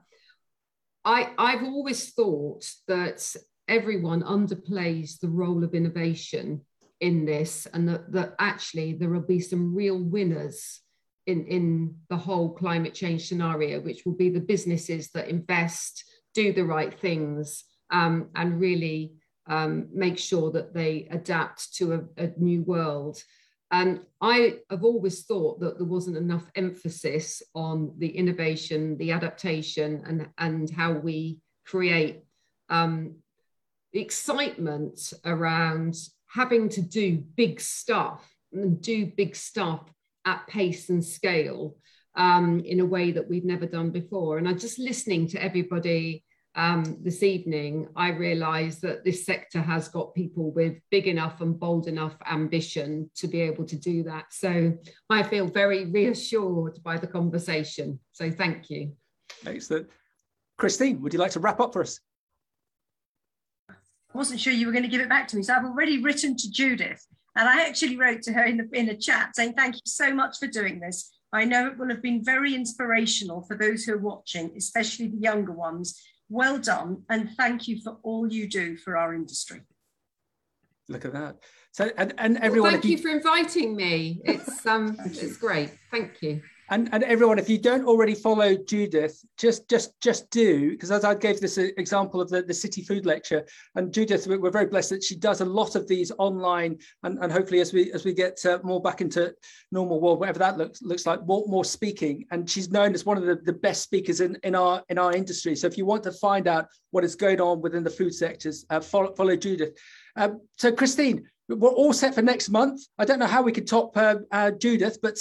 I, 1.05 1.31
I've 1.37 1.63
always 1.63 2.11
thought 2.11 2.65
that 2.87 3.35
everyone 3.67 4.21
underplays 4.23 5.19
the 5.19 5.29
role 5.29 5.63
of 5.63 5.73
innovation 5.73 6.61
in 6.99 7.25
this 7.25 7.67
and 7.73 7.87
that, 7.87 8.11
that 8.11 8.35
actually 8.39 8.93
there 8.93 9.09
will 9.09 9.21
be 9.21 9.39
some 9.39 9.75
real 9.75 9.97
winners 9.97 10.81
in, 11.25 11.45
in 11.47 11.95
the 12.09 12.17
whole 12.17 12.53
climate 12.53 12.93
change 12.93 13.27
scenario, 13.27 13.79
which 13.81 14.03
will 14.05 14.15
be 14.15 14.29
the 14.29 14.39
businesses 14.39 15.09
that 15.11 15.29
invest, 15.29 16.03
do 16.33 16.53
the 16.53 16.65
right 16.65 16.99
things, 16.99 17.63
um, 17.91 18.29
and 18.35 18.59
really 18.59 19.13
um, 19.47 19.87
make 19.93 20.17
sure 20.17 20.51
that 20.51 20.73
they 20.73 21.07
adapt 21.11 21.73
to 21.75 21.93
a, 21.93 22.23
a 22.23 22.31
new 22.37 22.61
world. 22.63 23.21
And 23.71 24.01
I 24.21 24.59
have 24.69 24.83
always 24.83 25.23
thought 25.23 25.59
that 25.61 25.77
there 25.77 25.87
wasn't 25.87 26.17
enough 26.17 26.49
emphasis 26.55 27.41
on 27.55 27.93
the 27.97 28.07
innovation, 28.07 28.97
the 28.97 29.11
adaptation, 29.11 30.03
and, 30.05 30.29
and 30.37 30.69
how 30.69 30.93
we 30.93 31.39
create 31.65 32.23
um, 32.69 33.15
excitement 33.93 35.13
around 35.25 35.95
having 36.27 36.69
to 36.69 36.81
do 36.81 37.17
big 37.35 37.61
stuff 37.61 38.27
and 38.51 38.81
do 38.81 39.05
big 39.05 39.35
stuff 39.35 39.81
at 40.25 40.47
pace 40.47 40.89
and 40.89 41.03
scale 41.03 41.77
um, 42.15 42.59
in 42.61 42.79
a 42.79 42.85
way 42.85 43.11
that 43.11 43.27
we've 43.27 43.45
never 43.45 43.65
done 43.65 43.91
before. 43.91 44.37
And 44.37 44.47
I'm 44.47 44.59
just 44.59 44.79
listening 44.79 45.27
to 45.29 45.43
everybody 45.43 46.23
um, 46.55 46.97
this 47.01 47.23
evening, 47.23 47.87
I 47.95 48.09
realised 48.09 48.81
that 48.83 49.03
this 49.03 49.25
sector 49.25 49.59
has 49.59 49.87
got 49.87 50.13
people 50.13 50.51
with 50.51 50.75
big 50.91 51.07
enough 51.07 51.41
and 51.41 51.59
bold 51.59 51.87
enough 51.87 52.15
ambition 52.29 53.09
to 53.15 53.27
be 53.27 53.41
able 53.41 53.65
to 53.65 53.75
do 53.75 54.03
that. 54.03 54.25
So 54.29 54.77
I 55.09 55.23
feel 55.23 55.47
very 55.47 55.85
reassured 55.85 56.77
by 56.83 56.97
the 56.97 57.07
conversation. 57.07 57.99
So 58.11 58.29
thank 58.29 58.69
you. 58.69 58.93
Excellent. 59.45 59.89
Christine, 60.57 61.01
would 61.01 61.13
you 61.13 61.19
like 61.19 61.31
to 61.31 61.39
wrap 61.39 61.59
up 61.59 61.73
for 61.73 61.81
us? 61.81 61.99
I 64.13 64.17
wasn't 64.17 64.39
sure 64.39 64.53
you 64.53 64.67
were 64.67 64.71
going 64.71 64.83
to 64.83 64.89
give 64.89 65.01
it 65.01 65.09
back 65.09 65.27
to 65.29 65.37
me. 65.37 65.43
So 65.43 65.53
I've 65.53 65.65
already 65.65 66.01
written 66.01 66.35
to 66.37 66.51
Judith 66.51 67.05
and 67.35 67.49
I 67.49 67.67
actually 67.67 67.97
wrote 67.97 68.21
to 68.23 68.33
her 68.33 68.43
in 68.43 68.57
the, 68.57 68.69
in 68.73 68.85
the 68.85 68.95
chat 68.95 69.35
saying, 69.35 69.53
thank 69.53 69.75
you 69.75 69.81
so 69.85 70.13
much 70.13 70.37
for 70.37 70.47
doing 70.47 70.79
this. 70.79 71.11
I 71.31 71.45
know 71.45 71.67
it 71.67 71.77
will 71.77 71.89
have 71.89 72.01
been 72.03 72.23
very 72.23 72.53
inspirational 72.53 73.41
for 73.41 73.57
those 73.57 73.85
who 73.85 73.93
are 73.93 73.97
watching, 73.97 74.51
especially 74.55 75.07
the 75.07 75.17
younger 75.17 75.51
ones. 75.51 75.99
Well 76.29 76.59
done. 76.59 77.03
And 77.09 77.31
thank 77.37 77.67
you 77.67 77.81
for 77.81 77.97
all 78.03 78.31
you 78.31 78.47
do 78.47 78.77
for 78.77 78.97
our 78.97 79.15
industry. 79.15 79.61
Look 80.89 81.05
at 81.05 81.13
that. 81.13 81.37
So, 81.71 81.89
and, 81.97 82.13
and 82.19 82.37
everyone. 82.37 82.71
Well, 82.71 82.81
thank 82.81 82.85
you, 82.85 82.97
you 82.97 82.97
for 82.97 83.09
inviting 83.09 83.75
me. 83.75 84.21
It's, 84.25 84.65
um, 84.67 84.95
it's 85.05 85.37
great. 85.37 85.71
Thank 85.91 86.21
you 86.21 86.41
and, 86.73 86.89
and 86.91 87.03
everyone, 87.03 87.37
if 87.37 87.49
you 87.49 87.59
don't 87.59 87.85
already 87.85 88.15
follow 88.15 88.55
Judith, 88.55 89.23
just 89.37 89.69
just 89.69 89.93
just 90.01 90.27
do 90.31 90.71
because 90.71 90.89
as 90.89 91.05
I 91.05 91.13
gave 91.13 91.39
this 91.39 91.59
example 91.59 92.19
of 92.19 92.29
the, 92.29 92.41
the 92.41 92.53
City 92.53 92.81
Food 92.81 93.05
Lecture, 93.05 93.45
and 93.75 93.93
Judith, 93.93 94.25
we're 94.25 94.49
very 94.49 94.65
blessed 94.65 94.89
that 94.89 95.03
she 95.03 95.15
does 95.15 95.41
a 95.41 95.45
lot 95.45 95.75
of 95.75 95.87
these 95.87 96.11
online, 96.17 96.79
and, 97.03 97.19
and 97.19 97.31
hopefully 97.31 97.61
as 97.61 97.73
we 97.73 97.91
as 97.93 98.05
we 98.05 98.11
get 98.11 98.43
uh, 98.47 98.57
more 98.63 98.81
back 98.81 99.01
into 99.01 99.31
normal 99.71 100.01
world, 100.01 100.19
whatever 100.19 100.39
that 100.39 100.57
looks 100.57 100.81
looks 100.81 101.05
like, 101.05 101.23
more, 101.27 101.43
more 101.45 101.63
speaking, 101.63 102.25
and 102.31 102.49
she's 102.49 102.71
known 102.71 102.95
as 102.95 103.05
one 103.05 103.17
of 103.17 103.25
the, 103.25 103.35
the 103.35 103.53
best 103.53 103.83
speakers 103.83 104.19
in, 104.19 104.35
in 104.43 104.55
our 104.55 104.81
in 104.89 104.97
our 104.97 105.13
industry. 105.13 105.55
So 105.55 105.67
if 105.67 105.77
you 105.77 105.85
want 105.85 106.01
to 106.03 106.11
find 106.11 106.47
out 106.47 106.65
what 106.89 107.03
is 107.03 107.15
going 107.15 107.39
on 107.39 107.61
within 107.61 107.83
the 107.83 107.91
food 107.91 108.15
sectors, 108.15 108.65
uh, 108.71 108.79
follow, 108.79 109.13
follow 109.13 109.35
Judith. 109.35 109.77
Um, 110.15 110.41
so 110.57 110.71
Christine, 110.71 111.29
we're 111.49 111.69
all 111.69 111.93
set 111.93 112.15
for 112.15 112.23
next 112.23 112.49
month. 112.49 112.81
I 112.97 113.05
don't 113.05 113.19
know 113.19 113.27
how 113.27 113.43
we 113.43 113.51
could 113.51 113.67
top 113.67 113.95
uh, 113.95 114.15
uh, 114.31 114.51
Judith, 114.51 114.97
but 115.03 115.17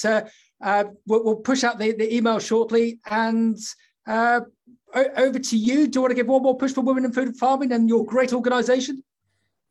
uh, 0.63 0.85
we'll, 1.07 1.25
we'll, 1.25 1.37
push 1.37 1.65
out 1.65 1.79
the, 1.79 1.93
the 1.93 2.15
email 2.15 2.39
shortly. 2.39 3.01
And 3.11 3.59
uh, 4.07 4.41
over 4.95 5.39
to 5.39 5.57
you. 5.57 5.87
Do 5.87 5.99
you 5.99 6.01
want 6.03 6.11
to 6.11 6.15
give 6.15 6.27
one 6.27 6.43
more 6.43 6.57
push 6.57 6.73
for 6.73 6.83
women 6.83 7.05
in 7.05 7.13
food 7.13 7.29
and 7.29 7.39
farming 7.39 7.73
and 7.73 7.89
your 7.89 8.05
great 8.05 8.33
organisation? 8.33 9.03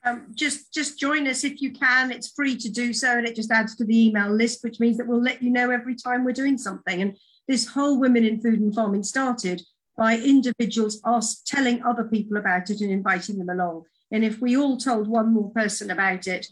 Um, 0.03 0.27
just 0.33 0.73
just 0.73 0.99
join 0.99 1.27
us 1.27 1.43
if 1.43 1.61
you 1.61 1.71
can. 1.71 2.11
It's 2.11 2.31
free 2.31 2.57
to 2.57 2.69
do 2.69 2.91
so, 2.91 3.17
and 3.17 3.27
it 3.27 3.35
just 3.35 3.51
adds 3.51 3.75
to 3.75 3.85
the 3.85 4.07
email 4.07 4.31
list, 4.31 4.63
which 4.63 4.79
means 4.79 4.97
that 4.97 5.07
we'll 5.07 5.21
let 5.21 5.43
you 5.43 5.51
know 5.51 5.69
every 5.69 5.95
time 5.95 6.23
we're 6.23 6.31
doing 6.31 6.57
something. 6.57 7.01
And 7.01 7.17
this 7.47 7.67
whole 7.67 7.99
Women 7.99 8.25
in 8.25 8.41
Food 8.41 8.59
and 8.61 8.73
Farming 8.73 9.03
started 9.03 9.61
by 9.97 10.17
individuals 10.17 10.99
ask, 11.05 11.45
telling 11.45 11.83
other 11.83 12.05
people 12.05 12.37
about 12.37 12.71
it 12.71 12.81
and 12.81 12.91
inviting 12.91 13.37
them 13.37 13.49
along. 13.49 13.83
And 14.11 14.25
if 14.25 14.41
we 14.41 14.57
all 14.57 14.77
told 14.77 15.07
one 15.07 15.33
more 15.33 15.51
person 15.51 15.91
about 15.91 16.27
it, 16.27 16.47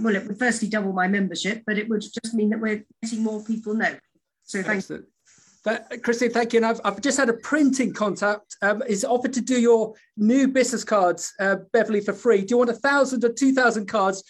well, 0.00 0.14
it 0.14 0.26
would 0.26 0.38
firstly 0.38 0.68
double 0.68 0.92
my 0.92 1.08
membership, 1.08 1.62
but 1.66 1.78
it 1.78 1.88
would 1.88 2.02
just 2.02 2.34
mean 2.34 2.50
that 2.50 2.60
we're 2.60 2.84
letting 3.02 3.22
more 3.22 3.42
people 3.42 3.74
know. 3.74 3.96
So 4.42 4.62
thank 4.62 4.88
you. 4.88 5.06
That, 5.64 6.02
Christine, 6.02 6.30
thank 6.30 6.52
you. 6.52 6.58
And 6.58 6.66
I've, 6.66 6.80
I've 6.84 7.00
just 7.00 7.18
had 7.18 7.28
a 7.28 7.34
printing 7.34 7.92
contact. 7.92 8.56
Um, 8.62 8.82
is 8.88 9.04
offered 9.04 9.32
to 9.34 9.40
do 9.40 9.60
your 9.60 9.94
new 10.16 10.48
business 10.48 10.84
cards, 10.84 11.32
uh, 11.38 11.56
Beverly, 11.72 12.00
for 12.00 12.12
free. 12.12 12.40
Do 12.40 12.46
you 12.50 12.58
want 12.58 12.70
a 12.70 12.74
thousand 12.74 13.24
or 13.24 13.32
two 13.32 13.52
thousand 13.54 13.86
cards 13.86 14.24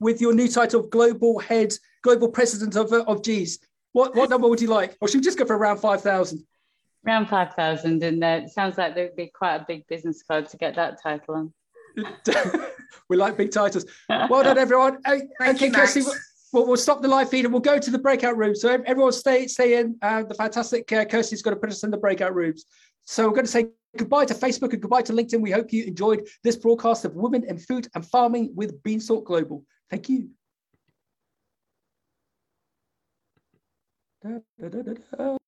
with 0.00 0.20
your 0.20 0.32
new 0.32 0.48
title 0.48 0.80
of 0.80 0.90
global 0.90 1.40
head, 1.40 1.74
global 2.02 2.28
president 2.28 2.76
of 2.76 2.92
uh, 2.92 3.04
of 3.08 3.24
G's? 3.24 3.58
What 3.92 4.14
what 4.14 4.30
number 4.30 4.48
would 4.48 4.60
you 4.60 4.68
like? 4.68 4.96
Or 5.00 5.08
should 5.08 5.18
we 5.18 5.24
just 5.24 5.38
go 5.38 5.44
for 5.44 5.56
around 5.56 5.78
five 5.78 6.02
thousand? 6.02 6.44
Around 7.06 7.26
five 7.26 7.54
thousand, 7.54 8.02
and 8.02 8.22
uh, 8.22 8.40
it 8.44 8.50
sounds 8.50 8.78
like 8.78 8.94
there 8.94 9.06
would 9.06 9.16
be 9.16 9.32
quite 9.34 9.56
a 9.56 9.64
big 9.66 9.86
business 9.88 10.22
card 10.22 10.48
to 10.48 10.56
get 10.56 10.76
that 10.76 11.02
title 11.02 11.34
on. 11.34 11.52
we 13.08 13.16
like 13.16 13.36
big 13.36 13.50
titles. 13.50 13.86
Well 14.08 14.42
done, 14.42 14.58
everyone. 14.58 14.98
okay, 15.06 15.70
Kirsty, 15.70 16.02
we'll, 16.52 16.66
we'll, 16.66 16.76
stop 16.76 17.02
the 17.02 17.08
live 17.08 17.30
feed 17.30 17.44
and 17.44 17.52
we'll 17.52 17.60
go 17.60 17.78
to 17.78 17.90
the 17.90 17.98
breakout 17.98 18.36
room. 18.36 18.54
So 18.54 18.82
everyone 18.86 19.12
stay 19.12 19.46
stay 19.46 19.80
in. 19.80 19.96
Uh, 20.02 20.22
the 20.22 20.34
fantastic 20.34 20.90
uh, 20.92 21.04
Kirsty's 21.04 21.42
going 21.42 21.56
to 21.56 21.60
put 21.60 21.70
us 21.70 21.82
in 21.84 21.90
the 21.90 21.96
breakout 21.96 22.34
rooms. 22.34 22.66
So 23.04 23.26
we're 23.26 23.34
going 23.34 23.46
to 23.46 23.50
say 23.50 23.68
goodbye 23.96 24.26
to 24.26 24.34
Facebook 24.34 24.72
and 24.72 24.82
goodbye 24.82 25.02
to 25.02 25.12
LinkedIn. 25.12 25.40
We 25.40 25.50
hope 25.50 25.72
you 25.72 25.84
enjoyed 25.84 26.26
this 26.44 26.56
broadcast 26.56 27.04
of 27.04 27.14
Women 27.14 27.44
in 27.44 27.58
Food 27.58 27.88
and 27.94 28.06
Farming 28.06 28.52
with 28.54 28.82
Beanstalk 28.82 29.24
Global. 29.24 29.64
Thank 29.90 30.08
you. 30.08 30.30
Da, 34.22 34.40
da, 34.60 34.82
da, 34.82 35.38